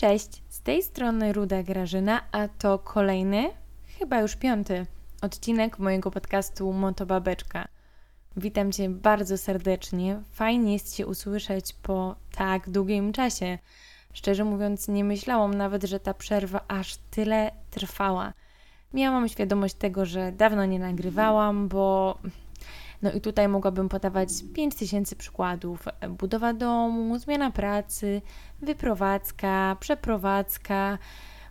Cześć, 0.00 0.42
z 0.48 0.60
tej 0.60 0.82
strony 0.82 1.32
Ruda 1.32 1.62
Grażyna, 1.62 2.20
a 2.32 2.48
to 2.48 2.78
kolejny, 2.78 3.50
chyba 3.98 4.20
już 4.20 4.36
piąty 4.36 4.86
odcinek 5.22 5.78
mojego 5.78 6.10
podcastu 6.10 6.72
Motobabeczka. 6.72 7.68
Witam 8.36 8.72
Cię 8.72 8.88
bardzo 8.88 9.38
serdecznie. 9.38 10.22
Fajnie 10.32 10.72
jest 10.72 10.96
się 10.96 11.06
usłyszeć 11.06 11.72
po 11.82 12.16
tak 12.36 12.70
długim 12.70 13.12
czasie. 13.12 13.58
Szczerze 14.12 14.44
mówiąc, 14.44 14.88
nie 14.88 15.04
myślałam 15.04 15.54
nawet, 15.54 15.84
że 15.84 16.00
ta 16.00 16.14
przerwa 16.14 16.60
aż 16.68 16.96
tyle 16.96 17.50
trwała. 17.70 18.32
Miałam 18.94 19.28
świadomość 19.28 19.74
tego, 19.74 20.06
że 20.06 20.32
dawno 20.32 20.64
nie 20.64 20.78
nagrywałam, 20.78 21.68
bo 21.68 22.18
no 23.02 23.12
i 23.12 23.20
tutaj 23.20 23.48
mogłabym 23.48 23.88
podawać 23.88 24.28
5000 24.54 25.16
przykładów. 25.16 25.84
Budowa 26.18 26.52
domu, 26.52 27.18
zmiana 27.18 27.50
pracy, 27.50 28.22
wyprowadzka, 28.62 29.76
przeprowadzka. 29.80 30.98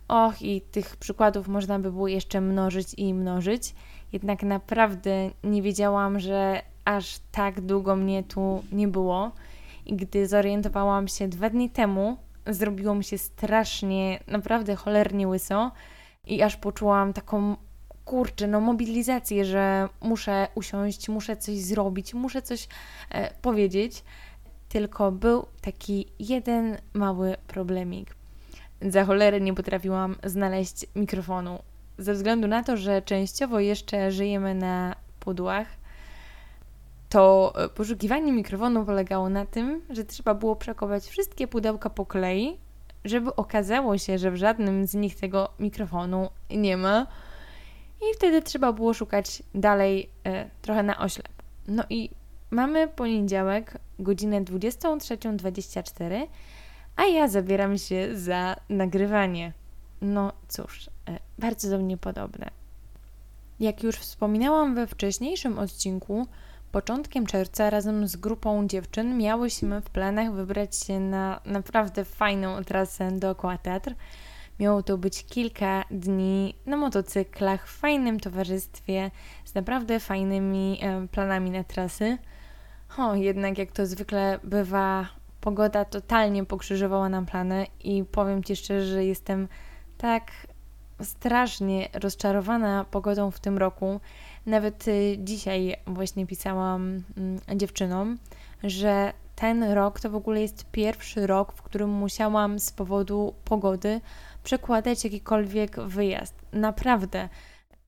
Och, 0.08 0.42
i 0.42 0.60
tych 0.60 0.96
przykładów 0.96 1.48
można 1.48 1.78
by 1.78 1.92
było 1.92 2.08
jeszcze 2.08 2.40
mnożyć 2.40 2.94
i 2.96 3.14
mnożyć. 3.14 3.74
Jednak 4.12 4.42
naprawdę 4.42 5.30
nie 5.44 5.62
wiedziałam, 5.62 6.20
że 6.20 6.62
aż 6.84 7.18
tak 7.32 7.60
długo 7.60 7.96
mnie 7.96 8.22
tu 8.22 8.62
nie 8.72 8.88
było. 8.88 9.30
I 9.86 9.96
gdy 9.96 10.26
zorientowałam 10.26 11.08
się 11.08 11.28
dwa 11.28 11.50
dni 11.50 11.70
temu, 11.70 12.16
zrobiło 12.46 12.94
mi 12.94 13.04
się 13.04 13.18
strasznie, 13.18 14.20
naprawdę 14.26 14.76
cholernie 14.76 15.28
łyso 15.28 15.70
i 16.26 16.42
aż 16.42 16.56
poczułam 16.56 17.12
taką 17.12 17.56
kurczę, 18.10 18.46
no 18.46 18.60
mobilizację, 18.60 19.44
że 19.44 19.88
muszę 20.00 20.48
usiąść, 20.54 21.08
muszę 21.08 21.36
coś 21.36 21.58
zrobić, 21.58 22.14
muszę 22.14 22.42
coś 22.42 22.68
e, 23.10 23.34
powiedzieć. 23.42 24.04
Tylko 24.68 25.12
był 25.12 25.46
taki 25.60 26.06
jeden 26.18 26.76
mały 26.92 27.36
problemik. 27.46 28.14
Za 28.82 29.04
cholerę 29.04 29.40
nie 29.40 29.54
potrafiłam 29.54 30.16
znaleźć 30.24 30.86
mikrofonu. 30.96 31.58
Ze 31.98 32.14
względu 32.14 32.48
na 32.48 32.62
to, 32.62 32.76
że 32.76 33.02
częściowo 33.02 33.60
jeszcze 33.60 34.12
żyjemy 34.12 34.54
na 34.54 34.96
pudłach, 35.20 35.66
to 37.08 37.52
e, 37.56 37.68
poszukiwanie 37.68 38.32
mikrofonu 38.32 38.84
polegało 38.84 39.28
na 39.28 39.46
tym, 39.46 39.82
że 39.90 40.04
trzeba 40.04 40.34
było 40.34 40.56
przekować 40.56 41.06
wszystkie 41.06 41.48
pudełka 41.48 41.90
po 41.90 42.06
kolei, 42.06 42.58
żeby 43.04 43.36
okazało 43.36 43.98
się, 43.98 44.18
że 44.18 44.30
w 44.30 44.36
żadnym 44.36 44.86
z 44.86 44.94
nich 44.94 45.16
tego 45.16 45.48
mikrofonu 45.58 46.28
nie 46.50 46.76
ma. 46.76 47.06
I 48.02 48.14
wtedy 48.14 48.42
trzeba 48.42 48.72
było 48.72 48.94
szukać 48.94 49.42
dalej 49.54 50.10
e, 50.24 50.50
trochę 50.62 50.82
na 50.82 50.98
oślep. 50.98 51.28
No 51.68 51.84
i 51.90 52.10
mamy 52.50 52.88
poniedziałek, 52.88 53.78
godzinę 53.98 54.42
23.24, 54.42 56.26
a 56.96 57.04
ja 57.04 57.28
zabieram 57.28 57.78
się 57.78 58.16
za 58.18 58.56
nagrywanie. 58.68 59.52
No 60.00 60.32
cóż, 60.48 60.90
e, 61.08 61.18
bardzo 61.38 61.70
do 61.70 61.78
mnie 61.78 61.96
podobne. 61.96 62.50
Jak 63.60 63.82
już 63.82 63.96
wspominałam 63.96 64.74
we 64.74 64.86
wcześniejszym 64.86 65.58
odcinku, 65.58 66.26
początkiem 66.72 67.26
czerwca 67.26 67.70
razem 67.70 68.08
z 68.08 68.16
grupą 68.16 68.66
dziewczyn 68.66 69.18
miałyśmy 69.18 69.80
w 69.80 69.90
planach 69.90 70.32
wybrać 70.32 70.76
się 70.76 71.00
na 71.00 71.40
naprawdę 71.44 72.04
fajną 72.04 72.64
trasę 72.64 73.12
dookoła 73.12 73.58
teatr. 73.58 73.94
Miało 74.60 74.82
to 74.82 74.98
być 74.98 75.24
kilka 75.24 75.84
dni 75.90 76.54
na 76.66 76.76
motocyklach, 76.76 77.68
w 77.68 77.78
fajnym 77.78 78.20
towarzystwie, 78.20 79.10
z 79.44 79.54
naprawdę 79.54 80.00
fajnymi 80.00 80.78
e, 80.82 81.08
planami 81.08 81.50
na 81.50 81.64
trasy. 81.64 82.18
O, 82.98 83.14
jednak 83.14 83.58
jak 83.58 83.72
to 83.72 83.86
zwykle 83.86 84.38
bywa, 84.44 85.08
pogoda 85.40 85.84
totalnie 85.84 86.44
pokrzyżowała 86.44 87.08
nam 87.08 87.26
plany 87.26 87.66
i 87.84 88.04
powiem 88.04 88.44
Ci 88.44 88.56
szczerze, 88.56 88.86
że 88.86 89.04
jestem 89.04 89.48
tak 89.98 90.30
strasznie 91.02 91.88
rozczarowana 91.92 92.84
pogodą 92.90 93.30
w 93.30 93.40
tym 93.40 93.58
roku. 93.58 94.00
Nawet 94.46 94.88
y, 94.88 95.16
dzisiaj 95.18 95.76
właśnie 95.86 96.26
pisałam 96.26 97.02
mm, 97.16 97.40
dziewczynom, 97.56 98.18
że 98.62 99.12
ten 99.40 99.62
rok 99.62 100.00
to 100.00 100.10
w 100.10 100.14
ogóle 100.14 100.40
jest 100.40 100.64
pierwszy 100.70 101.26
rok, 101.26 101.52
w 101.52 101.62
którym 101.62 101.90
musiałam 101.90 102.58
z 102.58 102.72
powodu 102.72 103.34
pogody 103.44 104.00
przekładać 104.42 105.04
jakikolwiek 105.04 105.80
wyjazd. 105.80 106.34
Naprawdę. 106.52 107.28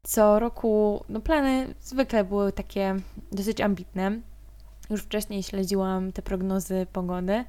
Co 0.02 0.38
roku 0.38 1.04
no 1.08 1.20
plany 1.20 1.74
zwykle 1.80 2.24
były 2.24 2.52
takie 2.52 2.96
dosyć 3.32 3.60
ambitne. 3.60 4.20
Już 4.90 5.02
wcześniej 5.02 5.42
śledziłam 5.42 6.12
te 6.12 6.22
prognozy 6.22 6.86
pogody 6.92 7.44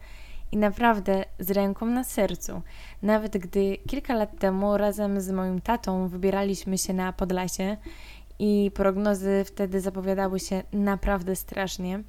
i 0.51 0.57
naprawdę 0.57 1.25
z 1.39 1.51
ręką 1.51 1.85
na 1.85 2.03
sercu. 2.03 2.61
Nawet 3.01 3.37
gdy 3.37 3.77
kilka 3.77 4.13
lat 4.13 4.39
temu 4.39 4.77
razem 4.77 5.21
z 5.21 5.31
moim 5.31 5.61
tatą 5.61 6.07
wybieraliśmy 6.07 6.77
się 6.77 6.93
na 6.93 7.13
Podlasie 7.13 7.77
i 8.39 8.71
prognozy 8.73 9.43
wtedy 9.45 9.81
zapowiadały 9.81 10.39
się 10.39 10.63
naprawdę 10.73 11.35
strasznie, 11.35 12.03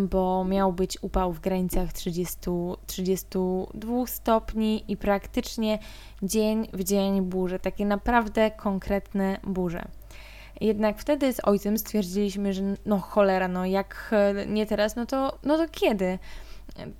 bo 0.00 0.44
miał 0.44 0.72
być 0.72 0.98
upał 1.02 1.32
w 1.32 1.40
granicach 1.40 1.92
30-32 1.92 4.06
stopni 4.06 4.84
i 4.88 4.96
praktycznie 4.96 5.78
dzień 6.22 6.68
w 6.72 6.84
dzień 6.84 7.22
burze, 7.22 7.58
takie 7.58 7.86
naprawdę 7.86 8.50
konkretne 8.50 9.40
burze. 9.42 9.84
Jednak 10.60 10.98
wtedy 10.98 11.32
z 11.32 11.44
ojcem 11.44 11.78
stwierdziliśmy, 11.78 12.52
że 12.52 12.62
no 12.86 12.98
cholera, 12.98 13.48
no 13.48 13.66
jak 13.66 14.14
nie 14.46 14.66
teraz, 14.66 14.96
no 14.96 15.06
to, 15.06 15.38
no 15.44 15.56
to 15.56 15.66
kiedy? 15.70 16.18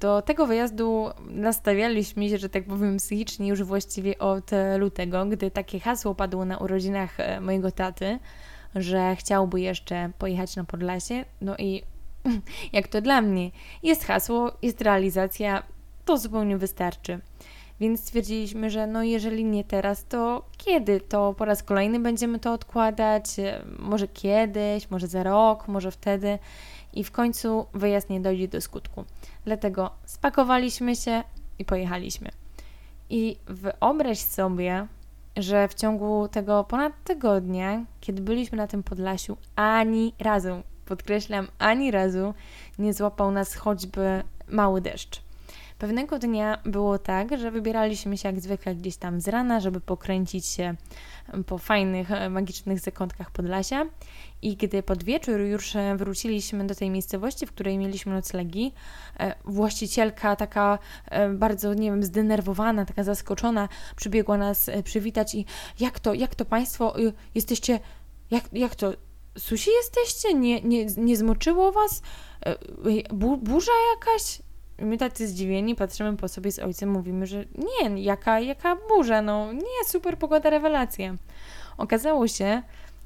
Do 0.00 0.22
tego 0.22 0.47
wyjazdu 0.47 1.11
nastawialiśmy 1.31 2.28
się, 2.28 2.38
że 2.38 2.49
tak 2.49 2.65
powiem, 2.65 2.97
psychicznie 2.97 3.49
już 3.49 3.62
właściwie 3.62 4.19
od 4.19 4.50
lutego, 4.78 5.26
gdy 5.26 5.50
takie 5.50 5.81
hasło 5.81 6.15
padło 6.15 6.44
na 6.44 6.59
urodzinach 6.59 7.16
mojego 7.41 7.71
taty, 7.71 8.19
że 8.75 9.16
chciałby 9.16 9.61
jeszcze 9.61 10.11
pojechać 10.19 10.56
na 10.56 10.65
Podlasie. 10.65 11.25
No 11.41 11.56
i 11.56 11.82
jak 12.73 12.89
to 12.89 13.01
dla 13.01 13.21
mnie, 13.21 13.51
jest 13.83 14.05
hasło, 14.05 14.53
jest 14.62 14.81
realizacja, 14.81 15.62
to 16.05 16.19
zupełnie 16.19 16.57
wystarczy. 16.59 17.21
Więc 17.81 18.01
stwierdziliśmy, 18.01 18.71
że 18.71 18.87
no 18.87 19.03
jeżeli 19.03 19.45
nie 19.45 19.65
teraz, 19.65 20.05
to 20.05 20.45
kiedy? 20.57 21.01
To 21.01 21.35
po 21.39 21.45
raz 21.45 21.62
kolejny 21.62 22.01
będziemy 22.01 22.39
to 22.39 22.53
odkładać, 22.53 23.25
może 23.79 24.09
kiedyś, 24.09 24.91
może 24.91 25.07
za 25.07 25.23
rok, 25.23 25.69
może 25.69 25.91
wtedy 25.91 26.39
i 26.93 27.05
w 27.05 27.11
końcu 27.11 27.67
wyjazd 27.75 28.11
nie 28.11 28.21
dojdzie 28.21 28.49
do 28.49 28.61
skutku. 28.61 29.05
Dlatego 29.45 29.91
spakowaliśmy 30.05 30.97
się 30.97 31.23
i 31.59 31.65
pojechaliśmy. 31.65 32.31
I 33.11 33.37
wyobraź 33.47 34.19
sobie, 34.19 34.87
że 35.37 35.69
w 35.69 35.75
ciągu 35.75 36.29
tego 36.29 36.65
ponad 36.65 36.93
tygodnia, 37.05 37.85
kiedy 38.01 38.23
byliśmy 38.23 38.59
na 38.59 38.67
tym 38.67 38.83
Podlasiu, 38.83 39.37
ani 39.56 40.15
razu, 40.19 40.62
podkreślam, 40.84 41.49
ani 41.59 41.91
razu 41.91 42.34
nie 42.78 42.95
złapał 42.95 43.31
nas 43.31 43.55
choćby 43.55 44.22
mały 44.49 44.81
deszcz. 44.81 45.25
Pewnego 45.78 46.19
dnia 46.19 46.59
było 46.65 46.99
tak, 46.99 47.39
że 47.39 47.50
wybieraliśmy 47.50 48.19
się 48.19 48.28
jak 48.28 48.41
zwykle 48.41 48.75
gdzieś 48.75 48.97
tam 48.97 49.21
z 49.21 49.28
rana, 49.28 49.61
żeby 49.61 49.81
pokręcić 49.81 50.47
się 50.47 50.75
po 51.47 51.59
fajnych, 51.59 52.11
e, 52.11 52.31
magicznych 52.31 52.81
zakątkach 52.81 53.31
Podlasia. 53.31 53.87
I 54.43 54.56
gdy 54.56 54.83
pod 54.83 55.05
wieczór 55.05 55.41
już 55.41 55.77
e, 55.77 55.97
wróciliśmy 55.97 56.67
do 56.67 56.75
tej 56.75 56.91
miejscowości, 56.91 57.47
w 57.47 57.53
której 57.53 57.78
mieliśmy 57.78 58.12
noclegi, 58.12 58.73
e, 59.21 59.34
właścicielka 59.44 60.37
taka 60.37 60.78
bardzo, 61.34 61.75
nie 61.75 61.91
wiem, 61.91 62.03
zdenerwowana, 62.03 62.84
taka 62.84 63.05
zaskoczona, 63.05 63.69
przybiegła 63.97 64.39
nas 64.39 64.71
przywitać 64.84 65.34
i 65.34 65.47
jak 65.81 66.00
to, 66.00 66.15
jak 66.15 66.34
to 66.34 66.44
Państwo 66.44 66.94
jesteście, 67.34 67.81
jak, 68.31 68.44
jak 68.53 68.75
to, 68.75 68.93
susi 69.39 69.71
jesteście? 69.71 70.34
Nie, 70.34 70.61
nie, 70.61 70.87
nie 70.97 71.17
zmoczyło 71.17 71.72
Was? 71.72 72.03
Bu, 73.12 73.37
burza 73.37 73.72
jakaś? 73.95 74.43
my 74.78 74.99
tacy 74.99 75.28
zdziwieni 75.28 75.75
patrzymy 75.75 76.17
po 76.17 76.28
sobie 76.28 76.53
z 76.53 76.59
ojcem, 76.59 76.91
mówimy, 76.91 77.27
że 77.27 77.44
nie, 77.55 78.03
jaka, 78.03 78.41
jaka 78.41 78.76
burza, 78.88 79.23
no 79.23 79.53
nie, 79.53 79.85
super 79.87 80.19
pogoda, 80.19 80.50
rewelacja. 80.50 81.14
Okazało 81.79 82.29
się, 82.29 82.62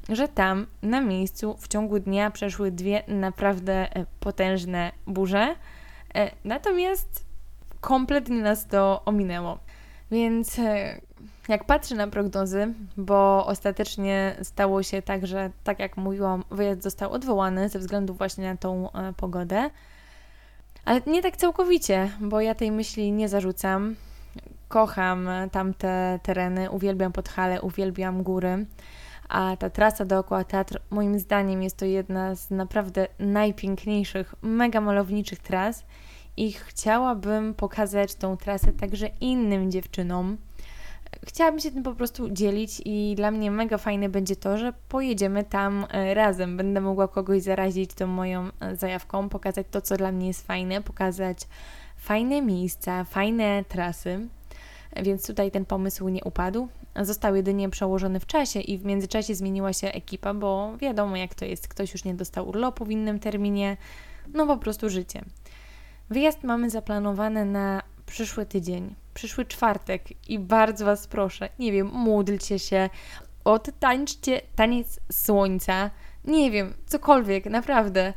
że 0.09 0.29
tam 0.29 0.67
na 0.83 1.01
miejscu 1.01 1.57
w 1.61 1.69
ciągu 1.69 1.99
dnia 2.01 2.31
przeszły 2.31 2.71
dwie 2.71 3.03
naprawdę 3.09 3.97
e, 3.97 4.07
potężne 4.21 4.93
burze, 5.07 5.57
e, 6.15 6.31
natomiast 6.45 7.25
kompletnie 7.81 8.43
nas 8.43 8.67
to 8.67 9.03
ominęło. 9.05 9.59
Więc 10.11 10.59
e, 10.59 11.01
jak 11.49 11.65
patrzę 11.65 11.95
na 11.95 12.07
prognozy, 12.07 12.75
bo 12.97 13.47
ostatecznie 13.47 14.37
stało 14.43 14.83
się 14.83 15.03
tak, 15.03 15.27
że 15.27 15.51
tak 15.65 15.79
jak 15.79 15.97
mówiłam, 15.97 16.45
wyjazd 16.51 16.83
został 16.83 17.13
odwołany 17.13 17.69
ze 17.69 17.79
względu 17.79 18.15
właśnie 18.15 18.45
na 18.45 18.57
tą 18.57 18.89
pogodę, 19.17 19.71
ale 20.85 21.01
nie 21.07 21.23
tak 21.23 21.37
całkowicie, 21.37 22.11
bo 22.21 22.41
ja 22.41 22.55
tej 22.55 22.73
myśli 22.73 23.13
nie 23.13 23.29
zarzucam. 23.29 23.97
Kocham 24.69 25.29
tamte 25.53 26.21
tereny, 26.23 26.71
uwielbiam 26.71 27.13
Podhale, 27.13 27.63
uwielbiam 27.63 28.23
góry. 28.23 28.67
A 29.29 29.57
ta 29.57 29.71
trasa 29.71 30.05
dookoła 30.05 30.45
teatru, 30.45 30.81
moim 30.91 31.19
zdaniem, 31.19 31.63
jest 31.63 31.77
to 31.77 31.85
jedna 31.85 32.35
z 32.35 32.51
naprawdę 32.51 33.07
najpiękniejszych, 33.19 34.35
mega 34.43 34.81
malowniczych 34.81 35.39
tras. 35.39 35.85
i 36.37 36.53
chciałabym 36.53 37.55
pokazać 37.55 38.15
tą 38.15 38.37
trasę 38.37 38.73
także 38.73 39.07
innym 39.21 39.71
dziewczynom. 39.71 40.37
Chciałabym 41.27 41.61
się 41.61 41.71
tym 41.71 41.83
po 41.83 41.95
prostu 41.95 42.31
dzielić 42.31 42.83
i 42.85 43.15
dla 43.17 43.31
mnie 43.31 43.51
mega 43.51 43.79
fajne 43.79 44.09
będzie 44.09 44.37
to, 44.37 44.59
że 44.59 44.73
pojedziemy 44.89 45.45
tam 45.45 45.87
e, 45.91 46.15
razem. 46.15 46.57
Będę 46.57 46.81
mogła 46.81 47.09
kogoś 47.09 47.43
zarazić 47.43 47.95
tą 47.95 48.07
moją 48.07 48.49
e, 48.61 48.77
zajawką, 48.77 49.29
pokazać 49.29 49.67
to, 49.71 49.81
co 49.81 49.97
dla 49.97 50.13
mnie 50.13 50.27
jest 50.27 50.47
fajne, 50.47 50.83
pokazać 50.83 51.39
fajne 51.97 52.43
miejsca, 52.43 53.05
fajne 53.05 53.65
trasy. 53.69 54.29
Więc 55.03 55.27
tutaj 55.27 55.51
ten 55.51 55.65
pomysł 55.65 56.09
nie 56.09 56.25
upadł. 56.25 56.69
Został 57.03 57.35
jedynie 57.35 57.69
przełożony 57.69 58.21
w 58.21 58.27
czasie 58.27 58.61
i 58.61 58.79
w 58.79 58.85
międzyczasie 58.85 59.35
zmieniła 59.35 59.73
się 59.73 59.93
ekipa, 59.93 60.35
bo 60.35 60.77
wiadomo 60.77 61.17
jak 61.17 61.35
to 61.35 61.45
jest. 61.45 61.69
Ktoś 61.69 61.93
już 61.93 62.05
nie 62.05 62.15
dostał 62.15 62.49
urlopu 62.49 62.85
w 62.85 62.91
innym 62.91 63.19
terminie. 63.19 63.77
No 64.35 64.47
po 64.47 64.57
prostu 64.57 64.91
życie. 64.91 65.25
Wyjazd 66.11 66.45
mamy 66.45 66.71
zaplanowany 66.71 67.45
na 67.45 67.83
przyszły 68.07 68.47
tydzień, 68.47 68.95
przyszły 69.19 69.45
czwartek 69.45 70.29
i 70.29 70.39
bardzo 70.39 70.85
Was 70.85 71.07
proszę, 71.07 71.49
nie 71.59 71.73
wiem, 71.73 71.91
módlcie 71.93 72.59
się, 72.59 72.91
odtańczcie 73.45 74.41
taniec 74.57 75.01
słońca, 75.13 75.91
nie 76.25 76.51
wiem, 76.51 76.75
cokolwiek, 76.87 77.47
naprawdę, 77.47 78.13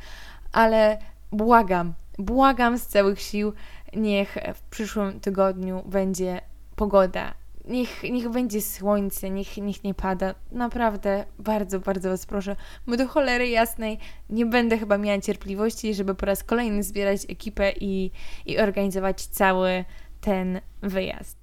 ale 0.51 0.97
błagam, 1.31 1.93
błagam 2.17 2.77
z 2.77 2.87
całych 2.87 3.21
sił, 3.21 3.53
niech 3.93 4.37
w 4.55 4.61
przyszłym 4.61 5.19
tygodniu 5.19 5.83
będzie 5.85 6.41
pogoda. 6.75 7.33
Niech, 7.65 8.03
niech 8.03 8.29
będzie 8.29 8.61
słońce, 8.61 9.29
niech, 9.29 9.57
niech 9.57 9.83
nie 9.83 9.93
pada. 9.93 10.35
Naprawdę, 10.51 11.25
bardzo, 11.39 11.79
bardzo 11.79 12.09
Was 12.09 12.25
proszę. 12.25 12.55
Bo 12.87 12.97
do 12.97 13.07
cholery 13.07 13.49
jasnej 13.49 13.99
nie 14.29 14.45
będę 14.45 14.77
chyba 14.77 14.97
miała 14.97 15.21
cierpliwości, 15.21 15.93
żeby 15.93 16.15
po 16.15 16.25
raz 16.25 16.43
kolejny 16.43 16.83
zbierać 16.83 17.25
ekipę 17.29 17.71
i, 17.71 18.11
i 18.45 18.59
organizować 18.59 19.25
cały 19.25 19.85
ten 20.21 20.61
wyjazd. 20.81 21.37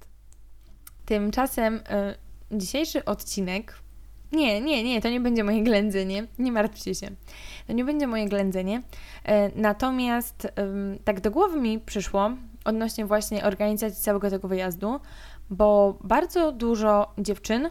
Tymczasem 1.05 1.75
y, 1.75 2.57
dzisiejszy 2.57 3.05
odcinek. 3.05 3.75
Nie, 4.31 4.61
nie, 4.61 4.83
nie, 4.83 5.01
to 5.01 5.09
nie 5.09 5.19
będzie 5.19 5.43
moje 5.43 5.63
ględzenie. 5.63 6.27
Nie 6.39 6.51
martwcie 6.51 6.95
się. 6.95 7.07
To 7.67 7.73
nie 7.73 7.85
będzie 7.85 8.07
moje 8.07 8.29
ględzenie. 8.29 8.77
Y, 8.77 8.81
natomiast 9.55 10.47
tak 11.03 11.21
do 11.21 11.31
głowy 11.31 11.59
mi 11.59 11.79
przyszło 11.79 12.31
odnośnie 12.65 13.05
właśnie 13.05 13.45
organizacji 13.45 14.03
całego 14.03 14.29
tego 14.29 14.47
wyjazdu, 14.47 14.99
bo 15.49 15.97
bardzo 16.03 16.51
dużo 16.51 17.13
dziewczyn 17.17 17.69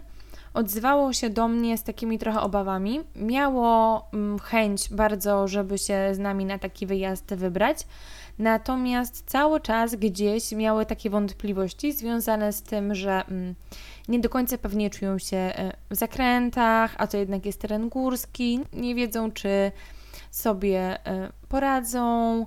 odzywało 0.54 1.12
się 1.12 1.30
do 1.30 1.48
mnie 1.48 1.78
z 1.78 1.82
takimi 1.82 2.18
trochę 2.18 2.40
obawami. 2.40 3.00
Miało 3.16 4.04
chęć 4.42 4.88
bardzo, 4.90 5.48
żeby 5.48 5.78
się 5.78 6.14
z 6.14 6.18
nami 6.18 6.44
na 6.44 6.58
taki 6.58 6.86
wyjazd 6.86 7.34
wybrać, 7.34 7.86
natomiast 8.38 9.24
cały 9.26 9.60
czas 9.60 9.94
gdzieś 9.94 10.52
miały 10.52 10.86
takie 10.86 11.10
wątpliwości 11.10 11.92
związane 11.92 12.52
z 12.52 12.62
tym, 12.62 12.94
że 12.94 13.24
mm, 13.28 13.54
nie 14.08 14.20
do 14.20 14.28
końca 14.28 14.58
pewnie 14.58 14.90
czują 14.90 15.18
się 15.18 15.36
e, 15.36 15.72
w 15.90 15.94
zakrętach, 15.94 16.94
a 16.98 17.06
to 17.06 17.16
jednak 17.16 17.46
jest 17.46 17.60
teren 17.60 17.88
górski, 17.88 18.60
nie 18.72 18.94
wiedzą, 18.94 19.32
czy 19.32 19.72
sobie 20.30 21.06
e, 21.06 21.32
poradzą, 21.48 22.46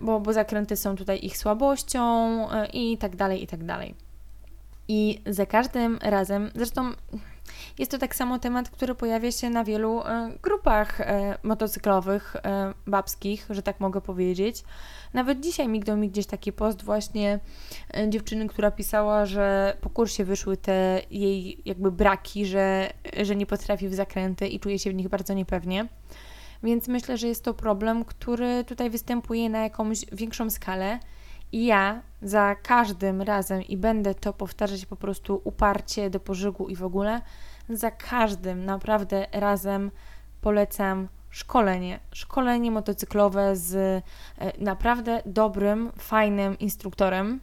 bo, 0.00 0.20
bo 0.20 0.32
zakręty 0.32 0.76
są 0.76 0.96
tutaj 0.96 1.18
ich 1.22 1.38
słabością 1.38 2.02
e, 2.50 2.66
i 2.66 2.98
tak 2.98 3.16
dalej, 3.16 3.42
i 3.42 3.46
tak 3.46 3.64
dalej. 3.64 3.94
I 4.88 5.20
za 5.26 5.46
każdym 5.46 5.98
razem, 6.02 6.50
zresztą 6.54 6.92
jest 7.78 7.90
to 7.90 7.98
tak 7.98 8.14
samo 8.14 8.38
temat, 8.38 8.70
który 8.70 8.94
pojawia 8.94 9.32
się 9.32 9.50
na 9.50 9.64
wielu 9.64 10.00
e, 10.00 10.32
grupach 10.42 11.00
e, 11.00 11.38
motocyklowych, 11.42 12.36
e, 12.36 12.74
babskich, 12.86 13.46
że 13.50 13.62
tak 13.62 13.80
mogę 13.80 14.00
powiedzieć. 14.00 14.64
Nawet 15.14 15.40
dzisiaj 15.40 15.68
mignął 15.68 15.96
mi 15.96 16.10
gdzieś 16.10 16.26
taki 16.26 16.52
post 16.52 16.82
właśnie 16.82 17.40
dziewczyny, 18.08 18.48
która 18.48 18.70
pisała, 18.70 19.26
że 19.26 19.76
po 19.80 19.90
kursie 19.90 20.24
wyszły 20.24 20.56
te 20.56 21.00
jej 21.10 21.62
jakby 21.64 21.92
braki, 21.92 22.46
że, 22.46 22.92
że 23.22 23.36
nie 23.36 23.46
potrafi 23.46 23.88
w 23.88 23.94
zakręty 23.94 24.48
i 24.48 24.60
czuje 24.60 24.78
się 24.78 24.90
w 24.90 24.94
nich 24.94 25.08
bardzo 25.08 25.34
niepewnie. 25.34 25.86
Więc 26.62 26.88
myślę, 26.88 27.16
że 27.16 27.28
jest 27.28 27.44
to 27.44 27.54
problem, 27.54 28.04
który 28.04 28.64
tutaj 28.64 28.90
występuje 28.90 29.50
na 29.50 29.62
jakąś 29.62 30.06
większą 30.12 30.50
skalę. 30.50 30.98
I 31.52 31.66
ja 31.66 32.02
za 32.22 32.54
każdym 32.54 33.22
razem, 33.22 33.62
i 33.62 33.76
będę 33.76 34.14
to 34.14 34.32
powtarzać 34.32 34.86
po 34.86 34.96
prostu 34.96 35.40
uparcie 35.44 36.10
do 36.10 36.20
pożygu 36.20 36.68
i 36.68 36.76
w 36.76 36.84
ogóle, 36.84 37.20
za 37.68 37.90
każdym 37.90 38.64
naprawdę 38.64 39.26
razem 39.32 39.90
polecam 40.40 41.08
szkolenie. 41.30 42.00
Szkolenie 42.12 42.70
motocyklowe 42.70 43.56
z 43.56 43.74
e, 43.74 44.02
naprawdę 44.58 45.22
dobrym, 45.26 45.92
fajnym 45.98 46.58
instruktorem, 46.58 47.40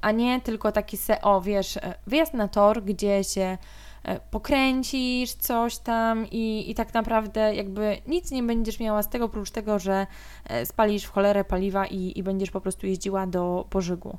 a 0.00 0.10
nie 0.10 0.40
tylko 0.40 0.72
taki 0.72 0.96
se, 0.96 1.22
o 1.22 1.40
wiesz, 1.40 1.76
e, 1.76 1.94
wyjazd 2.06 2.34
na 2.34 2.48
tor, 2.48 2.82
gdzie 2.82 3.24
się 3.24 3.58
e, 4.02 4.20
pokręcisz 4.20 5.32
coś 5.32 5.78
tam 5.78 6.26
i, 6.30 6.70
i 6.70 6.74
tak 6.74 6.94
naprawdę 6.94 7.54
jakby 7.54 7.98
nic 8.06 8.30
nie 8.30 8.42
będziesz 8.42 8.80
miała 8.80 9.02
z 9.02 9.08
tego, 9.08 9.24
oprócz 9.24 9.50
tego, 9.50 9.78
że 9.78 10.06
spalisz 10.64 11.04
w 11.04 11.10
cholerę 11.10 11.44
paliwa 11.44 11.86
i, 11.86 12.18
i 12.18 12.22
będziesz 12.22 12.50
po 12.50 12.60
prostu 12.60 12.86
jeździła 12.86 13.26
do 13.26 13.66
pożygu. 13.70 14.18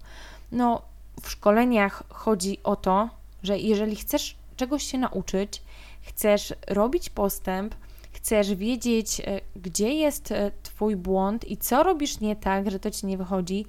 No, 0.52 0.82
w 1.22 1.30
szkoleniach 1.30 2.04
chodzi 2.10 2.58
o 2.64 2.76
to, 2.76 3.10
że 3.44 3.58
jeżeli 3.58 3.96
chcesz 3.96 4.38
czegoś 4.56 4.84
się 4.84 4.98
nauczyć, 4.98 5.62
chcesz 6.02 6.54
robić 6.68 7.10
postęp, 7.10 7.76
chcesz 8.12 8.56
wiedzieć, 8.56 9.20
e, 9.20 9.42
gdzie 9.56 9.94
jest 9.94 10.32
e, 10.32 10.52
Twój 10.64 10.96
błąd 10.96 11.48
i 11.48 11.58
co 11.58 11.84
robisz 11.84 12.20
nie 12.20 12.36
tak, 12.36 12.72
że 12.72 12.80
to 12.80 12.92
Ci 12.92 13.06
nie 13.06 13.18
wychodzi, 13.18 13.66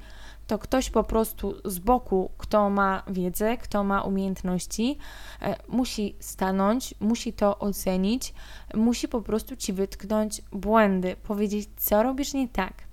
to 0.47 0.59
ktoś 0.59 0.91
po 0.91 1.05
prostu 1.05 1.55
z 1.65 1.79
boku, 1.79 2.31
kto 2.39 2.71
ma 2.71 3.03
wiedzę, 3.09 3.57
kto 3.57 3.85
ma 3.85 4.03
umiejętności, 4.03 4.99
e, 5.43 5.57
musi 5.69 6.17
stanąć, 6.21 6.95
musi 7.01 7.33
to 7.33 7.59
ocenić, 7.59 8.35
musi 8.75 9.09
po 9.09 9.23
prostu 9.23 9.57
Ci 9.57 9.73
wytknąć 9.73 10.43
błędy, 10.53 11.17
powiedzieć, 11.23 11.69
co 11.77 12.03
robisz 12.03 12.35
nie 12.35 12.49
tak 12.49 12.86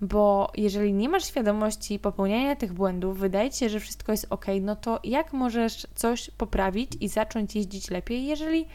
bo 0.00 0.52
jeżeli 0.56 0.92
nie 0.92 1.08
masz 1.08 1.24
świadomości 1.24 1.98
popełniania 1.98 2.56
tych 2.56 2.72
błędów, 2.72 3.18
wydaje 3.18 3.50
ci 3.50 3.58
się, 3.58 3.68
że 3.68 3.80
wszystko 3.80 4.12
jest 4.12 4.26
ok, 4.30 4.46
no 4.60 4.76
to 4.76 5.00
jak 5.04 5.32
możesz 5.32 5.86
coś 5.94 6.30
poprawić 6.30 6.92
i 7.00 7.08
zacząć 7.08 7.56
jeździć 7.56 7.90
lepiej, 7.90 8.26
jeżeli 8.26 8.66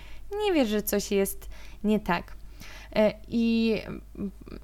nie 0.46 0.54
wiesz, 0.54 0.70
że 0.70 0.84
coś 0.84 1.12
jest 1.12 1.50
nie 1.84 2.00
tak? 2.00 2.36
E, 2.96 3.14
I 3.28 3.76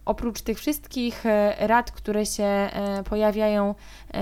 oprócz 0.06 0.42
tych 0.42 0.58
wszystkich 0.58 1.26
e, 1.26 1.68
rad, 1.68 1.92
które 1.92 2.26
się 2.26 2.44
e, 2.44 3.04
pojawiają, 3.10 3.76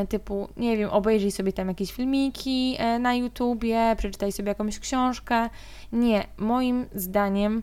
typu, 0.09 0.47
nie 0.57 0.77
wiem, 0.77 0.89
obejrzyj 0.89 1.31
sobie 1.31 1.53
tam 1.53 1.67
jakieś 1.67 1.91
filmiki 1.91 2.77
na 2.99 3.15
YouTubie, 3.15 3.95
przeczytaj 3.97 4.31
sobie 4.31 4.49
jakąś 4.49 4.79
książkę. 4.79 5.49
Nie, 5.91 6.27
moim 6.37 6.85
zdaniem 6.95 7.61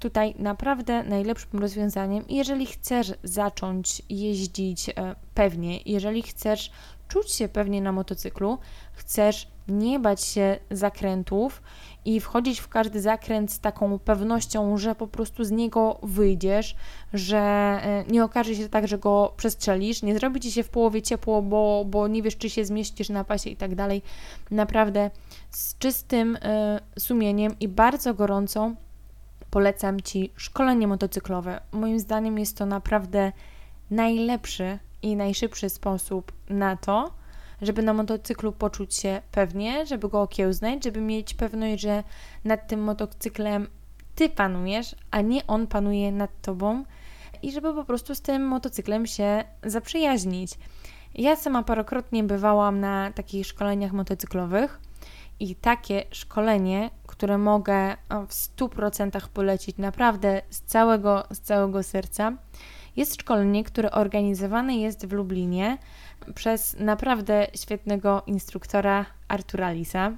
tutaj 0.00 0.34
naprawdę 0.38 1.02
najlepszym 1.02 1.60
rozwiązaniem, 1.60 2.24
jeżeli 2.28 2.66
chcesz 2.66 3.12
zacząć 3.22 4.02
jeździć 4.08 4.88
e, 4.88 4.92
pewnie, 5.34 5.78
jeżeli 5.86 6.22
chcesz 6.22 6.70
czuć 7.08 7.32
się 7.32 7.48
pewnie 7.48 7.82
na 7.82 7.92
motocyklu, 7.92 8.58
chcesz 8.92 9.48
nie 9.68 10.00
bać 10.00 10.24
się 10.24 10.58
zakrętów 10.70 11.62
i 12.04 12.20
wchodzić 12.20 12.60
w 12.60 12.68
każdy 12.68 13.00
zakręt 13.00 13.52
z 13.52 13.60
taką 13.60 13.98
pewnością, 13.98 14.78
że 14.78 14.94
po 14.94 15.06
prostu 15.06 15.44
z 15.44 15.50
niego 15.50 15.98
wyjdziesz, 16.02 16.76
że 17.12 17.38
e, 17.38 18.04
nie 18.08 18.24
okaże 18.24 18.54
się 18.54 18.68
tak, 18.68 18.88
że 18.88 18.98
go 18.98 19.32
przestrzelisz, 19.36 20.02
nie 20.02 20.18
zrobi 20.18 20.40
ci 20.40 20.52
się 20.52 20.62
w 20.62 20.68
połowie 20.68 21.02
ciepło, 21.02 21.42
bo, 21.42 21.84
bo 21.86 22.08
nie 22.08 22.22
wiesz, 22.22 22.36
czy 22.36 22.50
się 22.50 22.64
zmieścisz 22.64 23.08
na 23.08 23.24
pasie 23.24 23.50
i 23.50 23.56
tak 23.56 23.74
dalej. 23.74 24.02
Naprawdę 24.50 25.10
z 25.50 25.78
czystym 25.78 26.36
y, 26.36 26.40
sumieniem 27.00 27.54
i 27.60 27.68
bardzo 27.68 28.14
gorąco 28.14 28.74
polecam 29.50 30.00
Ci 30.00 30.32
szkolenie 30.36 30.86
motocyklowe. 30.86 31.60
Moim 31.72 31.98
zdaniem 31.98 32.38
jest 32.38 32.56
to 32.56 32.66
naprawdę 32.66 33.32
najlepszy 33.90 34.78
i 35.02 35.16
najszybszy 35.16 35.68
sposób 35.68 36.32
na 36.48 36.76
to, 36.76 37.10
żeby 37.62 37.82
na 37.82 37.92
motocyklu 37.92 38.52
poczuć 38.52 38.94
się 38.94 39.22
pewnie, 39.32 39.86
żeby 39.86 40.08
go 40.08 40.22
okiełznać, 40.22 40.84
żeby 40.84 41.00
mieć 41.00 41.34
pewność, 41.34 41.82
że 41.82 42.04
nad 42.44 42.68
tym 42.68 42.82
motocyklem 42.82 43.68
Ty 44.14 44.28
panujesz, 44.28 44.96
a 45.10 45.20
nie 45.20 45.46
on 45.46 45.66
panuje 45.66 46.12
nad 46.12 46.30
Tobą 46.42 46.84
i 47.42 47.52
żeby 47.52 47.74
po 47.74 47.84
prostu 47.84 48.14
z 48.14 48.20
tym 48.20 48.46
motocyklem 48.46 49.06
się 49.06 49.44
zaprzyjaźnić. 49.64 50.52
Ja 51.14 51.36
sama 51.36 51.62
parokrotnie 51.62 52.24
bywałam 52.24 52.80
na 52.80 53.12
takich 53.12 53.46
szkoleniach 53.46 53.92
motocyklowych 53.92 54.80
i 55.40 55.54
takie 55.54 56.04
szkolenie, 56.10 56.90
które 57.20 57.38
mogę 57.38 57.96
w 58.28 58.32
100% 58.32 59.28
polecić 59.28 59.76
naprawdę 59.76 60.42
z 60.50 60.60
całego, 60.60 61.24
z 61.30 61.40
całego 61.40 61.82
serca, 61.82 62.32
jest 62.96 63.20
szkolenie, 63.20 63.64
które 63.64 63.90
organizowane 63.90 64.76
jest 64.76 65.06
w 65.06 65.12
Lublinie 65.12 65.78
przez 66.34 66.76
naprawdę 66.78 67.46
świetnego 67.54 68.22
instruktora 68.26 69.06
Artura 69.28 69.72
Lisa. 69.72 70.12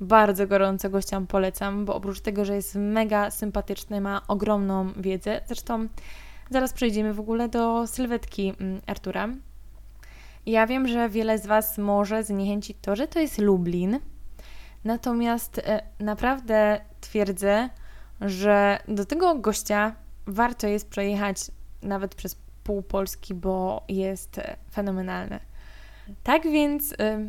Bardzo 0.00 0.46
gorąco 0.46 0.90
gościom 0.90 1.26
polecam, 1.26 1.84
bo 1.84 1.94
oprócz 1.94 2.20
tego, 2.20 2.44
że 2.44 2.54
jest 2.54 2.74
mega 2.74 3.30
sympatyczny, 3.30 4.00
ma 4.00 4.22
ogromną 4.28 4.92
wiedzę. 4.96 5.40
Zresztą 5.46 5.88
zaraz 6.50 6.72
przejdziemy 6.72 7.14
w 7.14 7.20
ogóle 7.20 7.48
do 7.48 7.86
sylwetki 7.86 8.54
mm, 8.60 8.80
Artura. 8.86 9.28
Ja 10.46 10.66
wiem, 10.66 10.88
że 10.88 11.08
wiele 11.08 11.38
z 11.38 11.46
Was 11.46 11.78
może 11.78 12.24
zniechęcić 12.24 12.76
to, 12.82 12.96
że 12.96 13.08
to 13.08 13.20
jest 13.20 13.38
Lublin. 13.38 14.00
Natomiast 14.84 15.58
e, 15.58 15.82
naprawdę 16.00 16.80
twierdzę, 17.00 17.68
że 18.20 18.78
do 18.88 19.04
tego 19.04 19.34
gościa 19.34 19.94
warto 20.26 20.66
jest 20.66 20.88
przejechać 20.88 21.36
nawet 21.82 22.14
przez 22.14 22.36
pół 22.64 22.82
Polski, 22.82 23.34
bo 23.34 23.84
jest 23.88 24.38
e, 24.38 24.56
fenomenalny. 24.72 25.40
Tak 26.22 26.42
więc, 26.42 26.94
e, 26.98 27.28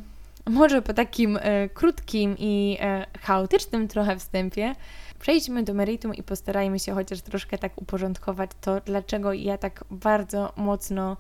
może 0.49 0.81
po 0.81 0.93
takim 0.93 1.39
krótkim 1.73 2.35
i 2.39 2.77
chaotycznym 3.21 3.87
trochę 3.87 4.19
wstępie, 4.19 4.75
przejdźmy 5.19 5.63
do 5.63 5.73
meritum 5.73 6.15
i 6.15 6.23
postarajmy 6.23 6.79
się 6.79 6.93
chociaż 6.93 7.21
troszkę 7.21 7.57
tak 7.57 7.81
uporządkować 7.81 8.51
to, 8.61 8.81
dlaczego 8.81 9.33
ja 9.33 9.57
tak 9.57 9.83
bardzo 9.91 10.53
mocno 10.55 11.17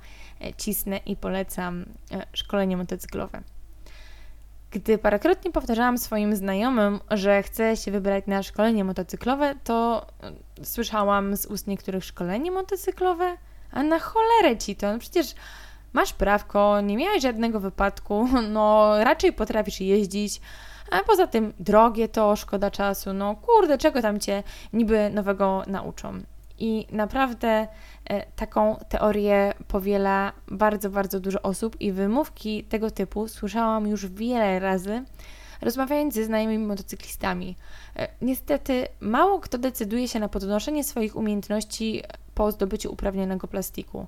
cisnę 0.57 0.97
i 0.97 1.15
polecam 1.15 1.85
szkolenie 2.33 2.77
motocyklowe. 2.77 3.41
Gdy 4.71 4.97
parokrotnie 4.97 5.51
powtarzałam 5.51 5.97
swoim 5.97 6.35
znajomym, 6.35 6.99
że 7.11 7.43
chcę 7.43 7.77
się 7.77 7.91
wybrać 7.91 8.23
na 8.27 8.43
szkolenie 8.43 8.83
motocyklowe, 8.83 9.55
to 9.63 10.07
e, 10.59 10.65
słyszałam 10.65 11.37
z 11.37 11.45
ust 11.45 11.67
niektórych 11.67 12.03
szkolenie 12.03 12.51
motocyklowe? 12.51 13.37
A 13.71 13.83
na 13.83 13.99
cholerę 13.99 14.57
ci 14.57 14.75
to, 14.75 14.93
no 14.93 14.99
przecież 14.99 15.35
masz 15.93 16.13
prawko, 16.13 16.81
nie 16.81 16.97
miałeś 16.97 17.23
żadnego 17.23 17.59
wypadku, 17.59 18.27
no 18.55 18.93
raczej 19.03 19.33
potrafisz 19.33 19.81
jeździć, 19.81 20.41
a 20.91 21.03
poza 21.03 21.27
tym 21.27 21.53
drogie 21.59 22.07
to, 22.07 22.35
szkoda 22.35 22.71
czasu, 22.71 23.13
no 23.13 23.35
kurde, 23.35 23.77
czego 23.77 24.01
tam 24.01 24.19
cię 24.19 24.43
niby 24.73 25.09
nowego 25.09 25.63
nauczą. 25.67 26.21
I 26.59 26.87
naprawdę 26.91 27.67
e, 28.05 28.25
taką 28.31 28.75
teorię 28.89 29.53
powiela 29.67 30.33
bardzo, 30.47 30.89
bardzo 30.89 31.19
dużo 31.19 31.41
osób 31.41 31.81
i 31.81 31.91
wymówki 31.91 32.63
tego 32.63 32.91
typu 32.91 33.27
słyszałam 33.27 33.87
już 33.87 34.07
wiele 34.07 34.59
razy, 34.59 35.03
rozmawiając 35.61 36.13
ze 36.13 36.25
znajomymi 36.25 36.65
motocyklistami. 36.67 37.55
E, 37.95 38.07
niestety, 38.21 38.87
mało 38.99 39.39
kto 39.39 39.57
decyduje 39.57 40.07
się 40.07 40.19
na 40.19 40.29
podnoszenie 40.29 40.83
swoich 40.83 41.15
umiejętności 41.15 42.03
po 42.35 42.51
zdobyciu 42.51 42.93
uprawnionego 42.93 43.47
plastiku. 43.47 44.07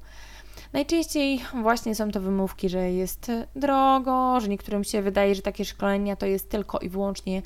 Najczęściej 0.74 1.42
właśnie 1.62 1.96
są 1.96 2.12
to 2.12 2.22
wymówki, 2.22 2.70
że 2.70 2.92
jest 2.92 3.32
drogo, 3.56 4.40
że 4.40 4.48
niektórym 4.48 4.84
się 4.84 5.02
wydaje, 5.02 5.36
że 5.36 5.42
takie 5.42 5.66
szkolenia 5.66 6.16
to 6.16 6.26
jest 6.26 6.50
tylko 6.50 6.80
i 6.80 6.90
wyłącznie 6.90 7.42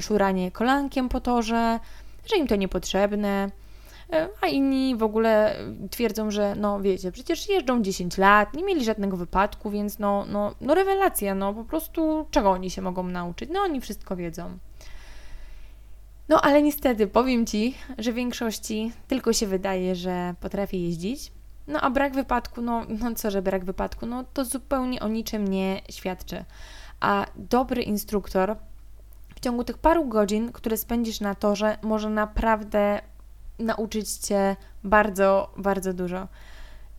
szuranie 0.00 0.50
kolankiem 0.50 1.08
po 1.08 1.20
torze, 1.20 1.80
że 2.30 2.36
im 2.36 2.46
to 2.46 2.56
niepotrzebne. 2.56 3.50
E, 4.12 4.28
a 4.40 4.46
inni 4.46 4.96
w 4.96 5.02
ogóle 5.02 5.56
twierdzą, 5.90 6.30
że 6.30 6.54
no 6.54 6.80
wiecie, 6.80 7.12
przecież 7.12 7.48
jeżdżą 7.48 7.82
10 7.82 8.18
lat, 8.18 8.54
nie 8.54 8.64
mieli 8.64 8.84
żadnego 8.84 9.16
wypadku, 9.16 9.70
więc 9.70 9.98
no, 9.98 10.24
no, 10.28 10.54
no 10.60 10.74
rewelacja, 10.74 11.34
no 11.34 11.54
po 11.54 11.64
prostu 11.64 12.26
czego 12.30 12.50
oni 12.50 12.70
się 12.70 12.82
mogą 12.82 13.02
nauczyć? 13.02 13.50
No 13.52 13.60
oni 13.60 13.80
wszystko 13.80 14.16
wiedzą. 14.16 14.58
No 16.28 16.40
ale 16.40 16.62
niestety 16.62 17.06
powiem 17.06 17.46
Ci, 17.46 17.74
że 17.98 18.12
w 18.12 18.14
większości 18.14 18.92
tylko 19.08 19.32
się 19.32 19.46
wydaje, 19.46 19.94
że 19.94 20.34
potrafię 20.40 20.78
jeździć, 20.78 21.32
no 21.66 21.80
a 21.80 21.90
brak 21.90 22.14
wypadku, 22.14 22.62
no, 22.62 22.82
no 22.88 23.14
co, 23.14 23.30
że 23.30 23.42
brak 23.42 23.64
wypadku, 23.64 24.06
no 24.06 24.24
to 24.34 24.44
zupełnie 24.44 25.00
o 25.00 25.08
niczym 25.08 25.48
nie 25.48 25.80
świadczy. 25.90 26.44
A 27.00 27.26
dobry 27.36 27.82
instruktor 27.82 28.56
w 29.34 29.40
ciągu 29.40 29.64
tych 29.64 29.78
paru 29.78 30.04
godzin, 30.04 30.52
które 30.52 30.76
spędzisz 30.76 31.20
na 31.20 31.34
torze, 31.34 31.78
może 31.82 32.10
naprawdę 32.10 33.00
nauczyć 33.60 34.12
Cię 34.12 34.56
bardzo, 34.84 35.54
bardzo 35.56 35.92
dużo. 35.92 36.28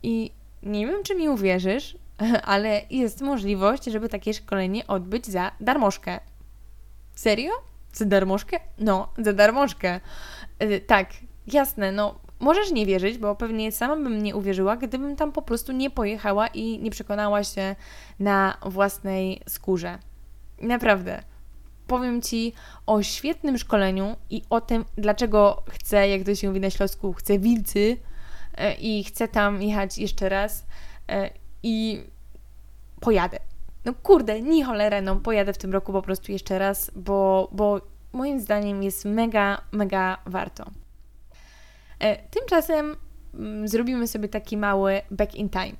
I 0.02 0.30
nie 0.62 0.86
wiem, 0.86 1.02
czy 1.02 1.14
mi 1.14 1.28
uwierzysz, 1.28 1.96
ale 2.42 2.82
jest 2.90 3.20
możliwość, 3.20 3.84
żeby 3.84 4.08
takie 4.08 4.34
szkolenie 4.34 4.86
odbyć 4.86 5.26
za 5.26 5.52
darmożkę. 5.60 6.20
Serio? 7.14 7.52
Za 7.92 8.04
darmożkę? 8.04 8.60
No, 8.78 9.08
za 9.18 9.32
darmożkę. 9.32 10.00
Yy, 10.60 10.80
tak, 10.80 11.08
jasne, 11.46 11.92
no 11.92 12.14
możesz 12.40 12.70
nie 12.70 12.86
wierzyć, 12.86 13.18
bo 13.18 13.34
pewnie 13.34 13.72
sama 13.72 13.96
bym 13.96 14.22
nie 14.22 14.36
uwierzyła, 14.36 14.76
gdybym 14.76 15.16
tam 15.16 15.32
po 15.32 15.42
prostu 15.42 15.72
nie 15.72 15.90
pojechała 15.90 16.46
i 16.46 16.78
nie 16.78 16.90
przekonała 16.90 17.44
się 17.44 17.76
na 18.18 18.56
własnej 18.62 19.42
skórze. 19.48 19.98
Naprawdę 20.60 21.22
powiem 21.92 22.22
Ci 22.22 22.52
o 22.86 23.02
świetnym 23.02 23.58
szkoleniu 23.58 24.16
i 24.30 24.42
o 24.50 24.60
tym, 24.60 24.84
dlaczego 24.96 25.62
chcę, 25.68 26.08
jak 26.08 26.26
to 26.26 26.34
się 26.34 26.48
mówi 26.48 26.60
na 26.60 26.70
Śląsku, 26.70 27.12
chcę 27.12 27.38
wilcy 27.38 27.96
e, 28.54 28.74
i 28.74 29.04
chcę 29.04 29.28
tam 29.28 29.62
jechać 29.62 29.98
jeszcze 29.98 30.28
raz 30.28 30.66
e, 31.08 31.30
i 31.62 32.04
pojadę. 33.00 33.38
No 33.84 33.94
kurde, 34.02 34.42
ni 34.42 34.62
cholerę, 34.62 35.02
no 35.02 35.16
pojadę 35.16 35.52
w 35.52 35.58
tym 35.58 35.72
roku 35.72 35.92
po 35.92 36.02
prostu 36.02 36.32
jeszcze 36.32 36.58
raz, 36.58 36.90
bo, 36.96 37.48
bo 37.52 37.80
moim 38.12 38.40
zdaniem 38.40 38.82
jest 38.82 39.04
mega, 39.04 39.62
mega 39.72 40.18
warto. 40.26 40.70
E, 41.98 42.28
tymczasem 42.28 42.96
mm, 43.34 43.68
zrobimy 43.68 44.08
sobie 44.08 44.28
taki 44.28 44.56
mały 44.56 45.00
back 45.10 45.34
in 45.34 45.48
time. 45.48 45.76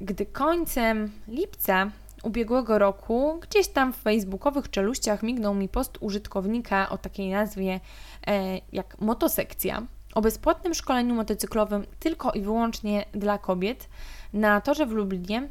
Gdy 0.00 0.26
końcem 0.26 1.12
lipca 1.28 1.90
ubiegłego 2.22 2.78
roku 2.78 3.40
gdzieś 3.42 3.68
tam 3.68 3.92
w 3.92 3.96
facebookowych 3.96 4.70
czeluściach 4.70 5.22
mignął 5.22 5.54
mi 5.54 5.68
post 5.68 5.98
użytkownika 6.00 6.88
o 6.88 6.98
takiej 6.98 7.30
nazwie 7.30 7.80
e, 8.26 8.60
jak 8.72 9.00
motosekcja 9.00 9.82
o 10.14 10.20
bezpłatnym 10.20 10.74
szkoleniu 10.74 11.14
motocyklowym 11.14 11.86
tylko 12.00 12.32
i 12.32 12.40
wyłącznie 12.40 13.04
dla 13.12 13.38
kobiet 13.38 13.88
na 14.32 14.60
torze 14.60 14.86
w 14.86 14.92
Lublinie. 14.92 15.48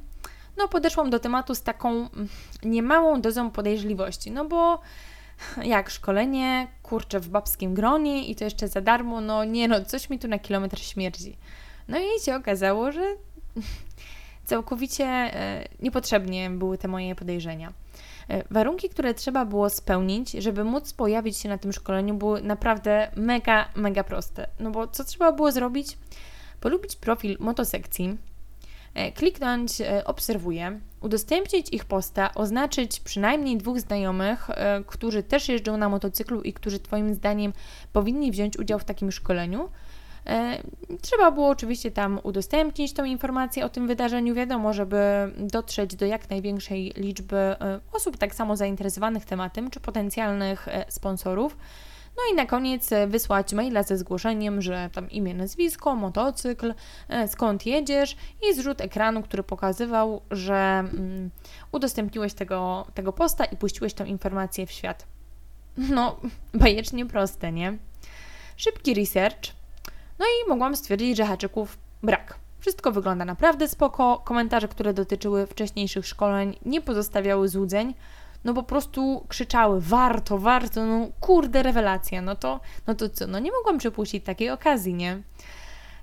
No, 0.58 0.68
podeszłam 0.68 1.10
do 1.10 1.20
tematu 1.20 1.56
z 1.56 1.62
taką 1.62 1.90
mm, 1.90 2.28
niemałą 2.64 3.22
dozą 3.22 3.52
podejrzliwości, 3.52 4.32
no 4.32 4.46
bo 4.46 4.82
jak 5.64 5.90
szkolenie, 5.90 6.68
kurczę, 6.84 7.20
w 7.20 7.30
babskim 7.30 7.74
gronie 7.74 8.26
i 8.28 8.36
to 8.36 8.44
jeszcze 8.44 8.68
za 8.68 8.82
darmo, 8.82 9.22
no 9.22 9.44
nie 9.44 9.68
no, 9.68 9.86
coś 9.86 10.10
mi 10.10 10.20
tu 10.20 10.28
na 10.28 10.40
kilometr 10.40 10.80
śmierdzi. 10.80 11.38
No 11.88 11.98
i 12.00 12.22
się 12.26 12.36
okazało, 12.36 12.92
że 12.92 13.16
Całkowicie 14.48 15.06
e, 15.06 15.68
niepotrzebnie 15.80 16.50
były 16.50 16.78
te 16.78 16.88
moje 16.88 17.16
podejrzenia. 17.16 17.74
E, 18.30 18.44
warunki, 18.52 18.90
które 18.90 19.14
trzeba 19.14 19.46
było 19.46 19.70
spełnić, 19.70 20.32
żeby 20.32 20.64
móc 20.64 20.94
pojawić 20.94 21.38
się 21.38 21.50
na 21.50 21.58
tym 21.58 21.74
szkoleniu, 21.74 22.14
były 22.14 22.42
naprawdę 22.42 23.12
mega, 23.16 23.70
mega 23.76 24.04
proste. 24.04 24.48
No 24.60 24.72
bo 24.72 24.88
co 24.88 25.04
trzeba 25.04 25.32
było 25.32 25.52
zrobić? 25.52 25.98
Polubić 26.62 26.96
profil 26.96 27.38
motosekcji, 27.40 28.18
e, 28.94 29.12
kliknąć 29.12 29.72
obserwuję, 30.06 30.80
udostępnić 31.02 31.74
ich 31.74 31.86
posta, 31.86 32.34
oznaczyć 32.36 33.00
przynajmniej 33.00 33.58
dwóch 33.58 33.80
znajomych, 33.80 34.48
którzy 34.86 35.24
też 35.24 35.50
jeżdżą 35.50 35.78
na 35.78 35.90
motocyklu 35.90 36.42
i 36.42 36.54
którzy 36.54 36.80
Twoim 36.80 37.14
zdaniem 37.14 37.54
powinni 37.94 38.32
wziąć 38.32 38.58
udział 38.58 38.80
w 38.80 38.84
takim 38.84 39.12
szkoleniu 39.12 39.70
trzeba 41.02 41.32
było 41.32 41.50
oczywiście 41.50 41.92
tam 41.92 42.20
udostępnić 42.24 42.94
tą 42.94 43.06
informację 43.06 43.66
o 43.66 43.70
tym 43.70 43.88
wydarzeniu, 43.88 44.36
wiadomo, 44.36 44.74
żeby 44.74 44.98
dotrzeć 45.38 45.96
do 45.96 46.06
jak 46.06 46.30
największej 46.30 46.94
liczby 46.98 47.38
e, 47.38 47.80
osób 47.94 48.18
tak 48.18 48.36
samo 48.36 48.56
zainteresowanych 48.56 49.26
tematem, 49.26 49.70
czy 49.70 49.80
potencjalnych 49.80 50.68
e, 50.68 50.86
sponsorów. 50.90 51.58
No 52.18 52.24
i 52.34 52.36
na 52.36 52.46
koniec 52.46 52.90
wysłać 53.08 53.54
maila 53.54 53.84
ze 53.84 53.98
zgłoszeniem, 53.98 54.62
że 54.62 54.90
tam 54.94 55.10
imię, 55.10 55.34
nazwisko, 55.34 55.96
motocykl, 55.96 56.74
skąd 57.28 57.66
jedziesz 57.66 58.18
i 58.50 58.54
zrzut 58.54 58.82
ekranu, 58.82 59.24
który 59.24 59.44
pokazywał, 59.44 60.22
że 60.32 60.56
mm, 60.56 61.30
udostępniłeś 61.72 62.34
tego, 62.34 62.88
tego 62.94 63.14
posta 63.14 63.46
i 63.46 63.58
puściłeś 63.58 63.94
tą 63.94 64.06
informację 64.06 64.66
w 64.66 64.72
świat. 64.72 65.06
No, 65.78 66.18
bajecznie 66.54 67.06
proste, 67.06 67.52
nie? 67.52 67.78
Szybki 68.56 68.94
research, 68.94 69.57
no 70.20 70.26
i 70.26 70.50
mogłam 70.50 70.76
stwierdzić, 70.76 71.18
że 71.18 71.26
haczyków 71.26 71.78
brak. 72.04 72.40
Wszystko 72.60 72.92
wygląda 72.92 73.26
naprawdę 73.26 73.68
spoko. 73.68 74.22
Komentarze, 74.26 74.68
które 74.68 74.94
dotyczyły 74.94 75.48
wcześniejszych 75.48 76.08
szkoleń, 76.08 76.56
nie 76.66 76.82
pozostawiały 76.82 77.50
złudzeń. 77.50 77.94
No 78.44 78.54
po 78.54 78.64
prostu 78.64 79.26
krzyczały, 79.28 79.82
warto, 79.82 80.38
warto, 80.38 80.86
no 80.86 81.08
kurde, 81.20 81.64
rewelacja. 81.64 82.22
No 82.22 82.36
to, 82.36 82.60
no 82.88 82.96
to 82.96 83.10
co, 83.10 83.28
no 83.28 83.40
nie 83.40 83.52
mogłam 83.52 83.78
przepuścić 83.78 84.26
takiej 84.26 84.50
okazji, 84.50 84.94
nie? 84.94 85.22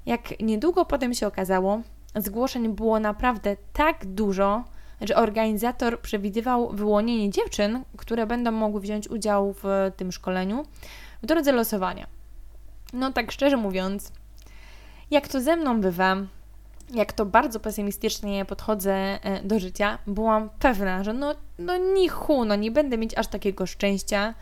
Jak 0.07 0.41
niedługo 0.41 0.85
potem 0.85 1.15
się 1.15 1.27
okazało, 1.27 1.81
zgłoszeń 2.17 2.69
było 2.69 3.01
naprawdę 3.01 3.57
tak 3.73 4.07
dużo, 4.07 4.65
że 5.01 5.17
organizator 5.17 6.01
przewidywał 6.01 6.71
wyłonienie 6.71 7.31
dziewczyn, 7.31 7.85
które 7.97 8.27
będą 8.27 8.51
mogły 8.51 8.81
wziąć 8.81 9.09
udział 9.09 9.55
w 9.63 9.93
tym 9.97 10.13
szkoleniu 10.13 10.65
w 11.23 11.27
drodze 11.27 11.53
losowania. 11.53 12.07
No 12.95 13.13
tak 13.13 13.33
szczerze 13.33 13.57
mówiąc, 13.57 14.13
jak 15.11 15.29
to 15.29 15.41
ze 15.41 15.57
mną 15.57 15.81
bywa, 15.81 16.17
jak 16.91 17.13
to 17.13 17.27
bardzo 17.27 17.61
pesymistycznie 17.61 18.45
podchodzę 18.45 18.95
e, 18.95 19.43
do 19.43 19.59
życia, 19.59 19.99
byłam 20.07 20.51
pewna, 20.59 21.05
że 21.05 21.13
no, 21.13 21.35
no 21.59 21.77
nichu, 21.77 22.45
no 22.45 22.57
nie 22.57 22.71
będę 22.71 22.99
mieć 22.99 23.19
aż 23.19 23.27
takiego 23.27 23.67
szczęścia, 23.67 24.35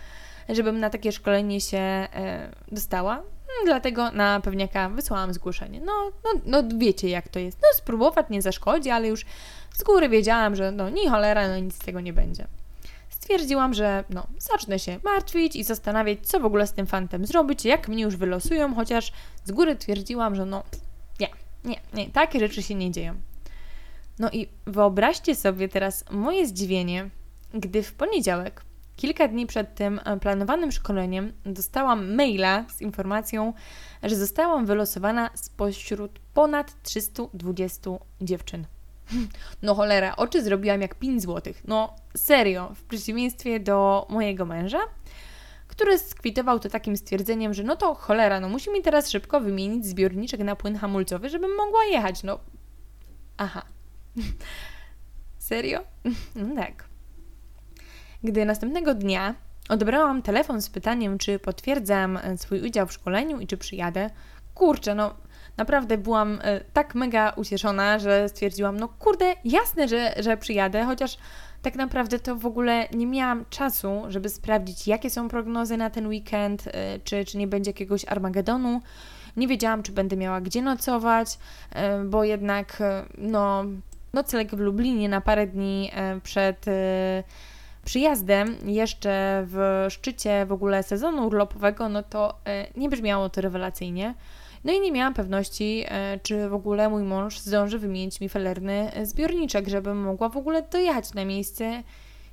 żebym 0.49 0.81
na 0.81 0.91
takie 0.91 1.13
szkolenie 1.13 1.61
się 1.61 1.79
e, 1.79 2.51
dostała. 2.73 3.15
Mm, 3.15 3.65
dlatego 3.65 4.11
na 4.11 4.41
pewniaka 4.41 4.89
wysłałam 4.89 5.35
zgłoszenie. 5.35 5.81
No, 5.81 6.13
no, 6.25 6.41
no 6.47 6.63
wiecie 6.79 7.09
jak 7.09 7.29
to 7.29 7.39
jest. 7.39 7.59
No 7.63 7.69
spróbować 7.75 8.27
nie 8.31 8.43
zaszkodzi, 8.43 8.91
ale 8.91 9.09
już 9.09 9.25
z 9.75 9.83
góry 9.83 10.09
wiedziałam, 10.09 10.57
że 10.57 10.73
no 10.73 10.91
ni 10.91 11.09
cholera, 11.09 11.49
no 11.49 11.59
nic 11.59 11.75
z 11.75 11.79
tego 11.79 12.01
nie 12.01 12.13
będzie. 12.13 12.47
Stwierdziłam, 13.23 13.75
że 13.75 14.05
no, 14.11 14.27
zacznę 14.39 14.79
się 14.79 14.99
martwić 15.05 15.57
i 15.57 15.65
zastanawiać, 15.65 16.19
co 16.23 16.41
w 16.41 16.45
ogóle 16.45 16.67
z 16.67 16.73
tym 16.73 16.87
fantem 16.87 17.27
zrobić, 17.27 17.65
jak 17.65 17.89
mnie 17.89 18.03
już 18.03 18.17
wylosują, 18.17 18.75
chociaż 18.75 19.13
z 19.45 19.53
góry 19.53 19.77
twierdziłam, 19.77 20.35
że 20.35 20.47
no, 20.47 20.63
nie, 21.21 21.29
nie, 21.65 21.81
nie, 21.95 22.11
takie 22.11 22.39
rzeczy 22.41 22.63
się 22.63 22.75
nie 22.75 22.91
dzieją. 22.91 23.15
No 24.19 24.31
i 24.31 24.49
wyobraźcie 24.67 25.35
sobie 25.35 25.69
teraz 25.69 26.05
moje 26.11 26.47
zdziwienie, 26.47 27.11
gdy 27.55 27.83
w 27.83 27.95
poniedziałek, 27.95 28.65
kilka 28.97 29.29
dni 29.29 29.47
przed 29.47 29.75
tym 29.75 30.01
planowanym 30.21 30.73
szkoleniem, 30.73 31.33
dostałam 31.47 32.15
maila 32.15 32.65
z 32.69 32.81
informacją, 32.81 33.53
że 34.03 34.17
zostałam 34.17 34.67
wylosowana 34.67 35.31
spośród 35.35 36.19
ponad 36.35 36.83
320 36.83 37.91
dziewczyn. 38.21 38.67
No 39.63 39.75
cholera, 39.75 40.17
oczy 40.17 40.43
zrobiłam 40.43 40.81
jak 40.81 40.95
5 40.95 41.23
złotych. 41.23 41.63
No 41.65 41.97
serio, 42.17 42.73
w 42.75 42.83
przeciwieństwie 42.85 43.61
do 43.61 44.07
mojego 44.11 44.47
męża, 44.47 44.81
który 45.69 45.99
skwitował 45.99 46.59
to 46.59 46.69
takim 46.69 46.97
stwierdzeniem, 46.97 47.55
że 47.55 47.63
no 47.63 47.77
to 47.77 47.95
cholera, 47.95 48.41
no 48.41 48.49
musi 48.49 48.71
mi 48.71 48.83
teraz 48.83 49.11
szybko 49.11 49.41
wymienić 49.41 49.87
zbiorniczek 49.87 50.41
na 50.41 50.57
płyn 50.57 50.77
hamulcowy, 50.77 51.29
żebym 51.29 51.57
mogła 51.57 51.85
jechać. 51.85 52.23
No, 52.23 52.39
aha. 53.37 53.63
Serio? 55.39 55.81
No 56.35 56.57
tak. 56.57 56.85
Gdy 58.25 58.45
następnego 58.45 58.95
dnia 58.95 59.35
odebrałam 59.69 60.23
telefon 60.23 60.63
z 60.63 60.71
pytaniem, 60.71 61.19
czy 61.19 61.39
potwierdzam 61.39 62.19
swój 62.37 62.61
udział 62.61 62.87
w 62.87 62.93
szkoleniu 62.93 63.41
i 63.41 63.47
czy 63.47 63.57
przyjadę, 63.57 64.11
kurczę, 64.55 64.95
no 64.95 65.15
naprawdę 65.63 65.99
byłam 65.99 66.39
e, 66.43 66.61
tak 66.73 66.95
mega 66.95 67.31
ucieszona, 67.37 67.99
że 67.99 68.29
stwierdziłam, 68.29 68.81
no 68.81 68.89
kurde, 68.89 69.35
jasne, 69.45 69.89
że, 69.89 70.15
że 70.19 70.37
przyjadę, 70.37 70.85
chociaż 70.85 71.19
tak 71.63 71.75
naprawdę 71.75 72.19
to 72.19 72.37
w 72.37 72.47
ogóle 72.47 72.89
nie 72.93 73.07
miałam 73.07 73.45
czasu, 73.51 74.03
żeby 74.09 74.29
sprawdzić, 74.29 74.87
jakie 74.87 75.11
są 75.11 75.29
prognozy 75.29 75.77
na 75.77 75.91
ten 75.91 76.07
weekend, 76.07 76.67
e, 76.67 76.99
czy, 77.05 77.25
czy 77.25 77.39
nie 77.39 77.47
będzie 77.47 77.71
jakiegoś 77.71 78.05
Armagedonu. 78.05 78.81
Nie 79.37 79.49
wiedziałam, 79.49 79.83
czy 79.83 79.93
będę 79.93 80.17
miała 80.17 80.41
gdzie 80.41 80.63
nocować, 80.63 81.39
e, 81.71 82.05
bo 82.05 82.25
jednak 82.25 82.83
no, 83.19 83.65
nocleg 84.13 84.55
w 84.55 84.59
Lublinie 84.59 85.09
na 85.09 85.21
parę 85.21 85.47
dni 85.47 85.91
przed 86.23 86.67
przyjazdem 87.85 88.57
jeszcze 88.65 89.45
w 89.47 89.87
szczycie 89.91 90.47
w 90.47 90.53
ogóle 90.53 90.83
sezonu 90.83 91.27
urlopowego, 91.27 91.89
no 91.89 92.03
to 92.03 92.35
nie 92.77 92.89
brzmiało 92.89 93.29
to 93.29 93.41
rewelacyjnie. 93.41 94.15
No 94.65 94.73
i 94.73 94.81
nie 94.81 94.93
miałam 94.93 95.15
pewności, 95.15 95.85
e, 95.89 96.21
czy 96.23 96.49
w 96.49 96.55
ogóle 96.55 96.89
mój 96.89 97.03
mąż 97.03 97.39
zdąży 97.39 97.79
wymienić 97.79 98.21
mi 98.21 98.29
felerny 98.29 98.93
e, 98.93 99.07
zbiorniczek, 99.07 99.69
żebym 99.69 100.03
mogła 100.03 100.29
w 100.29 100.37
ogóle 100.37 100.63
dojechać 100.63 101.15
na 101.15 101.25
miejsce 101.25 101.83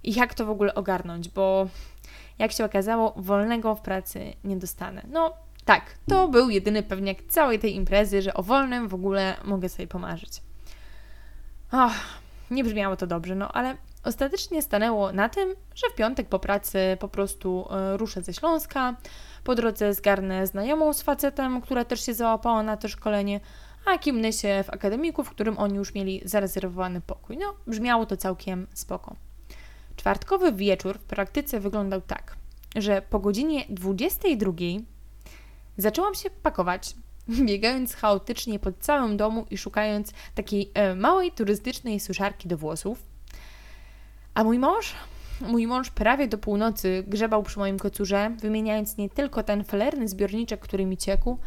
i 0.04 0.14
jak 0.14 0.34
to 0.34 0.46
w 0.46 0.50
ogóle 0.50 0.76
ogarnąć, 0.76 1.30
bo 1.30 1.68
jak 2.40 2.52
się 2.52 2.66
okazało, 2.66 3.14
wolnego 3.18 3.76
w 3.76 3.82
pracy 3.82 4.34
nie 4.44 4.58
dostanę. 4.58 5.02
No 5.12 5.34
tak, 5.66 5.98
to 6.08 6.28
był 6.28 6.50
jedyny 6.50 6.84
pewniak 6.84 7.18
całej 7.28 7.60
tej 7.60 7.76
imprezy, 7.76 8.22
że 8.22 8.34
o 8.34 8.44
wolnym 8.44 8.88
w 8.88 8.94
ogóle 8.94 9.36
mogę 9.44 9.70
sobie 9.70 9.88
pomarzyć. 9.88 10.42
Och, 11.72 11.94
nie 12.52 12.64
brzmiało 12.64 12.96
to 12.96 13.08
dobrze, 13.08 13.36
no 13.36 13.52
ale 13.52 13.78
ostatecznie 14.04 14.62
stanęło 14.62 15.12
na 15.12 15.30
tym, 15.30 15.56
że 15.76 15.90
w 15.90 15.96
piątek 15.96 16.28
po 16.28 16.40
pracy 16.40 16.98
po 17.00 17.08
prostu 17.08 17.68
e, 17.72 17.98
ruszę 17.98 18.22
ze 18.22 18.34
Śląska, 18.34 18.96
po 19.44 19.56
drodze 19.56 19.94
zgarnę 19.94 20.48
znajomą 20.48 20.94
z 20.94 21.02
facetem, 21.02 21.62
która 21.62 21.86
też 21.86 22.06
się 22.06 22.14
załapała 22.14 22.64
na 22.64 22.78
to 22.78 22.88
szkolenie, 22.88 23.40
a 23.86 23.98
kimnę 23.98 24.34
się 24.34 24.64
w 24.64 24.70
akademiku, 24.70 25.24
w 25.24 25.30
którym 25.30 25.58
oni 25.58 25.76
już 25.76 25.94
mieli 25.94 26.22
zarezerwowany 26.26 27.02
pokój. 27.02 27.38
No, 27.38 27.54
brzmiało 27.68 28.06
to 28.06 28.18
całkiem 28.18 28.68
spoko. 28.74 29.16
Czwartkowy 29.96 30.52
wieczór 30.52 31.00
w 31.00 31.04
praktyce 31.04 31.60
wyglądał 31.60 32.02
tak, 32.02 32.36
że 32.76 33.02
po 33.10 33.20
godzinie 33.20 33.66
22 33.70 34.52
zaczęłam 35.78 36.16
się 36.16 36.30
pakować, 36.30 36.96
biegając 37.48 37.96
chaotycznie 37.96 38.60
po 38.60 38.72
całym 38.72 39.18
domu 39.18 39.46
i 39.50 39.58
szukając 39.58 40.14
takiej 40.36 40.72
e, 40.74 40.96
małej 40.96 41.32
turystycznej 41.32 42.00
suszarki 42.00 42.48
do 42.48 42.58
włosów. 42.58 43.09
A 44.34 44.44
mój 44.44 44.60
mąż 44.60 44.96
Mój 45.42 45.68
mąż 45.68 45.90
prawie 45.90 46.28
do 46.28 46.38
północy 46.38 47.04
grzebał 47.08 47.44
przy 47.44 47.60
moim 47.60 47.80
kocurze, 47.80 48.32
wymieniając 48.42 48.98
nie 48.98 49.10
tylko 49.10 49.44
ten 49.44 49.64
felerny 49.64 50.08
zbiorniczek, 50.08 50.60
który 50.60 50.86
mi 50.86 50.98
ciekł, 50.98 51.38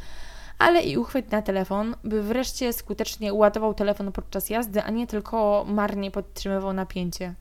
ale 0.59 0.83
i 0.83 0.97
uchwyt 0.97 1.33
na 1.33 1.43
telefon, 1.43 1.95
by 2.05 2.23
wreszcie 2.23 2.73
skutecznie 2.73 3.33
uładował 3.33 3.75
telefon 3.75 4.13
podczas 4.13 4.51
jazdy, 4.51 4.83
a 4.83 4.91
nie 4.91 5.07
tylko 5.07 5.65
marnie 5.69 6.11
podtrzymywał 6.11 6.73
napięcie. 6.73 7.35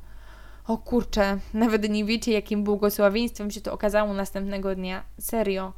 O 0.67 0.77
kurczę, 0.77 1.38
nawet 1.54 1.89
nie 1.89 2.06
wiecie, 2.06 2.32
jakim 2.32 2.63
błogosławieństwem 2.63 3.51
się 3.51 3.62
to 3.62 3.73
okazało 3.73 4.13
następnego 4.13 4.75
dnia. 4.75 5.04
Serio. 5.19 5.73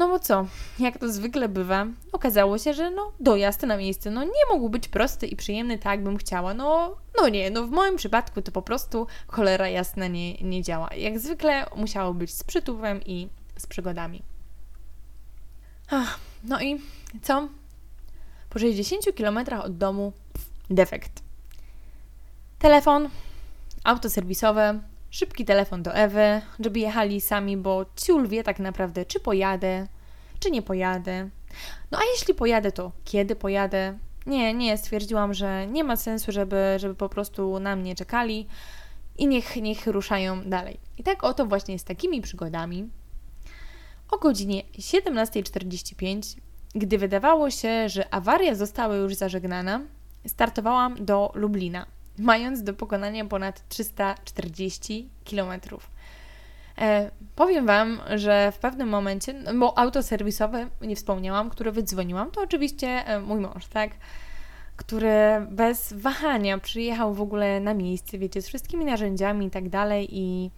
No 0.00 0.08
bo 0.08 0.18
co, 0.18 0.46
jak 0.78 0.98
to 0.98 1.12
zwykle 1.12 1.48
bywa, 1.48 1.86
okazało 2.12 2.58
się, 2.58 2.74
że 2.74 2.90
no 2.90 3.12
dojazd 3.20 3.62
na 3.62 3.76
miejsce 3.76 4.10
no 4.10 4.24
nie 4.24 4.44
mógł 4.52 4.68
być 4.68 4.88
prosty 4.88 5.26
i 5.26 5.36
przyjemny 5.36 5.78
tak, 5.78 6.02
bym 6.02 6.16
chciała. 6.16 6.54
No, 6.54 6.96
no 7.18 7.28
nie, 7.28 7.50
no 7.50 7.66
w 7.66 7.70
moim 7.70 7.96
przypadku 7.96 8.42
to 8.42 8.52
po 8.52 8.62
prostu 8.62 9.06
cholera 9.28 9.68
jasna 9.68 10.06
nie, 10.06 10.34
nie 10.34 10.62
działa. 10.62 10.94
Jak 10.94 11.18
zwykle 11.18 11.66
musiało 11.76 12.14
być 12.14 12.34
z 12.34 12.44
przytupem 12.44 13.00
i 13.06 13.28
z 13.56 13.66
przygodami. 13.66 14.22
Ach, 15.90 16.18
no 16.44 16.60
i 16.60 16.80
co? 17.22 17.48
Po 18.50 18.58
60 18.58 19.04
km 19.16 19.38
od 19.62 19.76
domu 19.76 20.12
defekt. 20.70 21.22
Telefon, 22.58 23.08
auto 23.84 24.10
serwisowe, 24.10 24.80
Szybki 25.10 25.44
telefon 25.44 25.82
do 25.82 25.94
Ewy, 25.94 26.40
żeby 26.60 26.78
jechali 26.78 27.20
sami, 27.20 27.56
bo 27.56 27.86
ciul 27.96 28.28
wie 28.28 28.44
tak 28.44 28.58
naprawdę, 28.58 29.04
czy 29.04 29.20
pojadę, 29.20 29.86
czy 30.40 30.50
nie 30.50 30.62
pojadę. 30.62 31.28
No 31.90 31.98
a 31.98 32.00
jeśli 32.14 32.34
pojadę, 32.34 32.72
to 32.72 32.92
kiedy 33.04 33.36
pojadę? 33.36 33.98
Nie, 34.26 34.54
nie, 34.54 34.78
stwierdziłam, 34.78 35.34
że 35.34 35.66
nie 35.66 35.84
ma 35.84 35.96
sensu, 35.96 36.32
żeby, 36.32 36.74
żeby 36.76 36.94
po 36.94 37.08
prostu 37.08 37.60
na 37.60 37.76
mnie 37.76 37.94
czekali 37.94 38.46
i 39.18 39.26
niech, 39.26 39.56
niech 39.56 39.86
ruszają 39.86 40.42
dalej. 40.42 40.80
I 40.98 41.02
tak 41.02 41.24
oto 41.24 41.46
właśnie 41.46 41.78
z 41.78 41.84
takimi 41.84 42.20
przygodami 42.22 42.90
o 44.10 44.18
godzinie 44.18 44.62
17.45, 44.78 46.36
gdy 46.74 46.98
wydawało 46.98 47.50
się, 47.50 47.88
że 47.88 48.14
awaria 48.14 48.54
została 48.54 48.96
już 48.96 49.14
zażegnana, 49.14 49.80
startowałam 50.26 51.04
do 51.04 51.32
Lublina 51.34 51.86
mając 52.18 52.62
do 52.62 52.74
pokonania 52.74 53.24
ponad 53.24 53.68
340 53.68 55.10
km. 55.30 55.60
E, 56.78 57.10
powiem 57.36 57.66
Wam, 57.66 58.00
że 58.14 58.52
w 58.52 58.58
pewnym 58.58 58.88
momencie, 58.88 59.32
no 59.32 59.54
bo 59.54 59.78
auto 59.78 60.02
serwisowe 60.02 60.68
nie 60.80 60.96
wspomniałam, 60.96 61.50
które 61.50 61.72
wydzwoniłam, 61.72 62.30
to 62.30 62.42
oczywiście 62.42 62.88
e, 62.88 63.20
mój 63.20 63.40
mąż, 63.40 63.66
tak? 63.66 63.90
Który 64.76 65.10
bez 65.50 65.92
wahania 65.92 66.58
przyjechał 66.58 67.14
w 67.14 67.20
ogóle 67.20 67.60
na 67.60 67.74
miejsce, 67.74 68.18
wiecie, 68.18 68.42
z 68.42 68.48
wszystkimi 68.48 68.84
narzędziami 68.84 69.46
i 69.46 69.50
tak 69.50 69.68
dalej, 69.68 70.08
i, 70.10 70.50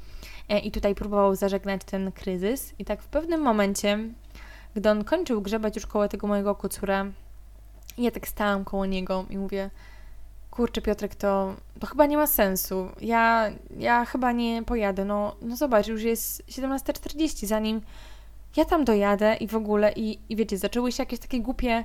e, 0.49 0.59
i 0.59 0.71
tutaj 0.71 0.95
próbował 0.95 1.37
zażegnać 1.37 1.81
ten 1.85 2.13
kryzys. 2.13 2.75
I 2.79 2.85
tak 2.85 3.03
w 3.03 3.09
pewnym 3.09 3.41
momencie, 3.41 3.99
gdy 4.75 4.91
on 4.91 5.05
kończył 5.05 5.43
grzebać 5.43 5.77
już 5.77 5.87
koło 5.87 6.09
tego 6.09 6.27
mojego 6.27 6.55
kocura, 6.55 7.07
ja 7.99 8.11
tak 8.11 8.29
stałam 8.29 8.65
koło 8.65 8.87
niego 8.87 9.25
i 9.31 9.39
mówię, 9.39 9.71
kurczę 10.53 10.83
Piotrek, 10.83 11.15
to, 11.15 11.55
to 11.81 11.87
chyba 11.87 12.07
nie 12.07 12.17
ma 12.17 12.27
sensu. 12.27 12.89
Ja, 13.01 13.51
ja 13.79 14.05
chyba 14.05 14.33
nie 14.33 14.63
pojadę. 14.63 15.05
No, 15.05 15.37
no 15.43 15.57
zobacz, 15.57 15.87
już 15.87 16.03
jest 16.03 16.43
17.40, 16.47 17.47
zanim 17.47 17.81
ja 18.57 18.65
tam 18.65 18.85
dojadę 18.85 19.37
i 19.41 19.47
w 19.47 19.57
ogóle, 19.57 19.93
i, 19.93 20.19
i 20.29 20.37
wiecie, 20.37 20.59
zaczęły 20.59 20.93
się 20.93 21.03
jakieś 21.03 21.19
takie 21.19 21.41
głupie 21.41 21.85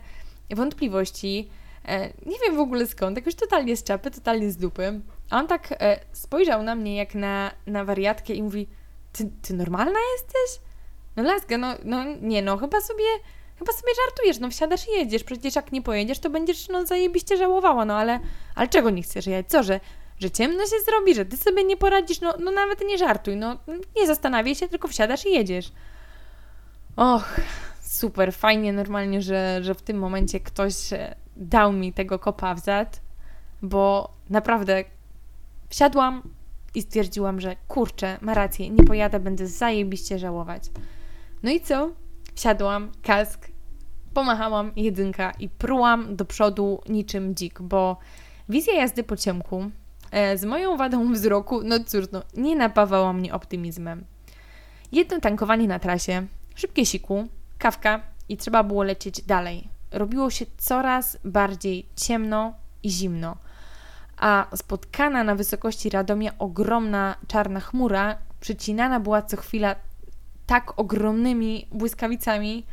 wątpliwości. 0.49 1.49
E, 1.85 2.07
nie 2.07 2.35
wiem 2.45 2.55
w 2.55 2.59
ogóle 2.59 2.87
skąd, 2.87 3.17
jakoś 3.17 3.35
totalnie 3.35 3.77
z 3.77 3.83
czapy, 3.83 4.11
totalnie 4.11 4.51
z 4.51 4.57
dupy. 4.57 5.01
A 5.29 5.39
on 5.39 5.47
tak 5.47 5.71
e, 5.71 5.99
spojrzał 6.11 6.63
na 6.63 6.75
mnie 6.75 6.95
jak 6.95 7.15
na, 7.15 7.51
na 7.67 7.85
wariatkę 7.85 8.33
i 8.33 8.43
mówi, 8.43 8.67
ty, 9.13 9.29
ty 9.41 9.53
normalna 9.53 9.99
jesteś? 10.17 10.67
No 11.15 11.23
laska, 11.23 11.57
no, 11.57 11.73
no 11.83 12.03
nie 12.21 12.41
no, 12.41 12.57
chyba 12.57 12.81
sobie 12.81 13.05
Chyba 13.59 13.71
sobie 13.71 13.93
żartujesz, 14.05 14.39
no 14.39 14.49
wsiadasz 14.49 14.87
i 14.87 14.91
jedziesz, 14.91 15.23
przecież 15.23 15.55
jak 15.55 15.71
nie 15.71 15.81
pojedziesz, 15.81 16.19
to 16.19 16.29
będziesz 16.29 16.69
no 16.69 16.85
zajebiście 16.85 17.37
żałowała, 17.37 17.85
no 17.85 17.95
ale, 17.95 18.19
ale 18.55 18.67
czego 18.67 18.89
nie 18.89 19.03
chcesz 19.03 19.27
jechać? 19.27 19.45
Co, 19.49 19.63
że, 19.63 19.79
że 20.19 20.31
ciemno 20.31 20.63
się 20.63 20.75
zrobi, 20.85 21.15
że 21.15 21.25
ty 21.25 21.37
sobie 21.37 21.63
nie 21.63 21.77
poradzisz, 21.77 22.21
no, 22.21 22.33
no 22.39 22.51
nawet 22.51 22.81
nie 22.87 22.97
żartuj, 22.97 23.35
no 23.35 23.57
nie 23.95 24.07
zastanawiaj 24.07 24.55
się, 24.55 24.67
tylko 24.67 24.87
wsiadasz 24.87 25.25
i 25.25 25.33
jedziesz. 25.33 25.71
Och, 26.95 27.35
super, 27.81 28.33
fajnie 28.33 28.73
normalnie, 28.73 29.21
że, 29.21 29.59
że 29.63 29.75
w 29.75 29.81
tym 29.81 29.97
momencie 29.97 30.39
ktoś 30.39 30.93
e, 30.93 31.15
dał 31.35 31.73
mi 31.73 31.93
tego 31.93 32.19
kopa 32.19 32.55
w 32.55 32.59
zad, 32.59 33.01
bo 33.61 34.13
naprawdę 34.29 34.83
wsiadłam 35.69 36.21
i 36.75 36.81
stwierdziłam, 36.81 37.41
że 37.41 37.55
kurczę, 37.67 38.17
ma 38.21 38.33
rację, 38.33 38.69
nie 38.69 38.83
pojadę, 38.83 39.19
będę 39.19 39.47
zajebiście 39.47 40.19
żałować. 40.19 40.63
No 41.43 41.51
i 41.51 41.61
co? 41.61 41.91
Wsiadłam, 42.37 42.91
kask, 43.03 43.47
pomachałam 44.13 44.71
jedynka 44.75 45.31
i 45.31 45.49
prułam 45.49 46.15
do 46.15 46.25
przodu 46.25 46.81
niczym 46.89 47.35
dzik, 47.35 47.61
bo 47.61 47.97
Wizja 48.49 48.73
jazdy 48.73 49.03
po 49.03 49.17
ciemku 49.17 49.71
e, 50.11 50.37
z 50.37 50.45
moją 50.45 50.77
wadą 50.77 51.13
wzroku, 51.13 51.61
no 51.63 51.79
cóż, 51.85 52.05
no, 52.11 52.23
nie 52.33 52.55
napawała 52.55 53.13
mnie 53.13 53.33
optymizmem. 53.33 54.05
Jedno 54.91 55.19
tankowanie 55.19 55.67
na 55.67 55.79
trasie, 55.79 56.27
szybkie 56.55 56.85
siku, 56.85 57.27
kawka 57.57 58.01
i 58.29 58.37
trzeba 58.37 58.63
było 58.63 58.83
lecieć 58.83 59.21
dalej. 59.21 59.69
Robiło 59.91 60.29
się 60.29 60.45
coraz 60.57 61.17
bardziej 61.25 61.85
ciemno 61.95 62.53
i 62.83 62.89
zimno, 62.89 63.37
a 64.17 64.47
spotkana 64.55 65.23
na 65.23 65.35
wysokości 65.35 65.89
Radomia 65.89 66.31
ogromna 66.39 67.15
czarna 67.27 67.59
chmura 67.59 68.17
przycinana 68.39 68.99
była 68.99 69.21
co 69.21 69.37
chwila 69.37 69.75
tak 70.47 70.79
ogromnymi 70.79 71.67
błyskawicami, 71.71 72.65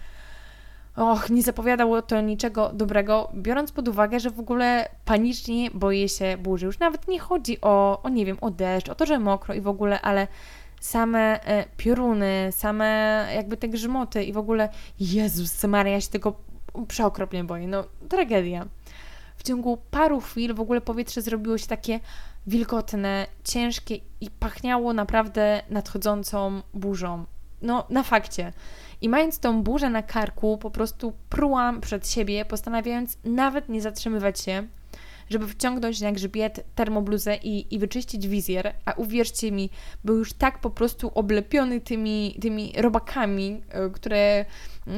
Och, 0.97 1.31
nie 1.31 1.43
zapowiadało 1.43 2.03
to 2.03 2.21
niczego 2.21 2.71
dobrego, 2.75 3.33
biorąc 3.35 3.73
pod 3.73 3.89
uwagę, 3.89 4.21
że 4.21 4.31
w 4.31 4.41
ogóle 4.41 4.89
panicznie 5.05 5.71
boję 5.71 6.09
się 6.09 6.37
burzy. 6.37 6.67
Już 6.67 6.79
nawet 6.79 7.09
nie 7.09 7.19
chodzi 7.19 7.61
o, 7.61 8.03
o 8.03 8.09
nie 8.09 8.27
wiem, 8.27 8.39
o 8.41 8.51
deszcz, 8.51 8.89
o 8.89 8.95
to, 8.95 9.07
że 9.07 9.19
mokro 9.19 9.55
i 9.55 9.61
w 9.61 9.69
ogóle, 9.69 10.01
ale 10.01 10.29
same 10.81 11.45
e, 11.45 11.65
pioruny, 11.77 12.49
same 12.51 12.87
jakby 13.35 13.57
te 13.57 13.69
grzmoty 13.69 14.25
i 14.25 14.33
w 14.33 14.39
ogóle 14.39 14.69
Jezus 15.01 15.65
Maria, 15.65 15.93
ja 15.93 16.01
się 16.01 16.11
tego 16.11 16.35
przeokropnie 16.89 17.45
boję. 17.45 17.69
No, 17.69 17.85
tragedia. 18.09 18.67
W 19.37 19.43
ciągu 19.43 19.79
paru 19.91 20.21
chwil 20.21 20.55
w 20.55 20.61
ogóle 20.61 20.81
powietrze 20.81 21.23
zrobiło 21.23 21.59
się 21.59 21.67
takie 21.67 22.01
wilgotne, 22.47 23.27
ciężkie 23.45 23.97
i 24.21 24.31
pachniało 24.31 24.93
naprawdę 24.93 25.63
nadchodzącą 25.71 26.63
burzą. 26.75 27.25
No, 27.65 27.87
na 27.91 28.03
fakcie. 28.03 28.53
I 29.01 29.09
mając 29.09 29.39
tą 29.39 29.63
burzę 29.63 29.91
na 29.91 30.03
karku, 30.03 30.59
po 30.59 30.71
prostu 30.71 31.13
prułam 31.29 31.81
przed 31.81 32.09
siebie, 32.09 32.45
postanawiając 32.45 33.19
nawet 33.25 33.69
nie 33.69 33.81
zatrzymywać 33.81 34.41
się, 34.41 34.67
żeby 35.31 35.49
wciągnąć 35.49 36.01
na 36.01 36.13
grzbiet 36.13 36.65
termobluzę 36.75 37.37
i, 37.37 37.75
i 37.75 37.79
wyczyścić 37.79 38.29
wizjer, 38.29 38.75
a 38.85 38.93
uwierzcie 38.93 39.53
mi, 39.53 39.71
był 40.05 40.17
już 40.19 40.33
tak 40.33 40.61
po 40.61 40.71
prostu 40.71 41.11
oblepiony 41.15 41.81
tymi, 41.81 42.39
tymi 42.41 42.73
robakami, 42.77 43.61
e, 43.69 43.91
które 43.91 44.45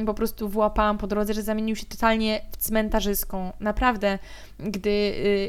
po 0.05 0.13
prostu 0.13 0.49
włapałam 0.49 0.97
po 0.97 1.07
drodze, 1.07 1.33
że 1.33 1.41
zamienił 1.41 1.75
się 1.75 1.85
totalnie 1.85 2.41
w 2.51 2.57
cmentarzyską. 2.57 3.51
Naprawdę, 3.59 4.19
gdy 4.59 4.89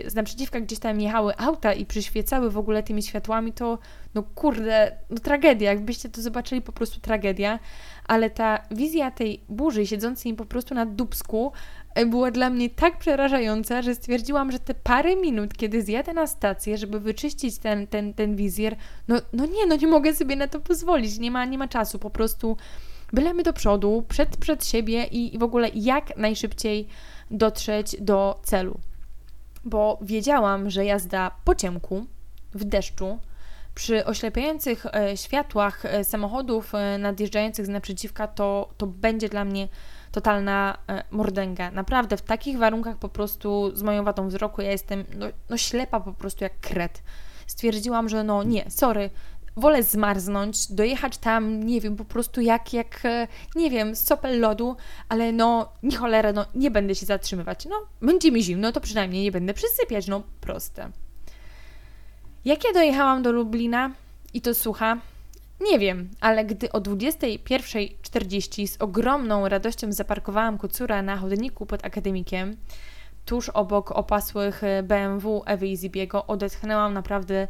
y, 0.07 0.11
z 0.11 0.15
naprzeciwka 0.15 0.61
gdzieś 0.61 0.79
tam 0.79 1.01
jechały 1.01 1.37
auta 1.37 1.73
i 1.73 1.87
przyświecały 1.87 2.51
w 2.51 2.59
ogóle 2.59 2.83
tymi 2.83 3.03
światłami, 3.03 3.53
to 3.53 3.79
no 4.15 4.23
kurde, 4.23 4.97
no 5.11 5.19
tragedia, 5.19 5.71
jakbyście 5.71 6.09
to 6.09 6.23
zobaczyli, 6.23 6.63
po 6.63 6.73
prostu 6.73 7.01
tragedia, 7.01 7.59
ale 8.07 8.31
ta 8.31 8.63
wizja 8.71 9.11
tej 9.11 9.41
burzy 9.49 9.87
siedzącej 9.87 10.35
po 10.35 10.45
prostu 10.45 10.75
na 10.75 10.87
dubsku 10.87 11.53
e, 11.95 12.07
była 12.07 12.31
dla 12.31 12.51
mnie 12.51 12.71
tak 12.71 12.99
przerażająca, 12.99 13.83
że 13.83 13.95
stwierdziłam, 13.95 14.53
że 14.53 14.59
te 14.59 14.75
parę 14.75 15.17
minut, 15.17 15.55
kiedy 15.55 15.83
zjadę 15.83 16.13
na 16.13 16.27
stację, 16.27 16.79
żeby 16.79 17.01
wyczyścić 17.01 17.59
ten, 17.59 17.87
ten, 17.87 18.15
ten 18.15 18.37
wizjer, 18.37 18.77
no, 19.09 19.17
no 19.33 19.47
nie, 19.47 19.67
no 19.67 19.77
nie 19.77 19.87
mogę 19.87 20.15
sobie 20.15 20.37
na 20.37 20.49
to 20.49 20.61
pozwolić, 20.61 21.19
nie 21.19 21.31
ma, 21.31 21.45
nie 21.45 21.59
ma 21.59 21.69
czasu, 21.69 21.99
po 21.99 22.11
prostu 22.11 22.57
bylemy 23.13 23.43
do 23.43 23.53
przodu, 23.53 24.05
przed, 24.09 24.37
przed 24.37 24.67
siebie 24.67 25.05
i, 25.05 25.35
i 25.35 25.39
w 25.39 25.43
ogóle 25.43 25.69
jak 25.75 26.17
najszybciej 26.17 26.89
dotrzeć 27.31 27.97
do 28.01 28.41
celu. 28.43 28.81
Bo 29.65 29.99
wiedziałam, 30.03 30.71
że 30.71 30.85
jazda 30.85 31.31
po 31.45 31.55
ciemku, 31.55 32.07
w 32.55 32.65
deszczu, 32.65 33.19
przy 33.75 34.05
oślepiających 34.05 34.87
e, 34.87 35.17
światłach 35.17 35.85
e, 35.85 36.05
samochodów 36.05 36.75
e, 36.75 36.99
nadjeżdżających 36.99 37.67
z 37.67 37.69
naprzeciwka 37.69 38.27
to, 38.27 38.69
to 38.77 38.87
będzie 38.87 39.29
dla 39.29 39.45
mnie 39.45 39.69
totalna 40.13 40.79
mordęga. 41.11 41.71
Naprawdę 41.71 42.17
w 42.17 42.23
takich 42.23 42.59
warunkach 42.59 42.97
po 42.97 43.09
prostu 43.09 43.77
z 43.77 43.83
moją 43.83 44.05
wadą 44.05 44.29
wzroku 44.29 44.63
ja 44.63 44.71
jestem 44.71 45.05
no, 45.17 45.27
no 45.51 45.57
ślepa 45.57 46.01
po 46.01 46.13
prostu 46.13 46.45
jak 46.45 46.61
kret. 46.61 47.03
Stwierdziłam, 47.47 48.09
że 48.09 48.25
no 48.25 48.43
nie, 48.43 48.71
sorry, 48.71 49.11
wolę 49.59 49.83
zmarznąć, 49.83 50.73
dojechać 50.73 51.19
tam, 51.19 51.63
nie 51.63 51.81
wiem, 51.81 51.97
po 51.97 52.05
prostu 52.05 52.41
jak, 52.41 52.73
jak 52.73 53.03
nie 53.57 53.71
wiem, 53.71 53.97
sopel 53.97 54.41
lodu, 54.41 54.77
ale 55.09 55.33
no, 55.33 55.73
nie 55.83 55.97
cholera, 55.97 56.33
no, 56.33 56.47
nie 56.55 56.71
będę 56.71 56.95
się 56.95 57.07
zatrzymywać. 57.07 57.67
No, 57.67 57.77
będzie 58.03 58.33
mi 58.33 58.43
zimno, 58.43 58.73
to 58.73 58.81
przynajmniej 58.81 59.25
nie 59.25 59.33
będę 59.33 59.55
przysypiać, 59.55 60.07
no, 60.07 60.23
proste. 60.41 60.91
Jak 62.45 62.65
ja 62.65 62.73
dojechałam 62.73 63.23
do 63.23 63.33
Lublina 63.33 63.91
i 64.35 64.41
to 64.41 64.55
słucha? 64.55 64.99
Nie 65.61 65.79
wiem, 65.79 66.11
ale 66.21 66.45
gdy 66.45 66.73
o 66.73 66.81
21.40 66.81 68.67
z 68.67 68.83
ogromną 68.83 69.49
radością 69.49 69.93
zaparkowałam 69.93 70.59
kucura 70.59 71.03
na 71.03 71.17
chodniku 71.17 71.67
pod 71.67 71.85
akademikiem, 71.85 72.57
tuż 73.25 73.49
obok 73.49 73.93
opasłych 73.93 74.63
BMW 74.83 75.43
Ewy 75.47 75.67
i 75.67 75.77
Zibiego, 75.77 76.27
odetchnęłam 76.27 76.95
naprawdę 76.95 77.49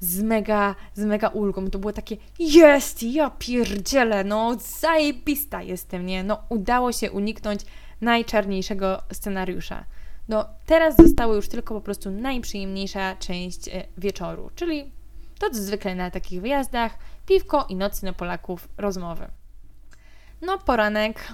z 0.00 0.22
mega, 0.22 0.74
z 0.94 1.04
mega 1.04 1.28
ulgą. 1.28 1.70
To 1.70 1.78
było 1.78 1.92
takie, 1.92 2.16
jest, 2.38 3.02
ja 3.02 3.30
pierdzielę, 3.30 4.24
no 4.24 4.56
zajebista 4.80 5.62
jestem, 5.62 6.06
nie? 6.06 6.24
No 6.24 6.42
udało 6.48 6.92
się 6.92 7.12
uniknąć 7.12 7.60
najczarniejszego 8.00 9.02
scenariusza. 9.12 9.84
No, 10.28 10.44
teraz 10.66 10.96
została 10.96 11.34
już 11.34 11.48
tylko 11.48 11.74
po 11.74 11.80
prostu 11.80 12.10
najprzyjemniejsza 12.10 13.16
część 13.16 13.68
e, 13.68 13.84
wieczoru, 13.98 14.50
czyli 14.54 14.92
to 15.38 15.50
co 15.50 15.62
zwykle 15.62 15.94
na 15.94 16.10
takich 16.10 16.40
wyjazdach, 16.40 16.98
piwko 17.26 17.66
i 17.68 17.76
nocne 17.76 18.12
Polaków 18.12 18.68
rozmowy. 18.78 19.28
No, 20.42 20.58
poranek. 20.58 21.32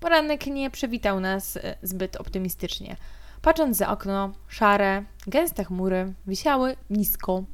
Poranek 0.00 0.46
nie 0.46 0.70
przywitał 0.70 1.20
nas 1.20 1.56
e, 1.56 1.76
zbyt 1.82 2.16
optymistycznie. 2.16 2.96
Patrząc 3.42 3.76
za 3.76 3.88
okno, 3.88 4.32
szare, 4.48 5.04
gęste 5.26 5.64
chmury 5.64 6.12
wisiały 6.26 6.76
nisko. 6.90 7.44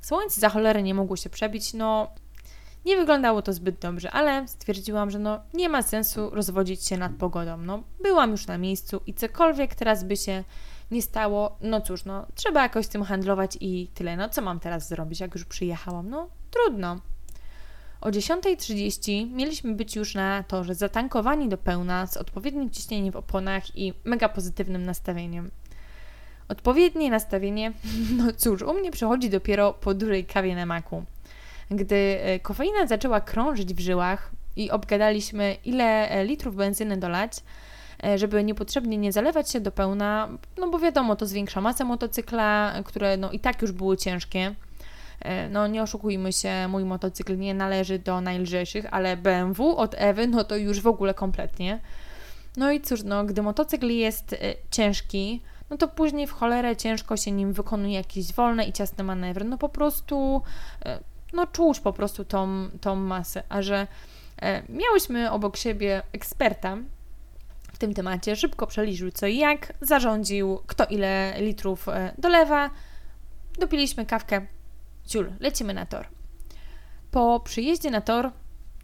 Słońce 0.00 0.40
za 0.40 0.48
cholerę 0.48 0.82
nie 0.82 0.94
mogło 0.94 1.16
się 1.16 1.30
przebić, 1.30 1.74
no 1.74 2.08
nie 2.84 2.96
wyglądało 2.96 3.42
to 3.42 3.52
zbyt 3.52 3.78
dobrze, 3.78 4.10
ale 4.10 4.48
stwierdziłam, 4.48 5.10
że 5.10 5.18
no 5.18 5.40
nie 5.54 5.68
ma 5.68 5.82
sensu 5.82 6.30
rozwodzić 6.30 6.86
się 6.86 6.96
nad 6.96 7.12
pogodą. 7.12 7.56
No 7.56 7.82
byłam 8.02 8.30
już 8.30 8.46
na 8.46 8.58
miejscu 8.58 9.00
i 9.06 9.14
cokolwiek 9.14 9.74
teraz 9.74 10.04
by 10.04 10.16
się 10.16 10.44
nie 10.90 11.02
stało, 11.02 11.56
no 11.60 11.80
cóż, 11.80 12.04
no 12.04 12.26
trzeba 12.34 12.62
jakoś 12.62 12.86
z 12.86 12.88
tym 12.88 13.02
handlować 13.02 13.56
i 13.60 13.88
tyle. 13.94 14.16
No 14.16 14.28
co 14.28 14.42
mam 14.42 14.60
teraz 14.60 14.88
zrobić, 14.88 15.20
jak 15.20 15.34
już 15.34 15.44
przyjechałam? 15.44 16.10
No 16.10 16.28
trudno. 16.50 17.00
O 18.00 18.10
10.30 18.10 19.30
mieliśmy 19.30 19.74
być 19.74 19.96
już 19.96 20.14
na 20.14 20.42
torze, 20.42 20.74
zatankowani 20.74 21.48
do 21.48 21.58
pełna, 21.58 22.06
z 22.06 22.16
odpowiednim 22.16 22.70
ciśnieniem 22.70 23.12
w 23.12 23.16
oponach 23.16 23.76
i 23.76 23.94
mega 24.04 24.28
pozytywnym 24.28 24.86
nastawieniem. 24.86 25.50
Odpowiednie 26.48 27.10
nastawienie, 27.10 27.72
no 28.18 28.32
cóż, 28.36 28.62
u 28.62 28.74
mnie 28.74 28.90
przychodzi 28.90 29.30
dopiero 29.30 29.72
po 29.72 29.94
dużej 29.94 30.24
kawie 30.24 30.56
na 30.56 30.66
maku. 30.66 31.04
Gdy 31.70 32.18
e, 32.22 32.40
kofeina 32.40 32.86
zaczęła 32.86 33.20
krążyć 33.20 33.74
w 33.74 33.80
żyłach 33.80 34.30
i 34.56 34.70
obgadaliśmy, 34.70 35.56
ile 35.64 36.10
e, 36.10 36.24
litrów 36.24 36.56
benzyny 36.56 36.96
dolać, 36.96 37.32
e, 38.04 38.18
żeby 38.18 38.44
niepotrzebnie 38.44 38.96
nie 38.96 39.12
zalewać 39.12 39.50
się 39.50 39.60
do 39.60 39.72
pełna, 39.72 40.28
no 40.58 40.68
bo 40.68 40.78
wiadomo, 40.78 41.16
to 41.16 41.26
zwiększa 41.26 41.60
masę 41.60 41.84
motocykla, 41.84 42.74
które 42.84 43.16
no 43.16 43.30
i 43.30 43.40
tak 43.40 43.62
już 43.62 43.72
były 43.72 43.96
ciężkie. 43.96 44.54
No 45.50 45.66
nie 45.66 45.82
oszukujmy 45.82 46.32
się, 46.32 46.68
mój 46.68 46.84
motocykl 46.84 47.38
nie 47.38 47.54
należy 47.54 47.98
do 47.98 48.20
najlżejszych, 48.20 48.86
ale 48.90 49.16
BMW 49.16 49.76
od 49.76 49.94
Ewy, 49.98 50.26
no 50.26 50.44
to 50.44 50.56
już 50.56 50.80
w 50.80 50.86
ogóle 50.86 51.14
kompletnie. 51.14 51.80
No 52.56 52.72
i 52.72 52.80
cóż, 52.80 53.02
no 53.02 53.24
gdy 53.24 53.42
motocykl 53.42 53.86
jest 53.86 54.36
ciężki, 54.70 55.40
no 55.70 55.76
to 55.76 55.88
później 55.88 56.26
w 56.26 56.32
cholerę 56.32 56.76
ciężko 56.76 57.16
się 57.16 57.32
nim 57.32 57.52
wykonuje 57.52 57.94
jakieś 57.94 58.32
wolne 58.32 58.64
i 58.64 58.72
ciasne 58.72 59.04
manewry. 59.04 59.44
No 59.44 59.58
po 59.58 59.68
prostu 59.68 60.42
no 61.32 61.46
czuć 61.46 61.80
po 61.80 61.92
prostu 61.92 62.24
tą, 62.24 62.68
tą 62.80 62.96
masę, 62.96 63.42
a 63.48 63.62
że 63.62 63.86
e, 64.42 64.62
miałyśmy 64.68 65.30
obok 65.30 65.56
siebie 65.56 66.02
eksperta 66.12 66.76
w 67.72 67.78
tym 67.78 67.94
temacie, 67.94 68.36
szybko 68.36 68.66
przeliczył 68.66 69.10
co 69.10 69.26
i 69.26 69.36
jak, 69.36 69.72
zarządził 69.80 70.58
kto 70.66 70.84
ile 70.84 71.34
litrów 71.40 71.88
e, 71.88 72.14
dolewa, 72.18 72.70
dopiliśmy 73.58 74.06
kawkę, 74.06 74.46
ciul, 75.06 75.32
lecimy 75.40 75.74
na 75.74 75.86
tor. 75.86 76.06
Po 77.10 77.40
przyjeździe 77.40 77.90
na 77.90 78.00
tor 78.00 78.30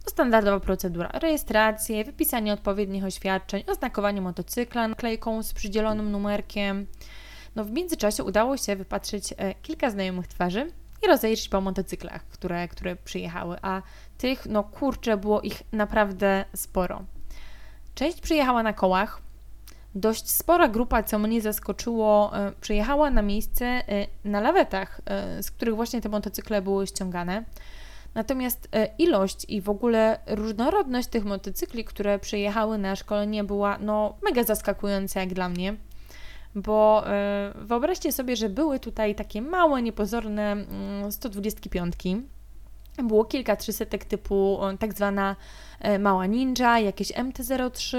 standardowa 0.09 0.59
procedura. 0.59 1.09
Rejestrację, 1.13 2.03
wypisanie 2.03 2.53
odpowiednich 2.53 3.03
oświadczeń, 3.03 3.63
oznakowanie 3.67 4.21
motocykla 4.21 4.87
naklejką 4.87 5.43
z 5.43 5.53
przydzielonym 5.53 6.11
numerkiem. 6.11 6.87
No 7.55 7.65
w 7.65 7.71
międzyczasie 7.71 8.23
udało 8.23 8.57
się 8.57 8.75
wypatrzeć 8.75 9.33
e, 9.37 9.55
kilka 9.55 9.89
znajomych 9.89 10.27
twarzy, 10.27 10.71
i 11.03 11.07
rozejrzeć 11.07 11.49
po 11.49 11.61
motocyklach, 11.61 12.23
które, 12.27 12.67
które 12.67 12.95
przyjechały, 12.95 13.57
a 13.61 13.81
tych, 14.17 14.45
no 14.45 14.63
kurczę, 14.63 15.17
było 15.17 15.41
ich 15.41 15.63
naprawdę 15.71 16.45
sporo. 16.55 17.03
Część 17.95 18.21
przyjechała 18.21 18.63
na 18.63 18.73
kołach, 18.73 19.21
dość 19.95 20.29
spora 20.29 20.67
grupa, 20.67 21.03
co 21.03 21.19
mnie 21.19 21.41
zaskoczyło, 21.41 22.37
e, 22.37 22.51
przyjechała 22.61 23.09
na 23.09 23.21
miejsce 23.21 23.65
e, 23.65 24.07
na 24.23 24.41
lawetach, 24.41 25.01
z 25.41 25.51
których 25.51 25.75
właśnie 25.75 26.01
te 26.01 26.09
motocykle 26.09 26.61
były 26.61 26.87
ściągane. 26.87 27.43
Natomiast 28.15 28.69
ilość 28.97 29.45
i 29.49 29.61
w 29.61 29.69
ogóle 29.69 30.19
różnorodność 30.27 31.07
tych 31.07 31.25
motocykli, 31.25 31.85
które 31.85 32.19
przyjechały 32.19 32.77
na 32.77 32.95
szkolenie 32.95 33.43
była 33.43 33.77
no 33.77 34.17
mega 34.23 34.43
zaskakująca 34.43 35.19
jak 35.19 35.33
dla 35.33 35.49
mnie 35.49 35.75
bo 36.55 37.03
yy, 37.55 37.65
wyobraźcie 37.65 38.11
sobie, 38.11 38.35
że 38.35 38.49
były 38.49 38.79
tutaj 38.79 39.15
takie 39.15 39.41
małe, 39.41 39.81
niepozorne 39.81 40.65
yy, 41.03 41.11
125. 41.11 41.93
Było 43.03 43.25
kilka 43.25 43.55
trzysetek 43.55 44.05
typu 44.05 44.59
tak 44.79 44.93
zwana 44.93 45.35
mała 45.99 46.25
ninja, 46.25 46.79
jakieś 46.79 47.11
MT-03, 47.11 47.97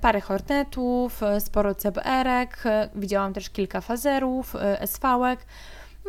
parę 0.00 0.20
hornetów, 0.20 1.20
sporo 1.38 1.74
CBR-ek, 1.74 2.64
widziałam 2.94 3.32
też 3.32 3.50
kilka 3.50 3.80
fazerów, 3.80 4.56
SV-ek. 4.78 5.46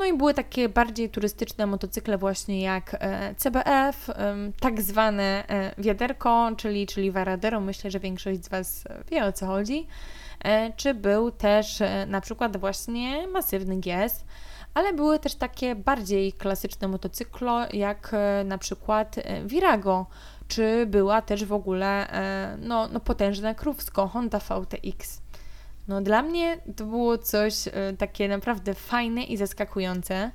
No 0.02 0.08
i 0.08 0.18
były 0.18 0.34
takie 0.34 0.70
bardziej 0.70 1.10
turystyczne 1.10 1.66
motocykle 1.66 2.18
właśnie 2.18 2.62
jak 2.62 2.98
e, 3.00 3.36
CBF, 3.36 4.10
tak 4.60 4.82
zwane 4.82 5.44
e, 5.50 5.74
wiaderko, 5.78 6.52
czyli, 6.58 6.88
czyli 6.88 7.12
Varadero. 7.12 7.60
Myślę, 7.60 7.92
że 7.92 8.00
większość 8.00 8.46
z 8.46 8.50
Was 8.50 8.84
wie 9.12 9.26
o 9.26 9.32
co 9.32 9.46
chodzi. 9.46 9.88
E, 10.44 10.74
czy 10.74 10.94
był 10.94 11.32
też 11.32 11.80
na 12.08 12.22
przykład 12.22 12.58
właśnie 12.58 13.28
masywny 13.28 13.78
GS, 13.78 14.26
ale 14.74 14.94
były 14.94 15.20
też 15.20 15.36
takie 15.36 15.76
bardziej 15.76 16.34
klasyczne 16.34 16.88
motocyklo 16.88 17.60
jak 17.74 18.12
na 18.46 18.58
przykład 18.58 19.16
Virago, 19.46 20.06
czy 20.48 20.86
była 20.86 21.22
też 21.22 21.46
w 21.46 21.54
ogóle 21.54 22.08
no, 22.58 22.88
no 22.88 23.00
potężna 23.00 23.54
krówsko 23.54 24.08
Honda 24.08 24.40
VTX. 24.40 25.22
No 25.88 26.02
dla 26.02 26.22
mnie 26.22 26.58
to 26.76 26.86
było 26.86 27.18
coś 27.18 27.68
e, 27.68 27.72
takie 27.98 28.28
naprawdę 28.28 28.74
fajne 28.74 29.24
i 29.24 29.38
zaskakujące. 29.38 30.32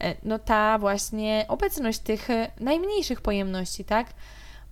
E, 0.00 0.14
no 0.22 0.38
ta 0.38 0.78
właśnie 0.78 1.44
obecność 1.48 1.98
tych 1.98 2.30
e, 2.30 2.50
najmniejszych 2.60 3.20
pojemności, 3.20 3.84
tak? 3.84 4.06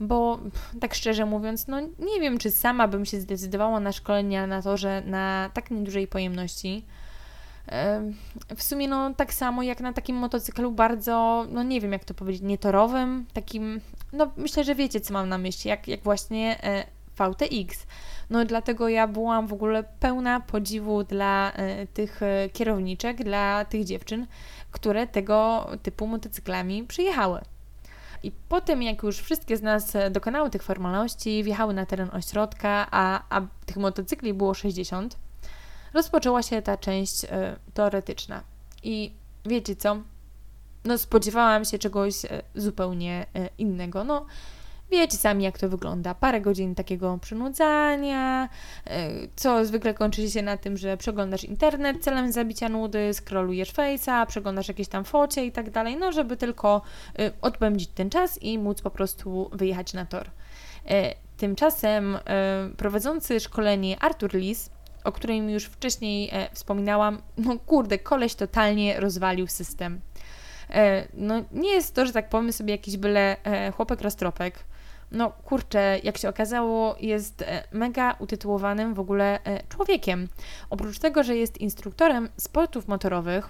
Bo 0.01 0.39
tak 0.81 0.95
szczerze 0.95 1.27
mówiąc, 1.27 1.67
no 1.67 1.81
nie 1.81 2.21
wiem, 2.21 2.39
czy 2.39 2.51
sama 2.51 2.89
bym 2.89 3.05
się 3.05 3.21
zdecydowała 3.21 3.81
na 3.81 3.93
szkolenia 3.93 4.47
na 4.47 4.63
torze 4.63 5.03
na 5.07 5.51
tak 5.55 5.71
niedużej 5.71 6.07
pojemności. 6.07 6.85
W 8.57 8.63
sumie 8.63 8.89
no 8.89 9.15
tak 9.15 9.35
samo 9.35 9.63
jak 9.63 9.81
na 9.81 9.93
takim 9.93 10.17
motocyklu 10.17 10.73
bardzo, 10.73 11.47
no 11.51 11.63
nie 11.63 11.81
wiem 11.81 11.93
jak 11.93 12.05
to 12.05 12.15
powiedzieć, 12.15 12.43
nietorowym, 12.43 13.27
takim, 13.33 13.81
no 14.13 14.31
myślę, 14.37 14.65
że 14.65 14.75
wiecie 14.75 15.01
co 15.01 15.13
mam 15.13 15.29
na 15.29 15.39
myśli, 15.39 15.69
jak, 15.69 15.89
jak 15.89 16.03
właśnie 16.03 16.59
VTX. 17.19 17.87
No 18.31 18.45
dlatego 18.45 18.89
ja 18.89 19.07
byłam 19.09 19.47
w 19.47 19.53
ogóle 19.53 19.85
pełna 20.01 20.41
podziwu 20.41 21.05
dla 21.05 21.53
y, 21.83 21.87
tych 21.87 22.23
y, 22.23 22.51
kierowniczek, 22.53 23.25
dla 23.25 23.65
tych 23.65 23.85
dziewczyn, 23.85 24.27
które 24.71 25.07
tego 25.07 25.69
typu 25.83 26.07
motocyklami 26.07 26.85
przyjechały. 26.85 27.41
I 28.23 28.33
potem, 28.49 28.83
jak 28.83 29.03
już 29.03 29.19
wszystkie 29.19 29.57
z 29.57 29.63
nas 29.63 29.97
e, 29.97 30.11
dokonały 30.11 30.51
tych 30.51 30.63
formalności, 30.63 31.45
wjechały 31.45 31.75
na 31.75 31.87
teren 31.87 32.11
ośrodka, 32.13 32.87
a, 32.91 33.23
a 33.31 33.41
tych 33.67 33.77
motocykli 33.77 34.35
było 34.35 34.55
60, 34.55 35.17
rozpoczęła 35.95 36.43
się 36.43 36.63
ta 36.63 36.77
część 36.77 37.25
y, 37.25 37.29
teoretyczna. 37.75 38.43
I 38.83 39.13
wiecie 39.47 39.77
co? 39.77 39.97
No, 40.85 40.99
spodziewałam 40.99 41.65
się 41.65 41.79
czegoś 41.79 42.15
zupełnie 42.55 43.27
innego. 43.59 44.05
No, 44.05 44.27
Wiecie 44.95 45.17
sami, 45.17 45.45
jak 45.45 45.59
to 45.59 45.69
wygląda. 45.69 46.15
Parę 46.15 46.41
godzin 46.41 46.75
takiego 46.75 47.19
przynudzania, 47.19 48.49
e, 48.87 49.11
co 49.37 49.65
zwykle 49.65 49.95
kończy 49.95 50.31
się 50.31 50.43
na 50.43 50.57
tym, 50.57 50.77
że 50.77 50.97
przeglądasz 50.97 51.45
internet 51.45 52.05
celem 52.05 52.33
zabicia 52.33 52.69
nudy, 52.69 53.11
scrollujesz 53.15 53.73
Face'a, 53.73 54.27
przeglądasz 54.27 54.69
jakieś 54.69 54.89
tam 54.89 55.05
focie 55.05 55.47
i 55.47 55.53
tak 55.53 55.71
dalej, 55.71 55.97
no 55.97 56.13
żeby 56.13 56.37
tylko 56.37 56.83
e, 57.19 57.31
odpędzić 57.43 57.91
ten 57.91 58.11
czas 58.11 58.43
i 58.43 58.59
móc 58.59 58.83
po 58.83 58.91
prostu 58.91 59.51
wyjechać 59.53 59.93
na 59.93 60.07
tor. 60.07 60.31
E, 60.89 61.15
tymczasem 61.37 62.19
prowadzący 62.77 63.41
szkolenie 63.41 64.03
Artur 64.03 64.35
Lis, 64.35 64.71
o 65.05 65.13
którym 65.13 65.51
już 65.51 65.65
wcześniej 65.65 66.31
wspominałam, 66.53 67.23
no 67.37 67.59
kurde, 67.59 67.99
koleś 67.99 68.35
totalnie 68.35 69.01
rozwalił 69.01 69.47
system. 69.47 70.01
No 71.15 71.35
nie 71.53 71.71
jest 71.71 71.95
to, 71.95 72.07
że 72.07 72.13
tak 72.13 72.29
powiem 72.29 72.53
sobie 72.53 72.73
jakiś 72.73 72.97
byle 72.97 73.37
chłopek 73.77 74.01
roztropek, 74.01 74.65
no 75.15 75.31
kurczę, 75.31 76.01
jak 76.03 76.19
się 76.19 76.29
okazało, 76.29 76.97
jest 77.01 77.43
e, 77.43 77.65
mega 77.73 78.17
utytułowanym 78.19 78.95
w 78.95 79.01
ogóle 79.01 79.45
e, 79.45 79.63
człowiekiem. 79.69 80.29
Oprócz 80.71 80.99
tego, 80.99 81.23
że 81.23 81.37
jest 81.37 81.59
instruktorem 81.59 82.29
sportów 82.37 82.89
motorowych, 82.89 83.49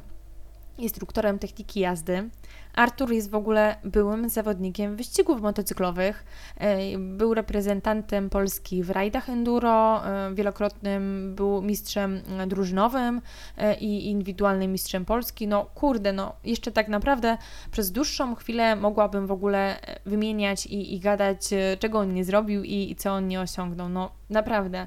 instruktorem 0.78 1.38
techniki 1.38 1.80
jazdy. 1.80 2.30
Artur 2.74 3.12
jest 3.12 3.30
w 3.30 3.34
ogóle 3.34 3.76
byłym 3.84 4.28
zawodnikiem 4.28 4.96
wyścigów 4.96 5.40
motocyklowych. 5.40 6.24
E, 6.56 6.98
był 6.98 7.34
reprezentantem 7.34 8.30
Polski 8.30 8.82
w 8.82 8.90
rajdach 8.90 9.28
enduro, 9.28 10.06
e, 10.06 10.34
wielokrotnym 10.34 11.34
był 11.34 11.62
mistrzem 11.62 12.20
drużynowym 12.46 13.20
e, 13.56 13.74
i 13.78 14.10
indywidualnym 14.10 14.72
mistrzem 14.72 15.04
Polski. 15.04 15.48
No 15.48 15.64
kurde, 15.74 16.12
no 16.12 16.32
jeszcze 16.44 16.72
tak 16.72 16.88
naprawdę 16.88 17.38
przez 17.70 17.92
dłuższą 17.92 18.34
chwilę 18.34 18.76
mogłabym 18.76 19.26
w 19.26 19.32
ogóle 19.32 19.76
wymieniać 20.06 20.66
i, 20.66 20.94
i 20.94 21.00
gadać, 21.00 21.40
czego 21.78 21.98
on 21.98 22.14
nie 22.14 22.24
zrobił 22.24 22.64
i, 22.64 22.90
i 22.90 22.96
co 22.96 23.12
on 23.12 23.28
nie 23.28 23.40
osiągnął. 23.40 23.88
No 23.88 24.10
naprawdę. 24.30 24.86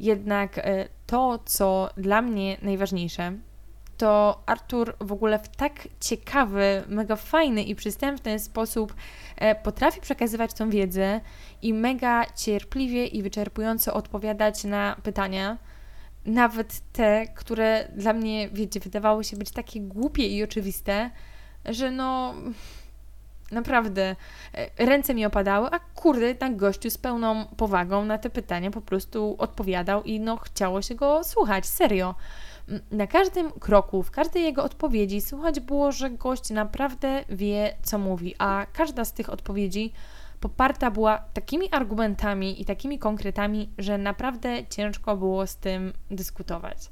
Jednak 0.00 0.60
to, 1.06 1.38
co 1.44 1.90
dla 1.96 2.22
mnie 2.22 2.56
najważniejsze, 2.62 3.32
to 4.02 4.42
Artur 4.46 4.94
w 5.00 5.12
ogóle 5.12 5.38
w 5.38 5.48
tak 5.48 5.88
ciekawy, 6.00 6.84
mega 6.88 7.16
fajny 7.16 7.62
i 7.62 7.74
przystępny 7.74 8.38
sposób 8.38 8.94
e, 9.36 9.54
potrafi 9.54 10.00
przekazywać 10.00 10.54
tą 10.54 10.70
wiedzę 10.70 11.20
i 11.62 11.74
mega 11.74 12.24
cierpliwie 12.36 13.06
i 13.06 13.22
wyczerpująco 13.22 13.94
odpowiadać 13.94 14.64
na 14.64 14.96
pytania, 15.02 15.58
nawet 16.26 16.80
te, 16.92 17.26
które 17.34 17.88
dla 17.96 18.12
mnie, 18.12 18.48
wiecie, 18.48 18.80
wydawały 18.80 19.24
się 19.24 19.36
być 19.36 19.50
takie 19.50 19.80
głupie 19.80 20.26
i 20.26 20.44
oczywiste, 20.44 21.10
że 21.64 21.90
no 21.90 22.34
naprawdę 23.52 24.16
e, 24.54 24.86
ręce 24.86 25.14
mi 25.14 25.26
opadały, 25.26 25.68
a 25.70 25.78
kurde, 25.78 26.34
tak 26.34 26.56
gościu 26.56 26.90
z 26.90 26.98
pełną 26.98 27.46
powagą 27.56 28.04
na 28.04 28.18
te 28.18 28.30
pytania 28.30 28.70
po 28.70 28.80
prostu 28.80 29.36
odpowiadał 29.38 30.02
i 30.02 30.20
no 30.20 30.36
chciało 30.36 30.82
się 30.82 30.94
go 30.94 31.24
słuchać, 31.24 31.66
serio 31.66 32.14
na 32.90 33.06
każdym 33.06 33.50
kroku, 33.50 34.02
w 34.02 34.10
każdej 34.10 34.42
jego 34.42 34.64
odpowiedzi 34.64 35.20
słychać 35.20 35.60
było, 35.60 35.92
że 35.92 36.10
gość 36.10 36.50
naprawdę 36.50 37.24
wie, 37.28 37.76
co 37.82 37.98
mówi, 37.98 38.34
a 38.38 38.66
każda 38.72 39.04
z 39.04 39.12
tych 39.12 39.30
odpowiedzi 39.30 39.92
poparta 40.40 40.90
była 40.90 41.18
takimi 41.18 41.72
argumentami 41.72 42.62
i 42.62 42.64
takimi 42.64 42.98
konkretami, 42.98 43.68
że 43.78 43.98
naprawdę 43.98 44.66
ciężko 44.66 45.16
było 45.16 45.46
z 45.46 45.56
tym 45.56 45.92
dyskutować. 46.10 46.90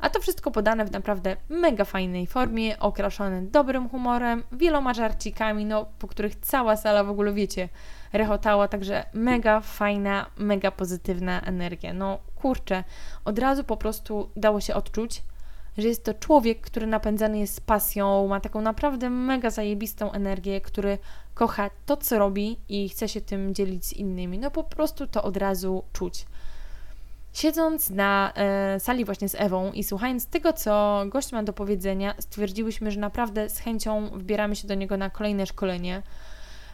A 0.00 0.10
to 0.10 0.20
wszystko 0.20 0.50
podane 0.50 0.84
w 0.84 0.92
naprawdę 0.92 1.36
mega 1.48 1.84
fajnej 1.84 2.26
formie, 2.26 2.78
okraszone 2.78 3.42
dobrym 3.42 3.88
humorem, 3.88 4.42
wieloma 4.52 4.94
żarcikami, 4.94 5.64
no, 5.64 5.86
po 5.98 6.08
których 6.08 6.36
cała 6.36 6.76
sala 6.76 7.04
w 7.04 7.10
ogóle, 7.10 7.32
wiecie, 7.32 7.68
rechotała, 8.12 8.68
także 8.68 9.04
mega 9.12 9.60
fajna, 9.60 10.26
mega 10.36 10.70
pozytywna 10.70 11.40
energia. 11.40 11.94
No 11.94 12.18
kurczę, 12.36 12.84
od 13.24 13.38
razu 13.38 13.64
po 13.64 13.76
prostu 13.76 14.30
dało 14.36 14.60
się 14.60 14.74
odczuć, 14.74 15.22
że 15.78 15.88
jest 15.88 16.04
to 16.04 16.14
człowiek, 16.14 16.60
który 16.60 16.86
napędzany 16.86 17.38
jest 17.38 17.66
pasją, 17.66 18.28
ma 18.28 18.40
taką 18.40 18.60
naprawdę 18.60 19.10
mega 19.10 19.50
zajebistą 19.50 20.12
energię, 20.12 20.60
który 20.60 20.98
kocha 21.34 21.70
to, 21.86 21.96
co 21.96 22.18
robi 22.18 22.58
i 22.68 22.88
chce 22.88 23.08
się 23.08 23.20
tym 23.20 23.54
dzielić 23.54 23.86
z 23.86 23.92
innymi. 23.92 24.38
No 24.38 24.50
po 24.50 24.64
prostu 24.64 25.06
to 25.06 25.22
od 25.22 25.36
razu 25.36 25.84
czuć. 25.92 26.26
Siedząc 27.32 27.90
na 27.90 28.32
e, 28.34 28.80
sali 28.80 29.04
właśnie 29.04 29.28
z 29.28 29.34
Ewą 29.34 29.72
i 29.72 29.84
słuchając 29.84 30.26
tego, 30.26 30.52
co 30.52 31.04
gość 31.08 31.32
ma 31.32 31.42
do 31.42 31.52
powiedzenia, 31.52 32.14
stwierdziłyśmy, 32.18 32.90
że 32.90 33.00
naprawdę 33.00 33.48
z 33.48 33.58
chęcią 33.58 34.08
wbieramy 34.08 34.56
się 34.56 34.68
do 34.68 34.74
niego 34.74 34.96
na 34.96 35.10
kolejne 35.10 35.46
szkolenie, 35.46 36.02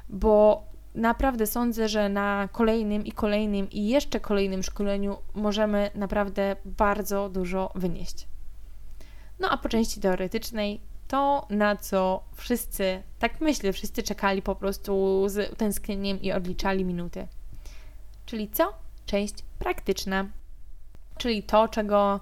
bo 0.08 0.62
naprawdę 0.96 1.46
sądzę, 1.46 1.88
że 1.88 2.08
na 2.08 2.48
kolejnym 2.52 3.06
i 3.06 3.12
kolejnym 3.12 3.70
i 3.70 3.88
jeszcze 3.88 4.20
kolejnym 4.20 4.62
szkoleniu 4.62 5.16
możemy 5.34 5.90
naprawdę 5.94 6.56
bardzo 6.64 7.28
dużo 7.28 7.72
wynieść. 7.74 8.26
No 9.40 9.50
a 9.50 9.56
po 9.56 9.68
części 9.68 10.00
teoretycznej 10.00 10.80
to, 11.08 11.46
na 11.50 11.76
co 11.76 12.24
wszyscy, 12.34 13.02
tak 13.18 13.40
myślę, 13.40 13.72
wszyscy 13.72 14.02
czekali 14.02 14.42
po 14.42 14.54
prostu 14.54 15.22
z 15.28 15.52
utęsknieniem 15.52 16.22
i 16.22 16.32
odliczali 16.32 16.84
minuty. 16.84 17.26
Czyli 18.26 18.48
co? 18.48 18.72
Część 19.06 19.34
praktyczna. 19.58 20.26
Czyli 21.18 21.42
to, 21.42 21.68
czego 21.68 22.20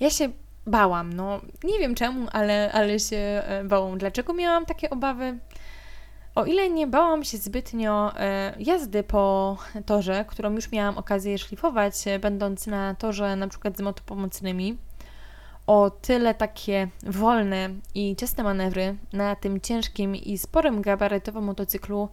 ja 0.00 0.10
się 0.10 0.28
bałam. 0.66 1.12
No, 1.12 1.40
nie 1.64 1.78
wiem 1.78 1.94
czemu, 1.94 2.26
ale, 2.32 2.72
ale 2.72 3.00
się 3.00 3.16
e, 3.16 3.64
bałam. 3.64 3.98
Dlaczego 3.98 4.32
miałam 4.32 4.66
takie 4.66 4.90
obawy? 4.90 5.38
O 6.34 6.44
ile 6.44 6.70
nie 6.70 6.86
bałam 6.86 7.24
się 7.24 7.38
zbytnio 7.38 8.12
e, 8.16 8.54
jazdy 8.58 9.02
po 9.02 9.56
torze, 9.86 10.24
którą 10.28 10.52
już 10.52 10.72
miałam 10.72 10.98
okazję 10.98 11.38
szlifować, 11.38 12.08
e, 12.08 12.18
będąc 12.18 12.66
na 12.66 12.94
torze 12.94 13.36
na 13.36 13.48
przykład 13.48 13.76
z 13.76 13.80
motopomocnymi, 13.80 14.78
o 15.66 15.90
tyle 15.90 16.34
takie 16.34 16.88
wolne 17.02 17.70
i 17.94 18.16
ciasne 18.16 18.44
manewry 18.44 18.96
na 19.12 19.36
tym 19.36 19.60
ciężkim 19.60 20.16
i 20.16 20.38
sporym 20.38 20.82
gabarytowym 20.82 21.44
motocyklu, 21.44 22.08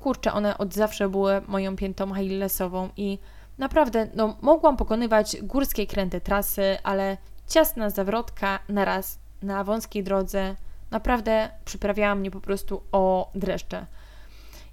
kurczę, 0.00 0.32
one 0.32 0.58
od 0.58 0.74
zawsze 0.74 1.08
były 1.08 1.40
moją 1.48 1.76
piętą 1.76 2.12
achillesową 2.12 2.88
i 2.96 3.18
Naprawdę, 3.58 4.08
no, 4.14 4.36
mogłam 4.40 4.76
pokonywać 4.76 5.36
górskie 5.42 5.86
kręte 5.86 6.20
trasy, 6.20 6.78
ale 6.82 7.16
ciasna 7.48 7.90
zawrotka 7.90 8.58
na 8.68 8.84
raz 8.84 9.18
na 9.42 9.64
wąskiej 9.64 10.04
drodze 10.04 10.56
naprawdę 10.92 11.50
przyprawiała 11.64 12.14
mnie 12.14 12.30
po 12.30 12.40
prostu 12.40 12.82
o 12.92 13.30
dreszcze. 13.34 13.86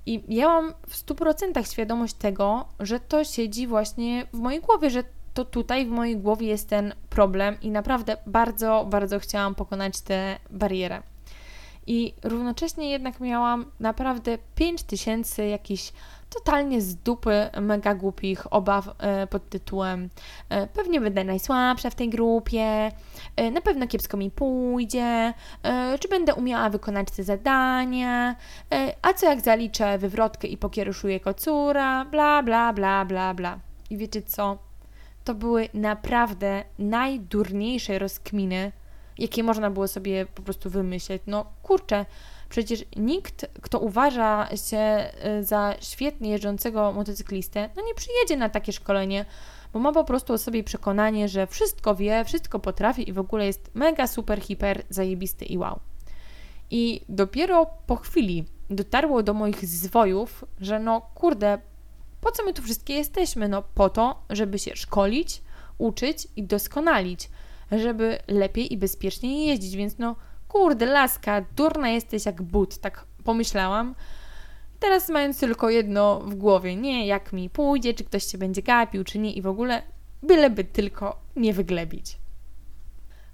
I 0.06 0.24
ja 0.28 0.48
mam 0.48 0.74
w 0.88 1.06
100% 1.06 1.72
świadomość 1.72 2.14
tego, 2.14 2.66
że 2.80 3.00
to 3.00 3.24
siedzi 3.24 3.68
właśnie 3.68 4.26
w 4.34 4.40
mojej 4.40 4.62
głowie, 4.62 4.90
że 4.90 5.04
to 5.34 5.46
tutaj 5.46 5.86
w 5.86 5.90
mojej 5.90 6.18
głowie 6.18 6.48
jest 6.48 6.70
ten 6.70 6.94
problem 7.10 7.58
i 7.62 7.72
naprawdę 7.72 8.18
bardzo, 8.28 8.86
bardzo 8.90 9.20
chciałam 9.20 9.56
pokonać 9.56 10.02
tę 10.02 10.40
barierę. 10.50 11.02
I 11.88 12.14
równocześnie 12.24 12.90
jednak 12.90 13.20
miałam 13.20 13.66
naprawdę 13.80 14.38
5000 14.56 15.48
jakichś 15.48 15.94
totalnie 16.30 16.82
z 16.82 16.96
dupy 16.96 17.50
mega 17.62 17.96
głupich 17.96 18.54
obaw 18.54 18.90
e, 18.98 19.28
pod 19.28 19.50
tytułem 19.50 20.10
e, 20.50 20.68
pewnie 20.68 21.02
będę 21.02 21.24
najsłabsza 21.24 21.90
w 21.90 21.96
tej 21.96 22.10
grupie, 22.10 22.92
e, 23.36 23.52
na 23.52 23.62
pewno 23.62 23.88
kiepsko 23.88 24.18
mi 24.18 24.32
pójdzie, 24.32 25.34
czy 26.00 26.08
będę 26.08 26.36
umiała 26.36 26.70
wykonać 26.70 27.12
te 27.12 27.24
zadania, 27.24 28.36
a 29.02 29.14
co 29.14 29.26
jak 29.26 29.42
zaliczę 29.42 29.98
wywrotkę 29.98 30.48
i 30.48 30.58
pokieruszuję 30.58 31.20
kocura, 31.20 32.06
bla 32.06 32.44
bla 32.44 32.74
bla 32.74 33.06
bla 33.06 33.34
bla. 33.34 33.60
I 33.90 33.98
wiecie 33.98 34.22
co? 34.22 34.58
To 35.24 35.34
były 35.34 35.70
naprawdę 35.74 36.64
najdurniejsze 36.80 38.00
rozkminy, 38.00 38.72
jakie 39.18 39.44
można 39.44 39.70
było 39.70 39.88
sobie 39.88 40.26
po 40.26 40.42
prostu 40.42 40.70
wymyśleć. 40.70 41.22
No 41.28 41.46
kurczę, 41.64 42.06
Przecież 42.50 42.86
nikt, 42.96 43.46
kto 43.62 43.80
uważa 43.80 44.50
się 44.70 45.12
y, 45.40 45.44
za 45.44 45.76
świetnie 45.82 46.30
jeżdżącego 46.32 46.92
motocyklistę, 46.92 47.70
no 47.76 47.84
nie 47.86 47.96
przyjedzie 47.96 48.38
na 48.38 48.50
takie 48.50 48.74
szkolenie, 48.74 49.26
bo 49.74 49.80
ma 49.80 49.92
po 49.92 50.04
prostu 50.04 50.34
o 50.34 50.38
sobie 50.38 50.64
przekonanie, 50.64 51.28
że 51.28 51.48
wszystko 51.48 51.96
wie, 51.96 52.26
wszystko 52.26 52.60
potrafi 52.60 53.10
i 53.10 53.14
w 53.14 53.20
ogóle 53.20 53.46
jest 53.46 53.72
mega, 53.74 54.08
super, 54.08 54.42
hiper, 54.42 54.84
zajebisty 54.90 55.46
i 55.46 55.58
wow. 55.58 55.80
I 56.72 57.02
dopiero 57.10 57.66
po 57.88 57.96
chwili 57.96 58.46
dotarło 58.70 59.24
do 59.24 59.34
moich 59.34 59.66
zwojów, 59.66 60.46
że 60.62 60.80
no 60.80 61.02
kurde, 61.16 61.60
po 62.22 62.32
co 62.32 62.44
my 62.46 62.54
tu 62.54 62.62
wszystkie 62.62 62.94
jesteśmy? 62.94 63.48
No 63.48 63.64
po 63.76 63.90
to, 63.90 64.24
żeby 64.30 64.60
się 64.60 64.76
szkolić, 64.76 65.42
uczyć 65.78 66.28
i 66.36 66.44
doskonalić, 66.44 67.30
żeby 67.72 68.20
lepiej 68.28 68.74
i 68.74 68.78
bezpieczniej 68.78 69.48
jeździć, 69.48 69.76
więc 69.76 69.98
no 69.98 70.16
Kurde, 70.50 70.86
laska, 70.86 71.46
durna 71.56 71.90
jesteś 71.90 72.26
jak 72.26 72.42
but, 72.42 72.78
tak 72.78 73.06
pomyślałam. 73.24 73.96
Teraz 74.80 75.10
mając 75.10 75.40
tylko 75.40 75.70
jedno 75.70 76.20
w 76.20 76.36
głowie, 76.36 76.76
nie 76.76 77.08
jak 77.08 77.34
mi 77.34 77.50
pójdzie, 77.50 77.94
czy 77.94 78.04
ktoś 78.04 78.24
się 78.24 78.38
będzie 78.38 78.62
gapił, 78.62 79.04
czy 79.04 79.20
nie 79.20 79.34
i 79.34 79.42
w 79.42 79.48
ogóle, 79.48 79.82
byleby 80.24 80.64
tylko 80.64 81.20
nie 81.36 81.54
wyglebić. 81.54 82.18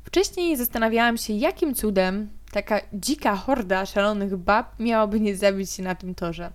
Wcześniej 0.04 0.58
zastanawiałam 0.58 1.17
się, 1.17 1.34
jakim 1.34 1.75
cudem 1.75 2.30
taka 2.51 2.82
dzika 2.93 3.36
horda 3.36 3.86
szalonych 3.86 4.36
bab 4.38 4.80
miałaby 4.80 5.19
nie 5.19 5.36
zabić 5.36 5.71
się 5.71 5.84
na 5.84 5.95
tym 5.95 6.15
torze. 6.15 6.51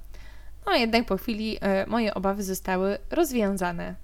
No 0.66 0.74
jednak 0.74 1.06
po 1.06 1.16
chwili 1.16 1.58
e, 1.60 1.86
moje 1.86 2.14
obawy 2.14 2.42
zostały 2.42 2.98
rozwiązane. 3.10 3.94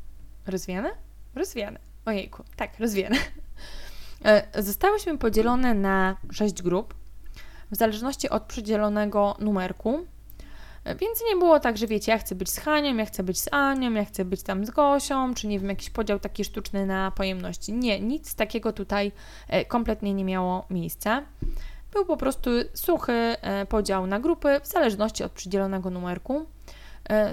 Rozwiane? 0.47 0.90
Rozwiane. 1.35 1.79
Ojejku, 2.07 2.45
tak, 2.57 2.81
rozwiane. 2.81 3.16
E, 4.27 4.62
zostałyśmy 4.62 5.19
podzielone 5.19 5.75
na 5.75 6.17
sześć 6.33 6.62
grup, 6.62 6.95
w 7.71 7.77
zależności 7.77 8.31
od 8.31 8.43
przydzielonego 8.43 9.37
numerku. 9.39 9.99
E, 10.85 10.95
więc 10.95 11.23
nie 11.31 11.37
było 11.37 11.61
tak, 11.61 11.79
że 11.79 11.87
wiecie, 11.87 12.12
ja 12.12 12.19
chcę 12.19 12.35
być 12.35 12.51
z 12.51 12.59
Hanią, 12.59 12.97
ja 12.97 13.07
chcę 13.07 13.23
być 13.23 13.41
z 13.41 13.53
Anią, 13.53 13.93
ja 13.93 14.05
chcę 14.05 14.25
być 14.25 14.43
tam 14.43 14.67
z 14.67 14.71
Gosią, 14.71 15.35
czy 15.35 15.47
nie 15.47 15.61
wiem, 15.61 15.69
jakiś 15.69 15.91
podział 15.91 16.19
taki 16.19 16.45
sztuczny 16.45 16.87
na 16.87 17.11
pojemności. 17.11 17.73
Nie, 17.73 18.01
nic 18.01 18.35
takiego 18.35 18.73
tutaj 18.73 19.12
e, 19.49 19.65
kompletnie 19.65 20.15
nie 20.15 20.25
miało 20.25 20.67
miejsca. 20.71 21.23
Był 21.93 22.05
po 22.05 22.17
prostu 22.17 22.51
suchy 22.75 23.37
podział 23.69 24.07
na 24.07 24.21
grupy 24.21 24.61
w 24.62 24.67
zależności 24.67 25.25
od 25.25 25.33
przydzielonego 25.33 25.91
numerku, 25.91 26.47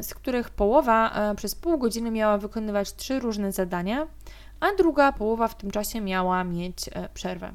z 0.01 0.13
których 0.13 0.49
połowa 0.49 1.33
przez 1.35 1.55
pół 1.55 1.77
godziny 1.77 2.11
miała 2.11 2.37
wykonywać 2.37 2.93
trzy 2.93 3.19
różne 3.19 3.51
zadania, 3.51 4.07
a 4.63 4.75
druga 4.77 5.11
połowa 5.11 5.47
w 5.47 5.57
tym 5.57 5.71
czasie 5.71 6.01
miała 6.01 6.43
mieć 6.43 6.89
e, 6.91 7.09
przerwę. 7.13 7.53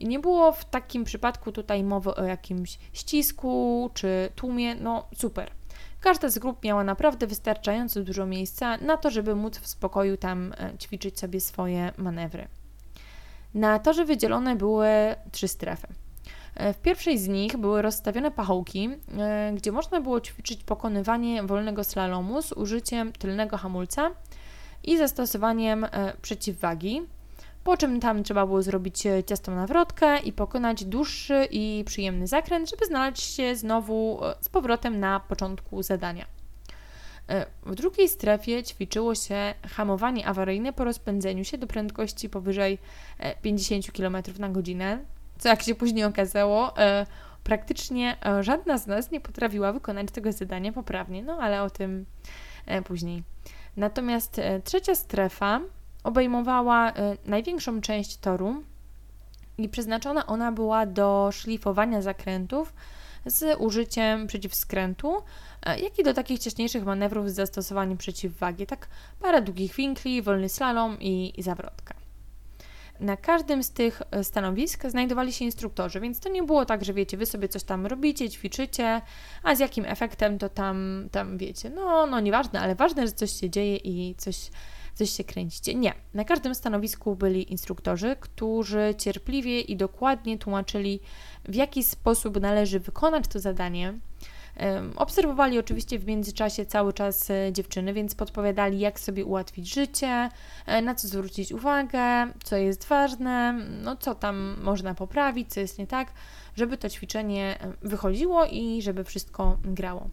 I 0.00 0.06
nie 0.08 0.18
było 0.18 0.52
w 0.52 0.64
takim 0.64 1.04
przypadku 1.04 1.52
tutaj 1.52 1.84
mowy 1.84 2.14
o 2.14 2.24
jakimś 2.24 2.78
ścisku 2.92 3.90
czy 3.94 4.28
tłumie, 4.36 4.74
no 4.74 5.08
super. 5.16 5.50
Każda 6.00 6.28
z 6.28 6.38
grup 6.38 6.64
miała 6.64 6.84
naprawdę 6.84 7.26
wystarczająco 7.26 8.02
dużo 8.02 8.26
miejsca 8.26 8.76
na 8.76 8.96
to, 8.96 9.10
żeby 9.10 9.34
móc 9.34 9.58
w 9.58 9.66
spokoju 9.66 10.16
tam 10.16 10.52
e, 10.58 10.78
ćwiczyć 10.78 11.18
sobie 11.18 11.40
swoje 11.40 11.92
manewry. 11.96 12.48
Na 13.54 13.78
torze 13.78 14.04
wydzielone 14.04 14.56
były 14.56 14.88
trzy 15.32 15.48
strefy. 15.48 15.86
E, 16.54 16.72
w 16.72 16.78
pierwszej 16.78 17.18
z 17.18 17.28
nich 17.28 17.56
były 17.56 17.82
rozstawione 17.82 18.30
pachołki, 18.30 18.90
gdzie 19.54 19.72
można 19.72 20.00
było 20.00 20.20
ćwiczyć 20.20 20.64
pokonywanie 20.64 21.42
wolnego 21.42 21.84
slalomu 21.84 22.42
z 22.42 22.52
użyciem 22.52 23.12
tylnego 23.12 23.56
hamulca 23.56 24.10
i 24.88 24.98
zastosowaniem 24.98 25.84
e, 25.84 26.12
przeciwwagi. 26.22 27.02
Po 27.64 27.76
czym 27.76 28.00
tam 28.00 28.22
trzeba 28.22 28.46
było 28.46 28.62
zrobić 28.62 29.06
e, 29.06 29.24
ciastą 29.24 29.54
nawrotkę 29.54 30.18
i 30.18 30.32
pokonać 30.32 30.84
dłuższy 30.84 31.48
i 31.50 31.84
przyjemny 31.86 32.26
zakręt, 32.26 32.70
żeby 32.70 32.86
znaleźć 32.86 33.34
się 33.34 33.56
znowu 33.56 34.20
e, 34.24 34.34
z 34.40 34.48
powrotem 34.48 35.00
na 35.00 35.20
początku 35.20 35.82
zadania. 35.82 36.26
W 37.66 37.74
drugiej 37.74 38.08
strefie 38.08 38.62
ćwiczyło 38.62 39.14
się 39.14 39.54
hamowanie 39.76 40.26
awaryjne 40.26 40.72
po 40.72 40.84
rozpędzeniu 40.84 41.44
się 41.44 41.58
do 41.58 41.66
prędkości 41.66 42.28
powyżej 42.28 42.78
50 43.42 43.92
km 43.92 44.16
na 44.38 44.48
godzinę, 44.48 44.98
co 45.38 45.48
jak 45.48 45.62
się 45.62 45.74
później 45.74 46.04
okazało, 46.04 46.74
praktycznie 47.44 48.16
żadna 48.40 48.78
z 48.78 48.86
nas 48.86 49.10
nie 49.10 49.20
potrafiła 49.20 49.72
wykonać 49.72 50.06
tego 50.12 50.32
zadania 50.32 50.72
poprawnie, 50.72 51.22
no 51.22 51.38
ale 51.40 51.62
o 51.62 51.70
tym 51.70 52.06
później. 52.84 53.22
Natomiast 53.78 54.38
e, 54.38 54.60
trzecia 54.60 54.94
strefa 54.94 55.60
obejmowała 56.04 56.92
e, 56.92 57.16
największą 57.24 57.80
część 57.80 58.16
toru 58.16 58.62
i 59.58 59.68
przeznaczona 59.68 60.26
ona 60.26 60.52
była 60.52 60.86
do 60.86 61.28
szlifowania 61.32 62.02
zakrętów 62.02 62.72
z 63.26 63.60
użyciem 63.60 64.26
przeciwskrętu, 64.26 65.22
e, 65.62 65.80
jak 65.80 65.98
i 65.98 66.02
do 66.02 66.14
takich 66.14 66.40
wcześniejszych 66.40 66.84
manewrów 66.84 67.30
z 67.30 67.34
zastosowaniem 67.34 67.98
przeciwwagi, 67.98 68.66
tak 68.66 68.88
parę 69.20 69.42
długich 69.42 69.74
winkli, 69.74 70.22
wolny 70.22 70.48
slalom 70.48 71.00
i, 71.00 71.40
i 71.40 71.42
zawrotka. 71.42 71.97
Na 73.00 73.16
każdym 73.16 73.62
z 73.62 73.70
tych 73.70 74.02
stanowisk 74.22 74.86
znajdowali 74.86 75.32
się 75.32 75.44
instruktorzy, 75.44 76.00
więc 76.00 76.20
to 76.20 76.28
nie 76.28 76.42
było 76.42 76.64
tak, 76.64 76.84
że 76.84 76.92
wiecie, 76.92 77.16
wy 77.16 77.26
sobie 77.26 77.48
coś 77.48 77.62
tam 77.62 77.86
robicie, 77.86 78.30
ćwiczycie, 78.30 79.00
a 79.42 79.54
z 79.54 79.58
jakim 79.58 79.84
efektem 79.84 80.38
to 80.38 80.48
tam, 80.48 81.08
tam 81.12 81.38
wiecie. 81.38 81.70
No, 81.70 82.06
no 82.06 82.20
nieważne, 82.20 82.60
ale 82.60 82.74
ważne, 82.74 83.06
że 83.06 83.12
coś 83.12 83.32
się 83.32 83.50
dzieje 83.50 83.76
i 83.76 84.14
coś, 84.18 84.50
coś 84.94 85.10
się 85.10 85.24
kręcicie. 85.24 85.74
Nie. 85.74 85.94
Na 86.14 86.24
każdym 86.24 86.54
stanowisku 86.54 87.16
byli 87.16 87.52
instruktorzy, 87.52 88.16
którzy 88.20 88.94
cierpliwie 88.98 89.60
i 89.60 89.76
dokładnie 89.76 90.38
tłumaczyli, 90.38 91.00
w 91.44 91.54
jaki 91.54 91.82
sposób 91.82 92.40
należy 92.40 92.80
wykonać 92.80 93.28
to 93.28 93.40
zadanie, 93.40 93.94
Obserwowali 94.96 95.58
oczywiście 95.58 95.98
w 95.98 96.06
międzyczasie 96.06 96.66
cały 96.66 96.92
czas 96.92 97.30
e, 97.30 97.52
dziewczyny, 97.52 97.92
więc 97.92 98.14
podpowiadali, 98.14 98.78
jak 98.78 99.00
sobie 99.00 99.24
ułatwić 99.24 99.74
życie, 99.74 100.28
e, 100.66 100.82
na 100.82 100.94
co 100.94 101.08
zwrócić 101.08 101.52
uwagę, 101.52 102.26
co 102.44 102.56
jest 102.56 102.84
ważne, 102.84 103.52
no 103.82 103.96
co 103.96 104.14
tam 104.14 104.56
można 104.62 104.94
poprawić, 104.94 105.52
co 105.52 105.60
jest 105.60 105.78
nie 105.78 105.86
tak, 105.86 106.12
żeby 106.56 106.78
to 106.78 106.88
ćwiczenie 106.88 107.58
e, 107.60 107.72
wychodziło 107.82 108.44
i 108.44 108.82
żeby 108.82 109.04
wszystko 109.04 109.58
grało. 109.64 110.08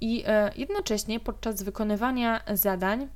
I 0.00 0.24
jednocześnie 0.56 1.20
podczas 1.20 1.62
wykonywania 1.62 2.40
zadań 2.54 3.08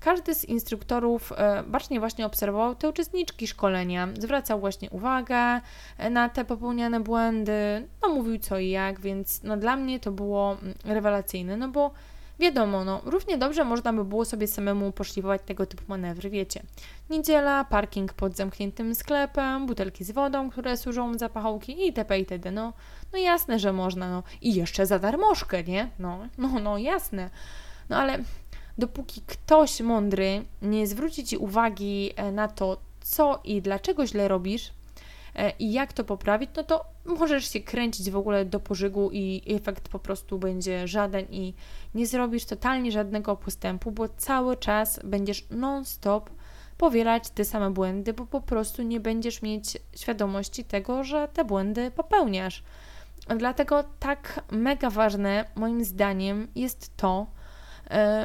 każdy 0.00 0.34
z 0.34 0.44
instruktorów 0.44 1.32
e, 1.36 1.62
bacznie 1.62 2.00
właśnie 2.00 2.26
obserwował 2.26 2.74
te 2.74 2.88
uczestniczki 2.88 3.46
szkolenia, 3.46 4.08
zwracał 4.18 4.60
właśnie 4.60 4.90
uwagę 4.90 5.60
e, 5.98 6.10
na 6.10 6.28
te 6.28 6.44
popełniane 6.44 7.00
błędy, 7.00 7.88
no 8.02 8.08
mówił 8.08 8.38
co 8.38 8.58
i 8.58 8.68
jak, 8.68 9.00
więc 9.00 9.42
no 9.42 9.56
dla 9.56 9.76
mnie 9.76 10.00
to 10.00 10.12
było 10.12 10.56
mm, 10.62 10.74
rewelacyjne, 10.84 11.56
no 11.56 11.68
bo 11.68 11.90
Wiadomo, 12.38 12.84
no, 12.84 13.00
równie 13.04 13.38
dobrze 13.38 13.64
można 13.64 13.92
by 13.92 14.04
było 14.04 14.24
sobie 14.24 14.46
samemu 14.46 14.92
poszlifować 14.92 15.42
tego 15.46 15.66
typu 15.66 15.84
manewry, 15.88 16.30
wiecie. 16.30 16.62
Niedziela, 17.10 17.64
parking 17.64 18.12
pod 18.12 18.36
zamkniętym 18.36 18.94
sklepem, 18.94 19.66
butelki 19.66 20.04
z 20.04 20.10
wodą, 20.10 20.50
które 20.50 20.76
służą 20.76 21.18
za 21.18 21.28
pachołki 21.28 21.86
itp. 21.86 22.18
itd. 22.18 22.50
No, 22.50 22.72
no 23.12 23.18
jasne, 23.18 23.58
że 23.58 23.72
można, 23.72 24.10
no. 24.10 24.22
I 24.40 24.54
jeszcze 24.54 24.86
za 24.86 24.98
darmożkę, 24.98 25.64
nie? 25.64 25.90
No, 25.98 26.18
no, 26.38 26.48
no 26.48 26.78
jasne. 26.78 27.30
No 27.88 27.96
ale 27.96 28.18
dopóki 28.78 29.22
ktoś 29.26 29.80
mądry 29.80 30.44
nie 30.62 30.86
zwróci 30.86 31.24
ci 31.24 31.36
uwagi 31.36 32.12
e, 32.16 32.32
na 32.32 32.48
to, 32.48 32.76
co 33.00 33.40
i 33.44 33.62
dlaczego 33.62 34.06
źle 34.06 34.28
robisz, 34.28 34.72
e, 35.34 35.52
i 35.58 35.72
jak 35.72 35.92
to 35.92 36.04
poprawić, 36.04 36.50
no 36.56 36.62
to 36.62 36.84
możesz 37.04 37.52
się 37.52 37.60
kręcić 37.60 38.10
w 38.10 38.16
ogóle 38.16 38.44
do 38.44 38.60
pożygu 38.60 39.10
i 39.12 39.42
efekt 39.54 39.88
po 39.88 39.98
prostu 39.98 40.38
będzie 40.38 40.88
żaden 40.88 41.26
i 41.30 41.54
nie 41.94 42.06
zrobisz 42.06 42.44
totalnie 42.44 42.92
żadnego 42.92 43.36
postępu, 43.36 43.92
bo 43.92 44.08
cały 44.08 44.56
czas 44.56 45.00
będziesz 45.04 45.46
non-stop 45.50 46.30
powielać 46.78 47.30
te 47.30 47.44
same 47.44 47.70
błędy, 47.70 48.12
bo 48.12 48.26
po 48.26 48.40
prostu 48.40 48.82
nie 48.82 49.00
będziesz 49.00 49.42
mieć 49.42 49.78
świadomości 49.96 50.64
tego, 50.64 51.04
że 51.04 51.28
te 51.28 51.44
błędy 51.44 51.90
popełniasz. 51.90 52.62
Dlatego 53.36 53.84
tak 53.98 54.44
mega 54.50 54.90
ważne 54.90 55.44
moim 55.54 55.84
zdaniem 55.84 56.48
jest 56.54 56.96
to, 56.96 57.26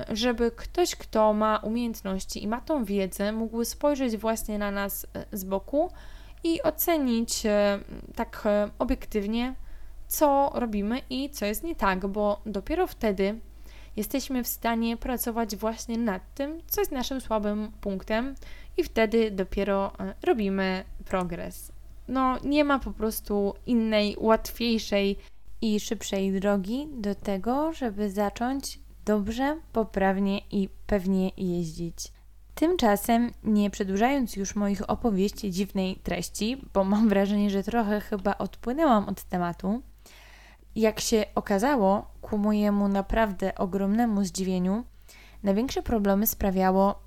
żeby 0.09 0.51
ktoś, 0.51 0.95
kto 0.95 1.33
ma 1.33 1.57
umiejętności 1.57 2.43
i 2.43 2.47
ma 2.47 2.61
tą 2.61 2.85
wiedzę, 2.85 3.31
mógł 3.31 3.63
spojrzeć 3.65 4.17
właśnie 4.17 4.57
na 4.57 4.71
nas 4.71 5.07
e, 5.13 5.37
z 5.37 5.43
boku 5.43 5.91
i 6.43 6.61
ocenić 6.63 7.45
e, 7.45 7.79
tak 8.15 8.43
obiektywnie, 8.79 9.55
co 10.07 10.51
robimy 10.53 11.01
i 11.09 11.29
co 11.29 11.45
jest 11.45 11.63
nie 11.63 11.75
tak, 11.75 12.07
bo 12.07 12.41
dopiero 12.45 12.87
wtedy 12.87 13.39
jesteśmy 13.95 14.43
w 14.43 14.47
stanie 14.47 14.97
pracować 14.97 15.55
właśnie 15.55 15.97
nad 15.97 16.33
tym, 16.33 16.61
co 16.67 16.81
jest 16.81 16.91
naszym 16.91 17.21
słabym 17.21 17.71
punktem, 17.81 18.35
i 18.77 18.83
wtedy 18.83 19.31
dopiero 19.31 19.91
robimy 20.23 20.83
progres. 21.05 21.71
No, 22.07 22.37
nie 22.43 22.63
ma 22.63 22.79
po 22.79 22.91
prostu 22.91 23.53
innej, 23.65 24.15
łatwiejszej 24.19 25.17
i 25.61 25.79
szybszej 25.79 26.31
drogi 26.31 26.87
do 26.93 27.15
tego, 27.15 27.73
żeby 27.73 28.09
zacząć 28.09 28.79
dobrze, 29.05 29.57
poprawnie 29.73 30.39
i 30.51 30.69
pewnie 30.87 31.31
jeździć. 31.37 32.11
Tymczasem, 32.55 33.31
nie 33.43 33.69
przedłużając 33.69 34.35
już 34.35 34.55
moich 34.55 34.89
opowieści 34.89 35.51
dziwnej 35.51 35.95
treści, 35.95 36.61
bo 36.73 36.83
mam 36.83 37.09
wrażenie, 37.09 37.49
że 37.49 37.63
trochę 37.63 38.01
chyba 38.01 38.37
odpłynęłam 38.37 39.09
od 39.09 39.23
tematu, 39.23 39.81
jak 40.75 40.99
się 40.99 41.25
okazało, 41.35 42.11
ku 42.21 42.37
mojemu 42.37 42.87
naprawdę 42.87 43.55
ogromnemu 43.55 44.23
zdziwieniu, 44.23 44.83
największe 45.43 45.81
problemy 45.81 46.27
sprawiało 46.27 46.99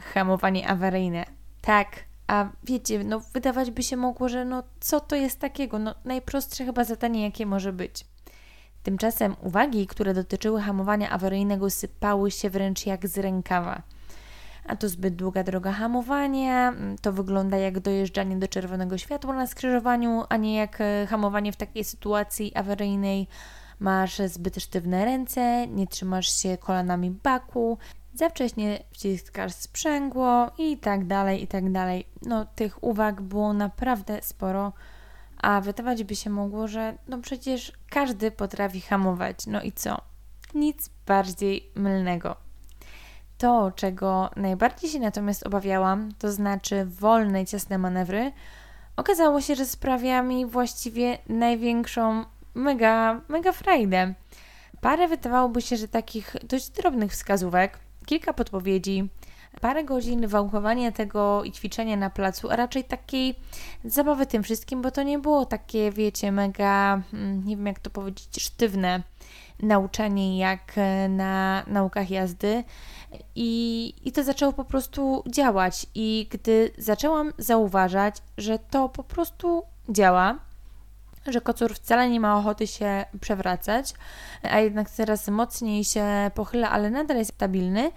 hamowanie 0.00 0.68
awaryjne. 0.68 1.24
Tak, 1.60 2.04
a 2.26 2.48
wiecie, 2.64 3.04
no 3.04 3.20
wydawać 3.20 3.70
by 3.70 3.82
się 3.82 3.96
mogło, 3.96 4.28
że 4.28 4.44
no 4.44 4.62
co 4.80 5.00
to 5.00 5.16
jest 5.16 5.40
takiego? 5.40 5.78
No 5.78 5.94
najprostsze 6.04 6.64
chyba 6.64 6.84
zadanie, 6.84 7.22
jakie 7.22 7.46
może 7.46 7.72
być. 7.72 8.04
Tymczasem 8.84 9.36
uwagi, 9.42 9.86
które 9.86 10.14
dotyczyły 10.14 10.60
hamowania 10.60 11.10
awaryjnego, 11.10 11.70
sypały 11.70 12.30
się 12.30 12.50
wręcz 12.50 12.86
jak 12.86 13.08
z 13.08 13.18
rękawa. 13.18 13.82
A 14.66 14.76
to 14.76 14.88
zbyt 14.88 15.16
długa 15.16 15.44
droga 15.44 15.72
hamowania, 15.72 16.68
mm, 16.68 16.98
to 16.98 17.12
wygląda 17.12 17.56
jak 17.56 17.80
dojeżdżanie 17.80 18.36
do 18.36 18.48
czerwonego 18.48 18.98
światła 18.98 19.34
na 19.34 19.46
skrzyżowaniu, 19.46 20.24
a 20.28 20.36
nie 20.36 20.54
jak 20.54 20.80
e, 20.80 21.06
hamowanie 21.06 21.52
w 21.52 21.56
takiej 21.56 21.84
sytuacji 21.84 22.54
awaryjnej. 22.54 23.26
Masz 23.78 24.18
zbyt 24.26 24.62
sztywne 24.62 25.04
ręce, 25.04 25.66
nie 25.66 25.86
trzymasz 25.86 26.42
się 26.42 26.58
kolanami 26.58 27.10
baku, 27.10 27.78
za 28.14 28.28
wcześnie 28.28 28.78
wciskasz 28.92 29.52
sprzęgło 29.52 30.50
i 30.58 30.78
tak 30.78 31.06
dalej, 31.06 31.42
i 31.42 31.46
tak 31.46 31.72
dalej. 31.72 32.06
No, 32.22 32.44
tych 32.44 32.84
uwag 32.84 33.22
było 33.22 33.52
naprawdę 33.52 34.18
sporo, 34.22 34.72
a 35.44 35.60
wydawać 35.60 36.04
by 36.04 36.16
się 36.16 36.30
mogło, 36.30 36.68
że 36.68 36.98
no 37.08 37.18
przecież 37.18 37.72
każdy 37.90 38.30
potrafi 38.30 38.80
hamować. 38.80 39.46
No 39.46 39.62
i 39.62 39.72
co? 39.72 40.00
Nic 40.54 40.90
bardziej 41.06 41.70
mylnego. 41.74 42.36
To, 43.38 43.72
czego 43.76 44.30
najbardziej 44.36 44.90
się 44.90 44.98
natomiast 44.98 45.46
obawiałam, 45.46 46.12
to 46.18 46.32
znaczy 46.32 46.84
wolne, 46.84 47.46
ciasne 47.46 47.78
manewry, 47.78 48.32
okazało 48.96 49.40
się, 49.40 49.54
że 49.54 49.66
sprawia 49.66 50.22
mi 50.22 50.46
właściwie 50.46 51.18
największą 51.28 52.24
mega, 52.54 53.20
mega 53.28 53.52
frajdę. 53.52 54.14
Parę 54.80 55.08
wydawałoby 55.08 55.62
się, 55.62 55.76
że 55.76 55.88
takich 55.88 56.36
dość 56.48 56.70
drobnych 56.70 57.12
wskazówek, 57.12 57.78
kilka 58.06 58.32
podpowiedzi, 58.32 59.08
parę 59.60 59.84
godzin 59.84 60.26
wałkowania 60.26 60.92
tego 60.92 61.44
i 61.44 61.52
ćwiczenia 61.52 61.96
na 61.96 62.10
placu, 62.10 62.50
a 62.50 62.56
raczej 62.56 62.84
takiej 62.84 63.34
zabawy 63.84 64.26
tym 64.26 64.42
wszystkim, 64.42 64.82
bo 64.82 64.90
to 64.90 65.02
nie 65.02 65.18
było 65.18 65.46
takie, 65.46 65.92
wiecie, 65.92 66.32
mega, 66.32 67.02
mm, 67.12 67.46
nie 67.46 67.56
wiem 67.56 67.66
jak 67.66 67.78
to 67.78 67.90
powiedzieć, 67.90 68.42
sztywne 68.42 69.02
nauczanie 69.62 70.38
jak 70.38 70.72
e, 70.76 71.08
na 71.08 71.62
naukach 71.66 72.10
jazdy. 72.10 72.64
I, 73.34 73.94
I 74.04 74.12
to 74.12 74.24
zaczęło 74.24 74.52
po 74.52 74.64
prostu 74.64 75.22
działać. 75.26 75.86
I 75.94 76.28
gdy 76.30 76.70
zaczęłam 76.78 77.32
zauważać, 77.38 78.16
że 78.38 78.58
to 78.58 78.88
po 78.88 79.04
prostu 79.04 79.62
działa, 79.88 80.38
że 81.26 81.40
kocur 81.40 81.74
wcale 81.74 82.10
nie 82.10 82.20
ma 82.20 82.38
ochoty 82.38 82.66
się 82.66 83.04
przewracać, 83.20 83.94
a 84.42 84.60
jednak 84.60 84.90
coraz 84.90 85.28
mocniej 85.28 85.84
się 85.84 86.30
pochyla, 86.34 86.70
ale 86.70 86.90
nadal 86.90 87.16
jest 87.16 87.34
stabilny, 87.34 87.90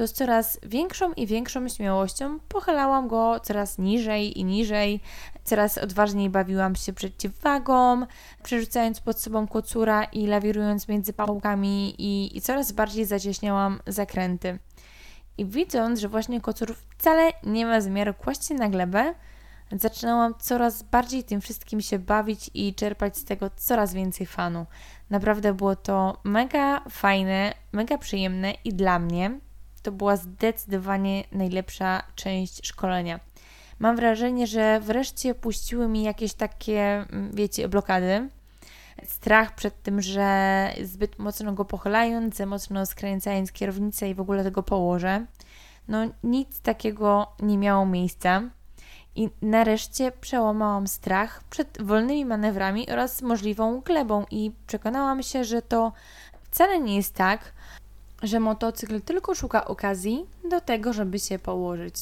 to 0.00 0.06
z 0.06 0.12
coraz 0.12 0.58
większą 0.62 1.12
i 1.12 1.26
większą 1.26 1.68
śmiałością 1.68 2.38
pochylałam 2.48 3.08
go 3.08 3.40
coraz 3.40 3.78
niżej 3.78 4.38
i 4.38 4.44
niżej, 4.44 5.00
coraz 5.44 5.78
odważniej 5.78 6.30
bawiłam 6.30 6.76
się 6.76 6.92
przeciwwagą, 6.92 8.06
przerzucając 8.42 9.00
pod 9.00 9.20
sobą 9.20 9.48
kocura 9.48 10.04
i 10.04 10.26
lawirując 10.26 10.88
między 10.88 11.12
pałkami 11.12 11.94
i, 11.98 12.36
i 12.36 12.40
coraz 12.40 12.72
bardziej 12.72 13.04
zacieśniałam 13.04 13.80
zakręty. 13.86 14.58
I 15.38 15.46
widząc, 15.46 16.00
że 16.00 16.08
właśnie 16.08 16.40
kocur 16.40 16.74
wcale 16.98 17.32
nie 17.42 17.66
ma 17.66 17.80
zamiaru 17.80 18.14
kłaść 18.14 18.46
się 18.46 18.54
na 18.54 18.68
glebę, 18.68 19.14
zaczynałam 19.72 20.34
coraz 20.38 20.82
bardziej 20.82 21.24
tym 21.24 21.40
wszystkim 21.40 21.80
się 21.80 21.98
bawić 21.98 22.50
i 22.54 22.74
czerpać 22.74 23.16
z 23.16 23.24
tego 23.24 23.50
coraz 23.56 23.94
więcej 23.94 24.26
fanu. 24.26 24.66
Naprawdę 25.10 25.54
było 25.54 25.76
to 25.76 26.20
mega 26.24 26.84
fajne, 26.90 27.54
mega 27.72 27.98
przyjemne 27.98 28.54
i 28.64 28.74
dla 28.74 28.98
mnie 28.98 29.40
to 29.82 29.92
była 29.92 30.16
zdecydowanie 30.16 31.24
najlepsza 31.32 32.02
część 32.14 32.66
szkolenia. 32.66 33.20
Mam 33.78 33.96
wrażenie, 33.96 34.46
że 34.46 34.80
wreszcie 34.80 35.34
puściły 35.34 35.88
mi 35.88 36.02
jakieś 36.02 36.34
takie, 36.34 36.80
mm, 36.80 37.30
wiecie, 37.34 37.68
blokady. 37.68 38.28
Strach 39.04 39.54
przed 39.54 39.82
tym, 39.82 40.02
że 40.02 40.70
zbyt 40.82 41.18
mocno 41.18 41.52
go 41.52 41.64
pochylając, 41.64 42.36
za 42.36 42.46
mocno 42.46 42.86
skręcając 42.86 43.52
kierownicę 43.52 44.10
i 44.10 44.14
w 44.14 44.20
ogóle 44.20 44.44
tego 44.44 44.62
położę. 44.62 45.26
No 45.88 45.98
nic 46.24 46.60
takiego 46.60 47.32
nie 47.42 47.58
miało 47.58 47.86
miejsca. 47.86 48.42
I 49.14 49.30
nareszcie 49.42 50.12
przełamałam 50.12 50.86
strach 50.86 51.44
przed 51.50 51.82
wolnymi 51.82 52.24
manewrami 52.24 52.90
oraz 52.90 53.22
możliwą 53.22 53.80
glebą 53.80 54.24
i 54.30 54.52
przekonałam 54.66 55.22
się, 55.22 55.44
że 55.44 55.62
to 55.62 55.92
wcale 56.42 56.80
nie 56.80 56.96
jest 56.96 57.14
tak, 57.14 57.52
że 58.22 58.40
motocykl 58.40 59.00
tylko 59.00 59.34
szuka 59.34 59.64
okazji 59.64 60.26
do 60.50 60.60
tego, 60.60 60.92
żeby 60.92 61.18
się 61.18 61.38
położyć. 61.38 61.94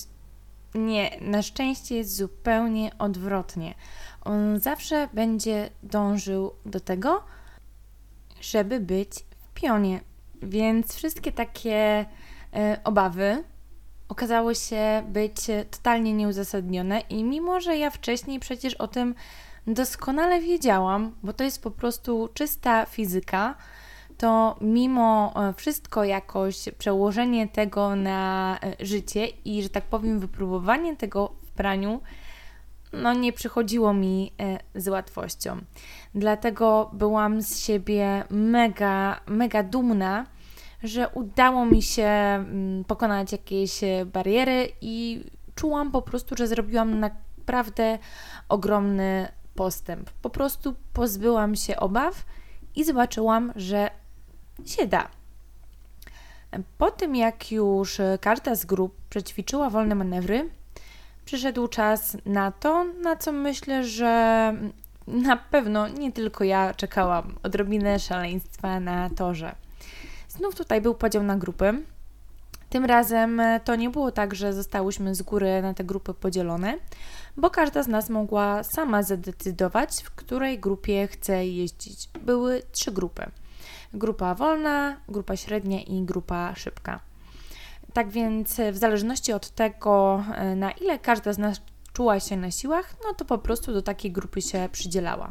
Nie, 0.75 1.19
na 1.21 1.43
szczęście 1.43 1.97
jest 1.97 2.17
zupełnie 2.17 2.91
odwrotnie. 2.99 3.75
On 4.25 4.61
zawsze 4.61 5.09
będzie 5.13 5.71
dążył 5.83 6.53
do 6.67 6.81
tego, 6.81 7.23
żeby 8.41 8.81
być 8.81 9.11
w 9.41 9.61
pionie. 9.61 10.01
Więc 10.43 10.95
wszystkie 10.95 11.33
takie 11.33 12.07
e, 12.55 12.81
obawy 12.85 13.45
okazało 14.09 14.55
się 14.55 15.03
być 15.09 15.37
totalnie 15.71 16.13
nieuzasadnione 16.13 17.01
i 17.01 17.25
mimo, 17.25 17.61
że 17.61 17.77
ja 17.77 17.91
wcześniej 17.91 18.41
przecież 18.41 18.75
o 18.75 18.89
tym 18.89 19.15
doskonale 19.67 20.41
wiedziałam, 20.41 21.15
bo 21.23 21.33
to 21.33 21.45
jest 21.45 21.63
po 21.63 21.71
prostu 21.71 22.29
czysta 22.35 22.87
fizyka, 22.87 23.55
to 24.19 24.57
mimo 24.61 25.33
e, 25.37 25.53
wszystko 25.53 26.05
jakoś 26.05 26.69
przełożenie 26.79 27.49
tego 27.49 27.97
na 27.97 28.59
e, 28.63 28.87
życie 28.87 29.27
i, 29.45 29.63
że 29.63 29.69
tak 29.69 29.85
powiem, 29.85 30.21
wypróbowanie 30.21 30.97
tego 30.97 31.33
w 31.43 31.51
praniu, 31.51 32.01
no 32.93 33.13
nie 33.13 33.33
przychodziło 33.33 33.95
mi 33.95 34.33
e, 34.41 34.59
z 34.81 34.89
łatwością. 34.89 35.57
Dlatego 36.15 36.91
byłam 36.93 37.43
z 37.43 37.59
siebie 37.59 38.25
mega, 38.31 39.21
mega 39.27 39.63
dumna, 39.63 40.27
że 40.83 41.09
udało 41.09 41.67
mi 41.67 41.83
się 41.83 42.07
mm, 42.07 42.85
pokonać 42.85 43.33
jakieś 43.33 43.81
bariery 44.07 44.69
i 44.81 45.25
czułam 45.55 45.91
po 45.91 46.03
prostu, 46.03 46.37
że 46.37 46.47
zrobiłam 46.47 47.01
naprawdę 47.01 47.99
ogromny 48.49 49.29
postęp. 49.55 50.11
Po 50.11 50.31
prostu 50.31 50.75
pozbyłam 50.93 51.57
się 51.57 51.77
obaw 51.77 52.25
i 52.77 52.85
zobaczyłam, 52.85 53.53
że 53.57 53.91
się 54.67 54.87
da. 54.87 55.09
Po 56.79 56.91
tym, 56.91 57.17
jak 57.17 57.53
już 57.53 58.01
każda 58.21 58.55
z 58.55 58.65
grup 58.65 58.95
przećwiczyła 59.11 59.71
wolne 59.71 59.95
manewry, 59.95 60.51
przyszedł 61.25 61.69
czas 61.69 62.17
na 62.27 62.53
to, 62.53 62.85
na 62.85 63.17
co 63.17 63.33
myślę, 63.33 63.85
że 63.85 64.55
na 65.07 65.37
pewno 65.37 65.89
nie 65.89 66.13
tylko 66.13 66.45
ja 66.45 66.75
czekałam 66.75 67.35
odrobinę 67.43 67.99
szaleństwa 67.99 68.81
na 68.81 69.11
torze. 69.11 69.55
Znów 70.29 70.55
tutaj 70.55 70.81
był 70.81 70.95
podział 70.95 71.23
na 71.23 71.37
grupy. 71.37 71.83
Tym 72.71 72.85
razem 72.85 73.43
to 73.65 73.77
nie 73.77 73.91
było 73.91 74.13
tak, 74.13 74.35
że 74.35 74.53
zostałyśmy 74.53 75.15
z 75.15 75.23
góry 75.23 75.63
na 75.63 75.75
te 75.75 75.85
grupy 75.85 76.15
podzielone, 76.15 76.75
bo 77.37 77.51
każda 77.51 77.83
z 77.83 77.89
nas 77.89 78.11
mogła 78.11 78.65
sama 78.65 79.03
zadecydować, 79.03 80.03
w 80.05 80.11
której 80.11 80.59
grupie 80.59 81.07
chce 81.07 81.47
jeździć. 81.47 82.09
Były 82.23 82.63
trzy 82.73 82.93
grupy: 82.93 83.31
grupa 83.95 84.35
wolna, 84.35 84.97
grupa 85.09 85.37
średnia 85.37 85.81
i 85.81 86.03
grupa 86.03 86.55
szybka. 86.55 87.01
Tak 87.93 88.11
więc, 88.11 88.61
w 88.73 88.77
zależności 88.77 89.33
od 89.33 89.51
tego, 89.51 90.25
na 90.57 90.71
ile 90.71 90.99
każda 90.99 91.33
z 91.33 91.39
nas 91.39 91.61
czuła 91.93 92.21
się 92.21 92.37
na 92.37 92.51
siłach, 92.51 92.95
no 93.05 93.15
to 93.15 93.25
po 93.25 93.39
prostu 93.39 93.73
do 93.73 93.83
takiej 93.83 94.13
grupy 94.13 94.43
się 94.43 94.69
przydzielała. 94.73 95.31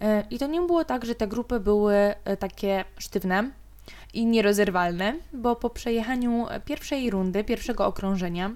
E, 0.00 0.24
I 0.30 0.38
to 0.38 0.46
nie 0.46 0.60
było 0.60 0.84
tak, 0.84 1.04
że 1.04 1.14
te 1.14 1.26
grupy 1.26 1.60
były 1.60 1.94
e, 1.94 2.36
takie 2.36 2.84
sztywne 2.98 3.50
i 4.14 4.26
nierozerwalne, 4.26 5.14
bo 5.32 5.56
po 5.56 5.70
przejechaniu 5.70 6.46
pierwszej 6.64 7.10
rundy, 7.10 7.44
pierwszego 7.44 7.86
okrążenia, 7.86 8.50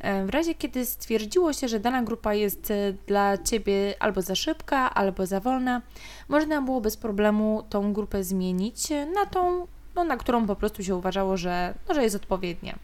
e, 0.00 0.26
w 0.26 0.30
razie 0.30 0.54
kiedy 0.54 0.86
stwierdziło 0.86 1.52
się, 1.52 1.68
że 1.68 1.80
dana 1.80 2.02
grupa 2.02 2.34
jest 2.34 2.72
dla 3.06 3.38
Ciebie 3.38 3.94
albo 3.98 4.22
za 4.22 4.34
szybka, 4.34 4.94
albo 4.94 5.26
za 5.26 5.40
wolna, 5.40 5.82
można 6.28 6.62
było 6.62 6.80
bez 6.80 6.96
problemu 6.96 7.64
tą 7.68 7.92
grupę 7.92 8.24
zmienić 8.24 8.90
na 8.90 9.26
tą, 9.26 9.66
no, 9.94 10.04
na 10.04 10.16
którą 10.16 10.46
po 10.46 10.56
prostu 10.56 10.84
się 10.84 10.96
uważało, 10.96 11.36
że, 11.36 11.74
no, 11.88 11.94
że 11.94 12.02
jest 12.02 12.16
odpowiednia. 12.16 12.78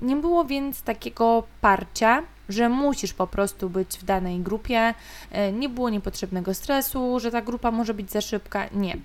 Nie 0.00 0.16
było 0.16 0.44
więc 0.44 0.82
takiego 0.82 1.42
parcia, 1.60 2.22
że 2.48 2.68
musisz 2.68 3.12
po 3.12 3.26
prostu 3.26 3.70
być 3.70 3.98
w 3.98 4.04
danej 4.04 4.40
grupie. 4.40 4.94
E, 5.30 5.52
nie 5.52 5.68
było 5.68 5.90
niepotrzebnego 5.90 6.54
stresu, 6.54 7.20
że 7.20 7.30
ta 7.30 7.42
grupa 7.42 7.70
może 7.70 7.94
być 7.94 8.10
za 8.10 8.20
szybka. 8.20 8.68
Nie. 8.72 8.96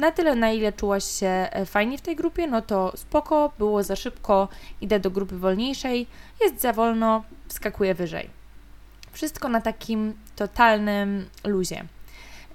Na 0.00 0.12
tyle, 0.12 0.36
na 0.36 0.50
ile 0.50 0.72
czułaś 0.72 1.04
się 1.04 1.26
e, 1.26 1.66
fajnie 1.66 1.98
w 1.98 2.00
tej 2.00 2.16
grupie, 2.16 2.46
no 2.46 2.62
to 2.62 2.92
spoko, 2.96 3.52
było 3.58 3.82
za 3.82 3.96
szybko, 3.96 4.48
idę 4.80 5.00
do 5.00 5.10
grupy 5.10 5.38
wolniejszej, 5.38 6.06
jest 6.40 6.60
za 6.60 6.72
wolno, 6.72 7.24
wskakuję 7.48 7.94
wyżej. 7.94 8.30
Wszystko 9.12 9.48
na 9.48 9.60
takim 9.60 10.14
totalnym 10.36 11.28
luzie. 11.44 11.84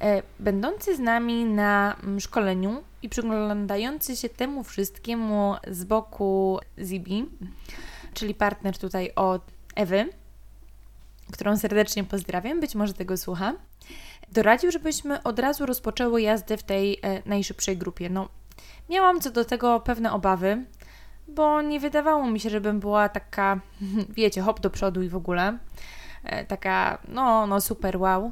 E, 0.01 0.21
będący 0.39 0.95
z 0.95 0.99
nami 0.99 1.45
na 1.45 1.95
mm, 2.03 2.19
szkoleniu 2.19 2.83
i 3.01 3.09
przyglądający 3.09 4.15
się 4.15 4.29
temu 4.29 4.63
wszystkiemu 4.63 5.55
z 5.67 5.83
boku 5.83 6.59
Zibi, 6.79 7.25
czyli 8.13 8.33
partner 8.33 8.77
tutaj 8.77 9.11
od 9.15 9.41
Ewy, 9.75 10.09
którą 11.31 11.57
serdecznie 11.57 12.03
pozdrawiam, 12.03 12.59
być 12.59 12.75
może 12.75 12.93
tego 12.93 13.17
słucha, 13.17 13.53
doradził, 14.31 14.71
żebyśmy 14.71 15.23
od 15.23 15.39
razu 15.39 15.65
rozpoczęły 15.65 16.21
jazdę 16.21 16.57
w 16.57 16.63
tej 16.63 16.99
e, 17.01 17.21
najszybszej 17.25 17.77
grupie. 17.77 18.09
No, 18.09 18.29
miałam 18.89 19.21
co 19.21 19.31
do 19.31 19.45
tego 19.45 19.79
pewne 19.79 20.13
obawy, 20.13 20.65
bo 21.27 21.61
nie 21.61 21.79
wydawało 21.79 22.27
mi 22.27 22.39
się, 22.39 22.49
żebym 22.49 22.79
była 22.79 23.09
taka, 23.09 23.59
wiecie, 24.17 24.41
hop 24.41 24.59
do 24.59 24.69
przodu 24.69 25.03
i 25.03 25.09
w 25.09 25.15
ogóle. 25.15 25.57
E, 26.23 26.45
taka, 26.45 26.97
no, 27.07 27.47
no 27.47 27.61
super 27.61 27.97
wow. 27.97 28.31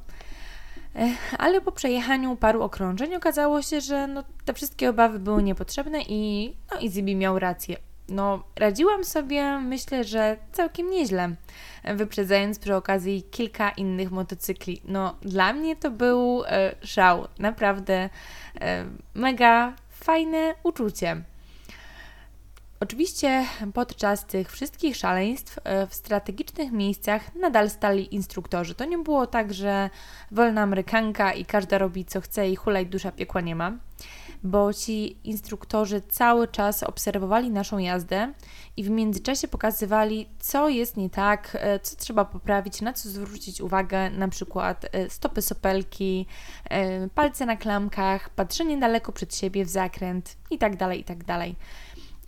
E, 0.95 1.09
ale 1.37 1.61
po 1.61 1.71
przejechaniu 1.71 2.35
paru 2.35 2.61
okrążeń 2.61 3.15
okazało 3.15 3.61
się, 3.61 3.81
że 3.81 4.07
no, 4.07 4.23
te 4.45 4.53
wszystkie 4.53 4.89
obawy 4.89 5.19
były 5.19 5.43
niepotrzebne 5.43 6.01
i, 6.01 6.53
no, 6.71 6.79
i 6.79 6.89
Zibi 6.89 7.15
miał 7.15 7.39
rację. 7.39 7.77
No, 8.09 8.43
radziłam 8.55 9.03
sobie, 9.03 9.59
myślę, 9.59 10.03
że 10.03 10.37
całkiem 10.51 10.89
nieźle, 10.89 11.35
wyprzedzając 11.95 12.59
przy 12.59 12.75
okazji 12.75 13.23
kilka 13.23 13.69
innych 13.69 14.11
motocykli. 14.11 14.81
No, 14.85 15.15
dla 15.21 15.53
mnie 15.53 15.75
to 15.75 15.91
był 15.91 16.43
e, 16.45 16.75
szał, 16.81 17.27
naprawdę 17.39 18.09
e, 18.61 18.85
mega 19.13 19.73
fajne 19.89 20.55
uczucie. 20.63 21.21
Oczywiście 22.79 23.45
podczas 23.73 24.25
tych 24.25 24.51
wszystkich 24.51 24.95
szaleństw 24.95 25.59
e, 25.63 25.87
w 25.87 25.93
strategicznych 25.93 26.71
miejscach 26.71 27.35
nadal 27.35 27.69
stali 27.69 28.15
instruktorzy. 28.15 28.75
To 28.75 28.85
nie 28.85 28.97
było 28.97 29.27
tak, 29.27 29.53
że 29.53 29.89
wolna 30.31 30.61
Amerykanka 30.61 31.33
i 31.33 31.45
każda 31.45 31.77
robi 31.77 32.05
co 32.05 32.21
chce 32.21 32.49
i 32.49 32.55
hulaj 32.55 32.85
dusza 32.85 33.11
piekła 33.11 33.41
nie 33.41 33.55
ma 33.55 33.71
bo 34.43 34.73
ci 34.73 35.17
instruktorzy 35.23 36.01
cały 36.09 36.47
czas 36.47 36.83
obserwowali 36.83 37.51
naszą 37.51 37.77
jazdę 37.77 38.33
i 38.77 38.83
w 38.83 38.89
międzyczasie 38.89 39.47
pokazywali, 39.47 40.29
co 40.39 40.69
jest 40.69 40.97
nie 40.97 41.09
tak, 41.09 41.57
e, 41.59 41.79
co 41.79 41.95
trzeba 41.95 42.25
poprawić, 42.25 42.81
na 42.81 42.93
co 42.93 43.09
zwrócić 43.09 43.61
uwagę, 43.61 44.09
na 44.09 44.27
przykład 44.27 44.85
e, 44.91 45.09
stopy 45.09 45.41
sopelki, 45.41 46.25
e, 46.69 47.09
palce 47.09 47.45
na 47.45 47.57
klamkach, 47.57 48.29
patrzenie 48.29 48.77
daleko 48.77 49.11
przed 49.11 49.35
siebie 49.35 49.65
w 49.65 49.69
zakręt 49.69 50.37
itd., 50.51 50.77
tak 50.77 50.97
itd. 50.97 51.25
Tak 51.25 51.37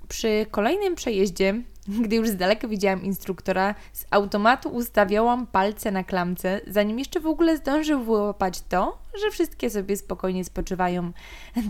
Przy 0.08 0.46
kolejnym 0.52 0.96
przejeździe 0.96 1.64
gdy 1.88 2.16
już 2.16 2.30
z 2.30 2.36
daleka 2.36 2.68
widziałam 2.68 3.04
instruktora, 3.04 3.76
z 3.94 4.06
automatu 4.12 4.70
ustawiałam 4.70 5.48
palce 5.48 5.92
na 5.92 6.04
klamce, 6.04 6.62
zanim 6.68 7.00
jeszcze 7.00 7.20
w 7.20 7.28
ogóle 7.28 7.58
zdążył 7.58 8.04
wyłapać 8.04 8.62
to, 8.62 8.98
że 9.24 9.32
wszystkie 9.32 9.70
sobie 9.70 9.98
spokojnie 9.98 10.46
spoczywają 10.46 11.12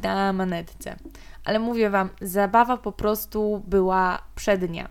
na 0.03 0.34
manetce. 0.34 0.95
Ale 1.45 1.59
mówię 1.59 1.89
Wam, 1.89 2.09
zabawa 2.22 2.78
po 2.78 2.91
prostu 2.91 3.63
była 3.68 4.22
przednia. 4.36 4.89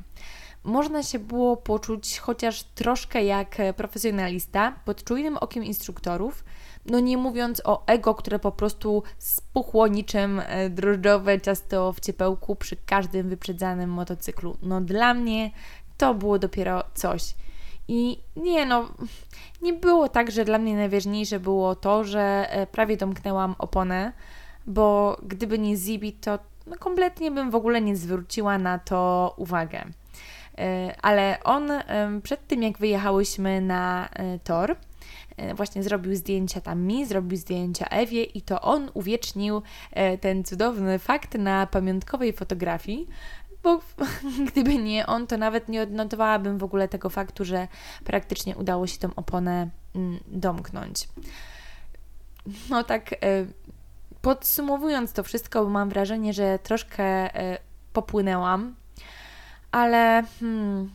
Można 0.65 1.03
się 1.03 1.19
było 1.19 1.57
poczuć 1.57 2.19
chociaż 2.19 2.63
troszkę 2.63 3.25
jak 3.25 3.57
profesjonalista 3.77 4.73
pod 4.85 5.05
czujnym 5.05 5.37
okiem 5.37 5.65
instruktorów, 5.65 6.45
no 6.87 7.01
nie 7.01 7.17
mówiąc 7.17 7.63
o 7.65 7.87
ego, 7.87 8.15
które 8.15 8.39
po 8.39 8.53
prostu 8.53 9.03
spuchło 9.19 9.87
niczym 9.89 10.41
e, 10.47 10.71
drożdżowe 10.71 11.41
ciasto 11.41 11.93
w 11.93 12.01
ciepełku 12.01 12.57
przy 12.57 12.77
każdym 12.77 13.29
wyprzedzanym 13.29 13.91
motocyklu. 13.91 14.57
No 14.63 14.81
dla 14.81 15.15
mnie 15.15 15.51
to 15.97 16.15
było 16.15 16.39
dopiero 16.39 16.85
coś. 16.95 17.35
I 17.89 18.19
nie 18.37 18.67
no, 18.67 18.89
nie 19.63 19.73
było 19.73 20.09
tak, 20.09 20.31
że 20.31 20.45
dla 20.45 20.59
mnie 20.59 20.77
najważniejsze 20.77 21.41
było 21.41 21.75
to, 21.75 22.05
że 22.05 22.47
e, 22.51 22.67
prawie 22.67 22.97
domknęłam 22.97 23.55
oponę, 23.59 24.13
bo 24.67 25.17
gdyby 25.23 25.59
nie 25.59 25.77
Zibi, 25.77 26.13
to 26.13 26.39
no 26.67 26.77
kompletnie 26.79 27.31
bym 27.31 27.51
w 27.51 27.55
ogóle 27.55 27.81
nie 27.81 27.97
zwróciła 27.97 28.59
na 28.59 28.79
to 28.79 29.35
uwagę. 29.37 29.85
E, 30.59 30.95
ale 31.03 31.39
on 31.45 31.73
przed 32.23 32.47
tym, 32.47 32.63
jak 32.63 32.79
wyjechałyśmy 32.79 33.61
na 33.61 34.09
tor, 34.45 34.77
właśnie 35.55 35.83
zrobił 35.83 36.17
zdjęcia 36.17 36.61
tam 36.61 36.83
mi, 36.83 37.07
zrobił 37.07 37.39
zdjęcia 37.39 37.87
Ewie 37.87 38.23
i 38.23 38.43
to 38.43 38.61
on 38.61 38.91
uwiecznił 38.95 39.63
e, 39.91 40.19
ten 40.19 40.45
cudowny 40.45 40.99
fakt 40.99 41.35
na 41.35 41.67
pamiątkowej 41.67 42.33
fotografii, 42.33 43.09
bo 43.63 43.81
gdyby 44.53 44.79
nie 44.79 45.07
on, 45.07 45.27
to 45.27 45.37
nawet 45.39 45.69
nie 45.69 45.83
odnotowałabym 45.83 46.59
w 46.59 46.65
ogóle 46.65 46.89
tego 46.89 47.11
faktu, 47.11 47.45
że 47.45 47.69
praktycznie 48.05 48.57
udało 48.57 48.87
się 48.87 48.99
tą 48.99 49.15
oponę 49.15 49.69
mm, 49.95 50.21
domknąć. 50.27 51.09
No 52.71 52.85
tak, 52.85 53.13
e, 53.13 53.17
podsumowując 54.23 55.13
to 55.13 55.23
wszystko, 55.23 55.69
mam 55.69 55.89
wrażenie, 55.89 56.33
że 56.33 56.59
troszkę 56.59 57.31
popłynęłam, 57.93 58.75
ale 59.73 60.25
hmm, 60.41 60.91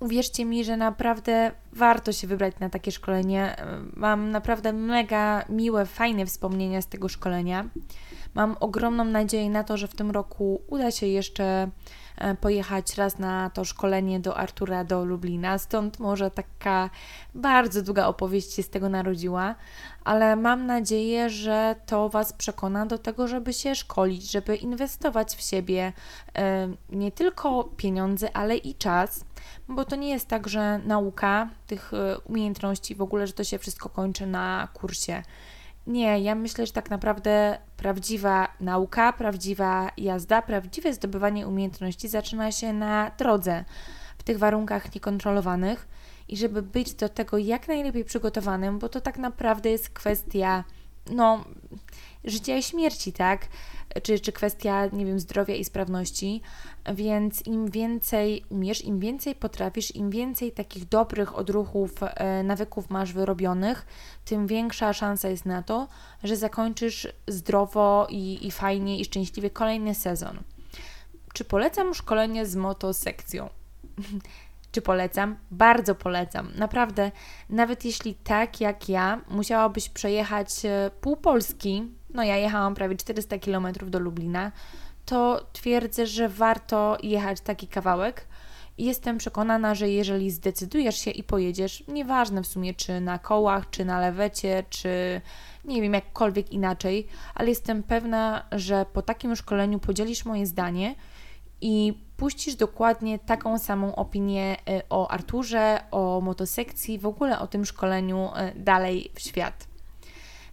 uwierzcie 0.00 0.44
mi, 0.44 0.64
że 0.64 0.76
naprawdę 0.76 1.52
warto 1.72 2.12
się 2.12 2.26
wybrać 2.26 2.54
na 2.60 2.70
takie 2.70 2.92
szkolenie. 2.92 3.56
Mam 3.96 4.30
naprawdę 4.30 4.72
mega 4.72 5.44
miłe, 5.48 5.86
fajne 5.86 6.26
wspomnienia 6.26 6.82
z 6.82 6.86
tego 6.86 7.08
szkolenia. 7.08 7.64
Mam 8.34 8.56
ogromną 8.60 9.04
nadzieję 9.04 9.50
na 9.50 9.64
to, 9.64 9.76
że 9.76 9.88
w 9.88 9.94
tym 9.94 10.10
roku 10.10 10.62
uda 10.68 10.90
się 10.90 11.06
jeszcze 11.06 11.70
e, 12.16 12.34
pojechać 12.34 12.94
raz 12.94 13.18
na 13.18 13.50
to 13.50 13.64
szkolenie 13.64 14.20
do 14.20 14.36
Artura 14.36 14.84
do 14.84 15.04
Lublina. 15.04 15.58
Stąd 15.58 15.98
może 15.98 16.30
taka 16.30 16.90
bardzo 17.34 17.82
długa 17.82 18.06
opowieść 18.06 18.52
się 18.52 18.62
z 18.62 18.70
tego 18.70 18.88
narodziła, 18.88 19.54
ale 20.04 20.36
mam 20.36 20.66
nadzieję, 20.66 21.30
że 21.30 21.76
to 21.86 22.08
Was 22.08 22.32
przekona 22.32 22.86
do 22.86 22.98
tego, 22.98 23.28
żeby 23.28 23.52
się 23.52 23.74
szkolić, 23.74 24.30
żeby 24.30 24.56
inwestować 24.56 25.36
w 25.36 25.40
siebie 25.40 25.92
e, 26.36 26.68
nie 26.90 27.12
tylko 27.12 27.64
pieniądze, 27.64 28.36
ale 28.36 28.56
i 28.56 28.74
czas 28.74 29.24
bo 29.68 29.84
to 29.84 29.96
nie 29.96 30.10
jest 30.10 30.28
tak, 30.28 30.48
że 30.48 30.78
nauka 30.78 31.48
tych 31.66 31.94
e, 31.94 32.18
umiejętności, 32.18 32.94
w 32.94 33.02
ogóle, 33.02 33.26
że 33.26 33.32
to 33.32 33.44
się 33.44 33.58
wszystko 33.58 33.88
kończy 33.88 34.26
na 34.26 34.68
kursie. 34.74 35.22
Nie, 35.90 36.20
ja 36.20 36.34
myślę, 36.34 36.66
że 36.66 36.72
tak 36.72 36.90
naprawdę 36.90 37.58
prawdziwa 37.76 38.48
nauka, 38.60 39.12
prawdziwa 39.12 39.90
jazda, 39.96 40.42
prawdziwe 40.42 40.94
zdobywanie 40.94 41.48
umiejętności 41.48 42.08
zaczyna 42.08 42.52
się 42.52 42.72
na 42.72 43.10
drodze, 43.18 43.64
w 44.18 44.22
tych 44.22 44.38
warunkach 44.38 44.94
niekontrolowanych. 44.94 45.88
I 46.28 46.36
żeby 46.36 46.62
być 46.62 46.94
do 46.94 47.08
tego 47.08 47.38
jak 47.38 47.68
najlepiej 47.68 48.04
przygotowanym, 48.04 48.78
bo 48.78 48.88
to 48.88 49.00
tak 49.00 49.18
naprawdę 49.18 49.70
jest 49.70 49.90
kwestia, 49.90 50.64
no, 51.12 51.44
życia 52.24 52.56
i 52.56 52.62
śmierci, 52.62 53.12
tak? 53.12 53.48
Czy, 54.02 54.20
czy 54.20 54.32
kwestia, 54.32 54.86
nie 54.86 55.06
wiem, 55.06 55.20
zdrowia 55.20 55.54
i 55.54 55.64
sprawności. 55.64 56.42
Więc 56.94 57.46
im 57.46 57.70
więcej 57.70 58.44
umiesz, 58.48 58.84
im 58.84 59.00
więcej 59.00 59.34
potrafisz, 59.34 59.94
im 59.94 60.10
więcej 60.10 60.52
takich 60.52 60.88
dobrych 60.88 61.38
odruchów, 61.38 61.90
e, 62.02 62.42
nawyków 62.42 62.90
masz 62.90 63.12
wyrobionych, 63.12 63.86
tym 64.24 64.46
większa 64.46 64.92
szansa 64.92 65.28
jest 65.28 65.46
na 65.46 65.62
to, 65.62 65.88
że 66.24 66.36
zakończysz 66.36 67.08
zdrowo 67.28 68.06
i, 68.10 68.46
i 68.46 68.50
fajnie 68.50 69.00
i 69.00 69.04
szczęśliwie 69.04 69.50
kolejny 69.50 69.94
sezon. 69.94 70.38
czy 71.34 71.44
polecam 71.44 71.94
szkolenie 71.94 72.46
z 72.46 72.56
motosekcją? 72.56 73.48
Czy 74.72 74.82
polecam? 74.82 75.36
Bardzo 75.50 75.94
polecam. 75.94 76.52
Naprawdę, 76.56 77.12
nawet 77.48 77.84
jeśli 77.84 78.14
tak 78.14 78.60
jak 78.60 78.88
ja, 78.88 79.20
musiałabyś 79.28 79.88
przejechać 79.88 80.64
e, 80.64 80.90
pół 81.00 81.16
Polski, 81.16 81.99
no 82.14 82.22
ja 82.22 82.36
jechałam 82.36 82.74
prawie 82.74 82.96
400 82.96 83.38
km 83.38 83.66
do 83.86 83.98
Lublina, 83.98 84.52
to 85.06 85.46
twierdzę, 85.52 86.06
że 86.06 86.28
warto 86.28 86.98
jechać 87.02 87.40
taki 87.40 87.68
kawałek. 87.68 88.26
Jestem 88.78 89.18
przekonana, 89.18 89.74
że 89.74 89.90
jeżeli 89.90 90.30
zdecydujesz 90.30 90.98
się 90.98 91.10
i 91.10 91.22
pojedziesz, 91.22 91.84
nieważne 91.88 92.42
w 92.42 92.46
sumie 92.46 92.74
czy 92.74 93.00
na 93.00 93.18
kołach, 93.18 93.70
czy 93.70 93.84
na 93.84 94.00
lewecie, 94.00 94.64
czy 94.70 95.20
nie 95.64 95.82
wiem, 95.82 95.94
jakkolwiek 95.94 96.52
inaczej, 96.52 97.06
ale 97.34 97.48
jestem 97.48 97.82
pewna, 97.82 98.46
że 98.52 98.86
po 98.92 99.02
takim 99.02 99.36
szkoleniu 99.36 99.78
podzielisz 99.78 100.24
moje 100.24 100.46
zdanie 100.46 100.94
i 101.60 101.94
puścisz 102.16 102.54
dokładnie 102.54 103.18
taką 103.18 103.58
samą 103.58 103.94
opinię 103.94 104.56
e, 104.68 104.82
o 104.90 105.10
Arturze, 105.10 105.80
o 105.90 106.20
motosekcji, 106.20 106.98
w 106.98 107.06
ogóle 107.06 107.38
o 107.38 107.46
tym 107.46 107.64
szkoleniu 107.64 108.28
e, 108.34 108.52
dalej 108.54 109.10
w 109.14 109.20
świat. 109.20 109.69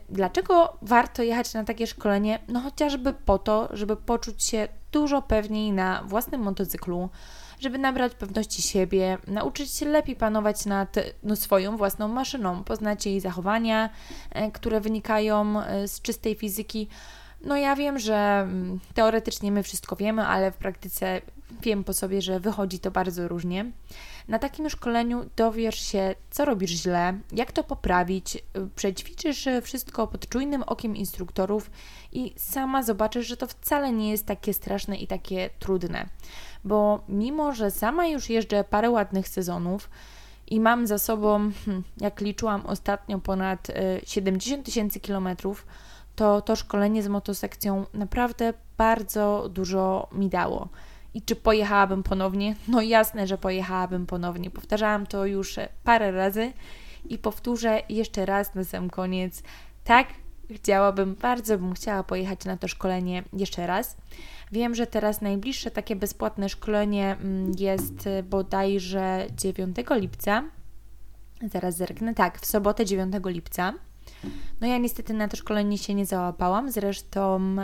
Dlaczego 0.09 0.77
warto 0.81 1.23
jechać 1.23 1.53
na 1.53 1.63
takie 1.63 1.87
szkolenie? 1.87 2.39
No 2.47 2.59
chociażby 2.59 3.13
po 3.13 3.37
to, 3.37 3.69
żeby 3.71 3.95
poczuć 3.95 4.43
się 4.43 4.67
dużo 4.91 5.21
pewniej 5.21 5.71
na 5.71 6.03
własnym 6.03 6.41
motocyklu, 6.41 7.09
żeby 7.59 7.77
nabrać 7.77 8.15
pewności 8.15 8.61
siebie, 8.61 9.17
nauczyć 9.27 9.71
się 9.71 9.85
lepiej 9.85 10.15
panować 10.15 10.65
nad 10.65 10.95
no, 11.23 11.35
swoją 11.35 11.77
własną 11.77 12.07
maszyną, 12.07 12.63
poznać 12.63 13.05
jej 13.05 13.19
zachowania, 13.19 13.89
e, 14.31 14.51
które 14.51 14.81
wynikają 14.81 15.61
z 15.87 16.01
czystej 16.01 16.35
fizyki. 16.35 16.87
No 17.41 17.57
ja 17.57 17.75
wiem, 17.75 17.99
że 17.99 18.15
mm, 18.15 18.79
teoretycznie 18.93 19.51
my 19.51 19.63
wszystko 19.63 19.95
wiemy, 19.95 20.25
ale 20.25 20.51
w 20.51 20.57
praktyce 20.57 21.21
wiem 21.61 21.83
po 21.83 21.93
sobie, 21.93 22.21
że 22.21 22.39
wychodzi 22.39 22.79
to 22.79 22.91
bardzo 22.91 23.27
różnie. 23.27 23.71
Na 24.27 24.39
takim 24.39 24.69
szkoleniu 24.69 25.25
dowiesz 25.35 25.79
się, 25.79 26.15
co 26.29 26.45
robisz 26.45 26.71
źle, 26.71 27.19
jak 27.31 27.51
to 27.51 27.63
poprawić, 27.63 28.35
y, 28.35 28.41
przećwiczysz 28.75 29.47
wszystko 29.61 30.07
pod 30.07 30.29
czujnym 30.29 30.63
okiem 30.63 30.95
instruktorów 30.95 31.71
i 32.11 32.33
sama 32.37 32.83
zobaczysz, 32.83 33.27
że 33.27 33.37
to 33.37 33.47
wcale 33.47 33.91
nie 33.91 34.11
jest 34.11 34.25
takie 34.25 34.53
straszne 34.53 34.97
i 34.97 35.07
takie 35.07 35.49
trudne. 35.59 36.09
Bo 36.63 37.03
mimo, 37.09 37.53
że 37.53 37.71
sama 37.71 38.07
już 38.07 38.29
jeżdżę 38.29 38.63
parę 38.63 38.89
ładnych 38.89 39.27
sezonów, 39.27 39.89
i 40.47 40.59
mam 40.59 40.87
za 40.87 40.99
sobą, 40.99 41.51
hmm, 41.65 41.83
jak 41.97 42.21
liczyłam 42.21 42.65
ostatnio, 42.65 43.19
ponad 43.19 43.67
70 44.05 44.61
y, 44.61 44.63
tysięcy 44.63 44.99
kilometrów, 44.99 45.65
to 46.15 46.41
to 46.41 46.55
szkolenie 46.55 47.03
z 47.03 47.07
motosekcją 47.07 47.85
naprawdę 47.93 48.53
bardzo 48.77 49.49
dużo 49.49 50.07
mi 50.11 50.29
dało. 50.29 50.69
I 51.13 51.21
czy 51.21 51.35
pojechałabym 51.35 52.03
ponownie? 52.03 52.55
No 52.67 52.81
jasne, 52.81 53.27
że 53.27 53.37
pojechałabym 53.37 54.05
ponownie. 54.05 54.51
Powtarzałam 54.51 55.07
to 55.07 55.25
już 55.25 55.55
parę 55.83 56.11
razy 56.11 56.53
i 57.09 57.17
powtórzę 57.17 57.81
jeszcze 57.89 58.25
raz 58.25 58.55
na 58.55 58.63
sam 58.63 58.89
koniec. 58.89 59.43
Tak, 59.83 60.07
chciałabym, 60.51 61.15
bardzo 61.15 61.57
bym 61.57 61.73
chciała 61.73 62.03
pojechać 62.03 62.45
na 62.45 62.57
to 62.57 62.67
szkolenie 62.67 63.23
jeszcze 63.33 63.67
raz. 63.67 63.97
Wiem, 64.51 64.75
że 64.75 64.87
teraz 64.87 65.21
najbliższe 65.21 65.71
takie 65.71 65.95
bezpłatne 65.95 66.49
szkolenie 66.49 67.17
mm, 67.21 67.51
jest 67.57 68.09
bodajże 68.23 69.27
9 69.37 69.77
lipca. 69.91 70.43
Zaraz 71.51 71.77
zerknę. 71.77 72.13
Tak, 72.13 72.39
w 72.39 72.45
sobotę 72.45 72.85
9 72.85 73.15
lipca. 73.25 73.73
No 74.61 74.67
ja 74.67 74.77
niestety 74.77 75.13
na 75.13 75.27
to 75.27 75.37
szkolenie 75.37 75.77
się 75.77 75.93
nie 75.93 76.05
załapałam, 76.05 76.71
zresztą 76.71 77.55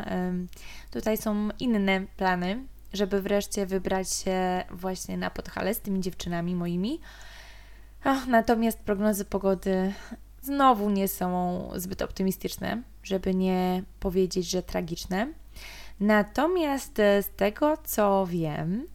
tutaj 0.91 1.17
są 1.17 1.49
inne 1.59 2.05
plany, 2.17 2.63
żeby 2.93 3.21
wreszcie 3.21 3.65
wybrać 3.65 4.13
się 4.13 4.63
właśnie 4.71 5.17
na 5.17 5.29
Podhale 5.29 5.73
z 5.73 5.79
tymi 5.79 6.01
dziewczynami 6.01 6.55
moimi. 6.55 6.99
Ach, 8.03 8.27
natomiast 8.27 8.79
prognozy 8.79 9.25
pogody 9.25 9.93
znowu 10.41 10.89
nie 10.89 11.07
są 11.07 11.69
zbyt 11.75 12.01
optymistyczne, 12.01 12.81
żeby 13.03 13.35
nie 13.35 13.83
powiedzieć, 13.99 14.49
że 14.49 14.63
tragiczne. 14.63 15.27
Natomiast 15.99 16.99
e, 16.99 17.23
z 17.23 17.29
tego 17.29 17.77
co 17.83 18.27
wiem, 18.29 18.87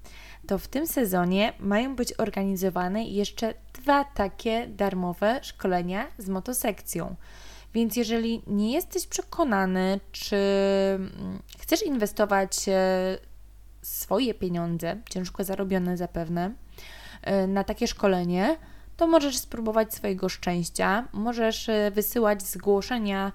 to 0.47 0.59
w 0.59 0.69
tym 0.69 0.87
sezonie 0.87 1.53
mają 1.59 1.97
być 1.97 2.13
organizowane 2.19 3.05
jeszcze 3.05 3.55
dwa 3.73 4.05
takie 4.05 4.67
darmowe 4.67 5.41
szkolenia 5.43 6.07
z 6.19 6.29
motosekcją. 6.29 7.17
Więc 7.75 7.97
jeżeli 7.97 8.43
nie 8.47 8.73
jesteś 8.73 9.07
przekonany, 9.07 10.01
czy 10.13 10.37
mm, 10.37 11.43
chcesz 11.59 11.83
inwestować 11.83 12.69
e, 12.69 13.19
swoje 13.83 14.35
pieniądze, 14.35 14.97
ciężko 15.11 15.45
zarobione 15.45 15.97
zapewne, 15.97 16.55
e, 17.23 17.47
na 17.47 17.65
takie 17.65 17.89
szkolenie, 17.89 18.57
to 18.97 19.07
możesz 19.07 19.39
spróbować 19.39 19.95
swojego 19.95 20.29
szczęścia. 20.29 21.09
Możesz 21.13 21.69
e, 21.69 21.91
wysyłać 21.91 22.43
zgłoszenia, 22.43 23.33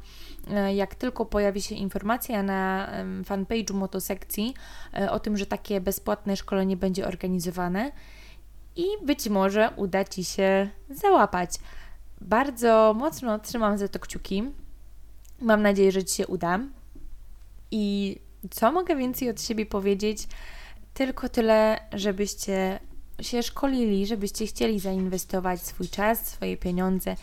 jak 0.76 0.96
tylko 0.96 1.26
pojawi 1.26 1.62
się 1.62 1.76
informacja 1.76 2.44
na 2.44 2.90
fanpage'u 3.24 3.74
motosekcji 3.74 4.54
o 5.10 5.20
tym, 5.20 5.38
że 5.38 5.46
takie 5.46 5.82
bezpłatne 5.82 6.38
szkolenie 6.38 6.78
będzie 6.78 7.08
organizowane 7.08 7.92
i 8.76 8.86
być 9.06 9.30
może 9.30 9.70
uda 9.76 10.04
Ci 10.04 10.24
się 10.24 10.70
załapać. 10.90 11.50
Bardzo 12.22 12.96
mocno 12.98 13.40
trzymam 13.40 13.78
za 13.78 13.88
to 13.88 14.00
kciuki. 14.00 14.44
Mam 15.42 15.62
nadzieję, 15.62 15.92
że 15.92 16.04
Ci 16.04 16.16
się 16.16 16.28
uda. 16.28 16.60
I 17.72 18.18
co 18.52 18.72
mogę 18.72 18.96
więcej 18.96 19.30
od 19.30 19.42
siebie 19.42 19.66
powiedzieć? 19.66 20.28
Tylko 20.94 21.30
tyle, 21.30 21.80
żebyście 21.94 22.80
się 23.22 23.44
szkolili, 23.44 24.08
żebyście 24.08 24.48
chcieli 24.48 24.80
zainwestować 24.80 25.62
swój 25.62 25.90
czas, 25.90 26.28
swoje 26.28 26.58
pieniądze. 26.58 27.16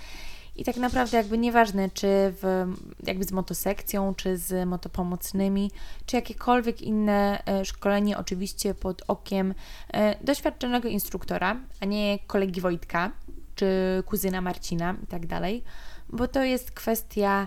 I 0.57 0.65
tak 0.65 0.77
naprawdę 0.77 1.17
jakby 1.17 1.39
nieważne, 1.39 1.91
czy 1.91 2.07
w, 2.11 2.67
jakby 3.07 3.25
z 3.25 3.33
motosekcją, 3.33 4.15
czy 4.15 4.37
z 4.37 4.69
motopomocnymi, 4.69 5.71
czy 6.07 6.17
jakiekolwiek 6.17 6.83
inne 6.83 7.43
e, 7.47 7.65
szkolenie, 7.65 8.19
oczywiście 8.19 8.75
pod 8.75 9.03
okiem 9.09 9.55
e, 9.93 10.25
doświadczonego 10.25 10.89
instruktora, 10.89 11.57
a 11.81 11.85
nie 11.85 12.19
kolegi 12.27 12.61
Wojtka, 12.61 13.13
czy 13.55 13.67
kuzyna 14.07 14.41
Marcina 14.41 14.97
i 15.05 15.07
tak 15.07 15.27
dalej, 15.27 15.65
bo 16.09 16.29
to 16.29 16.45
jest 16.45 16.71
kwestia 16.71 17.47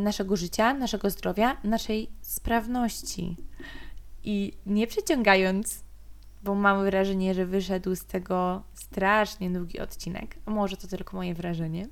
naszego 0.00 0.36
życia, 0.36 0.74
naszego 0.74 1.10
zdrowia, 1.10 1.56
naszej 1.64 2.10
sprawności. 2.22 3.36
I 4.24 4.52
nie 4.66 4.86
przeciągając, 4.86 5.84
bo 6.42 6.54
mam 6.54 6.84
wrażenie, 6.84 7.34
że 7.34 7.46
wyszedł 7.46 7.94
z 7.94 8.04
tego 8.04 8.62
strasznie 8.74 9.50
długi 9.50 9.80
odcinek, 9.80 10.36
może 10.46 10.76
to 10.76 10.86
tylko 10.86 11.16
moje 11.16 11.34
wrażenie. 11.34 11.88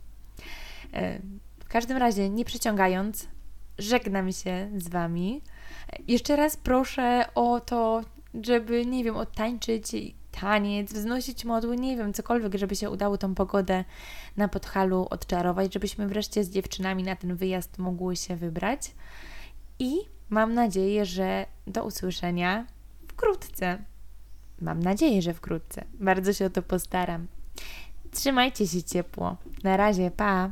E, 0.92 1.20
w 1.58 1.68
każdym 1.68 1.96
razie, 1.96 2.30
nie 2.30 2.44
przeciągając, 2.44 3.28
żegnam 3.78 4.32
się 4.32 4.70
z 4.76 4.88
Wami. 4.88 5.42
Jeszcze 6.08 6.36
raz 6.36 6.56
proszę 6.56 7.24
o 7.34 7.60
to, 7.60 8.04
żeby, 8.42 8.86
nie 8.86 9.04
wiem, 9.04 9.16
odtańczyć 9.16 9.92
taniec, 10.40 10.92
wznosić 10.92 11.44
modły, 11.44 11.76
nie 11.76 11.96
wiem, 11.96 12.12
cokolwiek, 12.12 12.54
żeby 12.54 12.76
się 12.76 12.90
udało 12.90 13.18
tą 13.18 13.34
pogodę 13.34 13.84
na 14.36 14.48
Podhalu 14.48 15.06
odczarować, 15.10 15.72
żebyśmy 15.74 16.08
wreszcie 16.08 16.44
z 16.44 16.50
dziewczynami 16.50 17.02
na 17.02 17.16
ten 17.16 17.36
wyjazd 17.36 17.78
mogły 17.78 18.16
się 18.16 18.36
wybrać. 18.36 18.94
I 19.78 19.96
mam 20.30 20.54
nadzieję, 20.54 21.04
że 21.04 21.46
do 21.66 21.84
usłyszenia 21.84 22.66
wkrótce. 23.08 23.78
Mam 24.60 24.80
nadzieję, 24.80 25.22
że 25.22 25.34
wkrótce. 25.34 25.84
Bardzo 25.94 26.32
się 26.32 26.46
o 26.46 26.50
to 26.50 26.62
postaram. 26.62 27.26
Trzymajcie 28.10 28.66
się 28.66 28.82
ciepło. 28.82 29.36
Na 29.64 29.76
razie, 29.76 30.10
pa! 30.10 30.50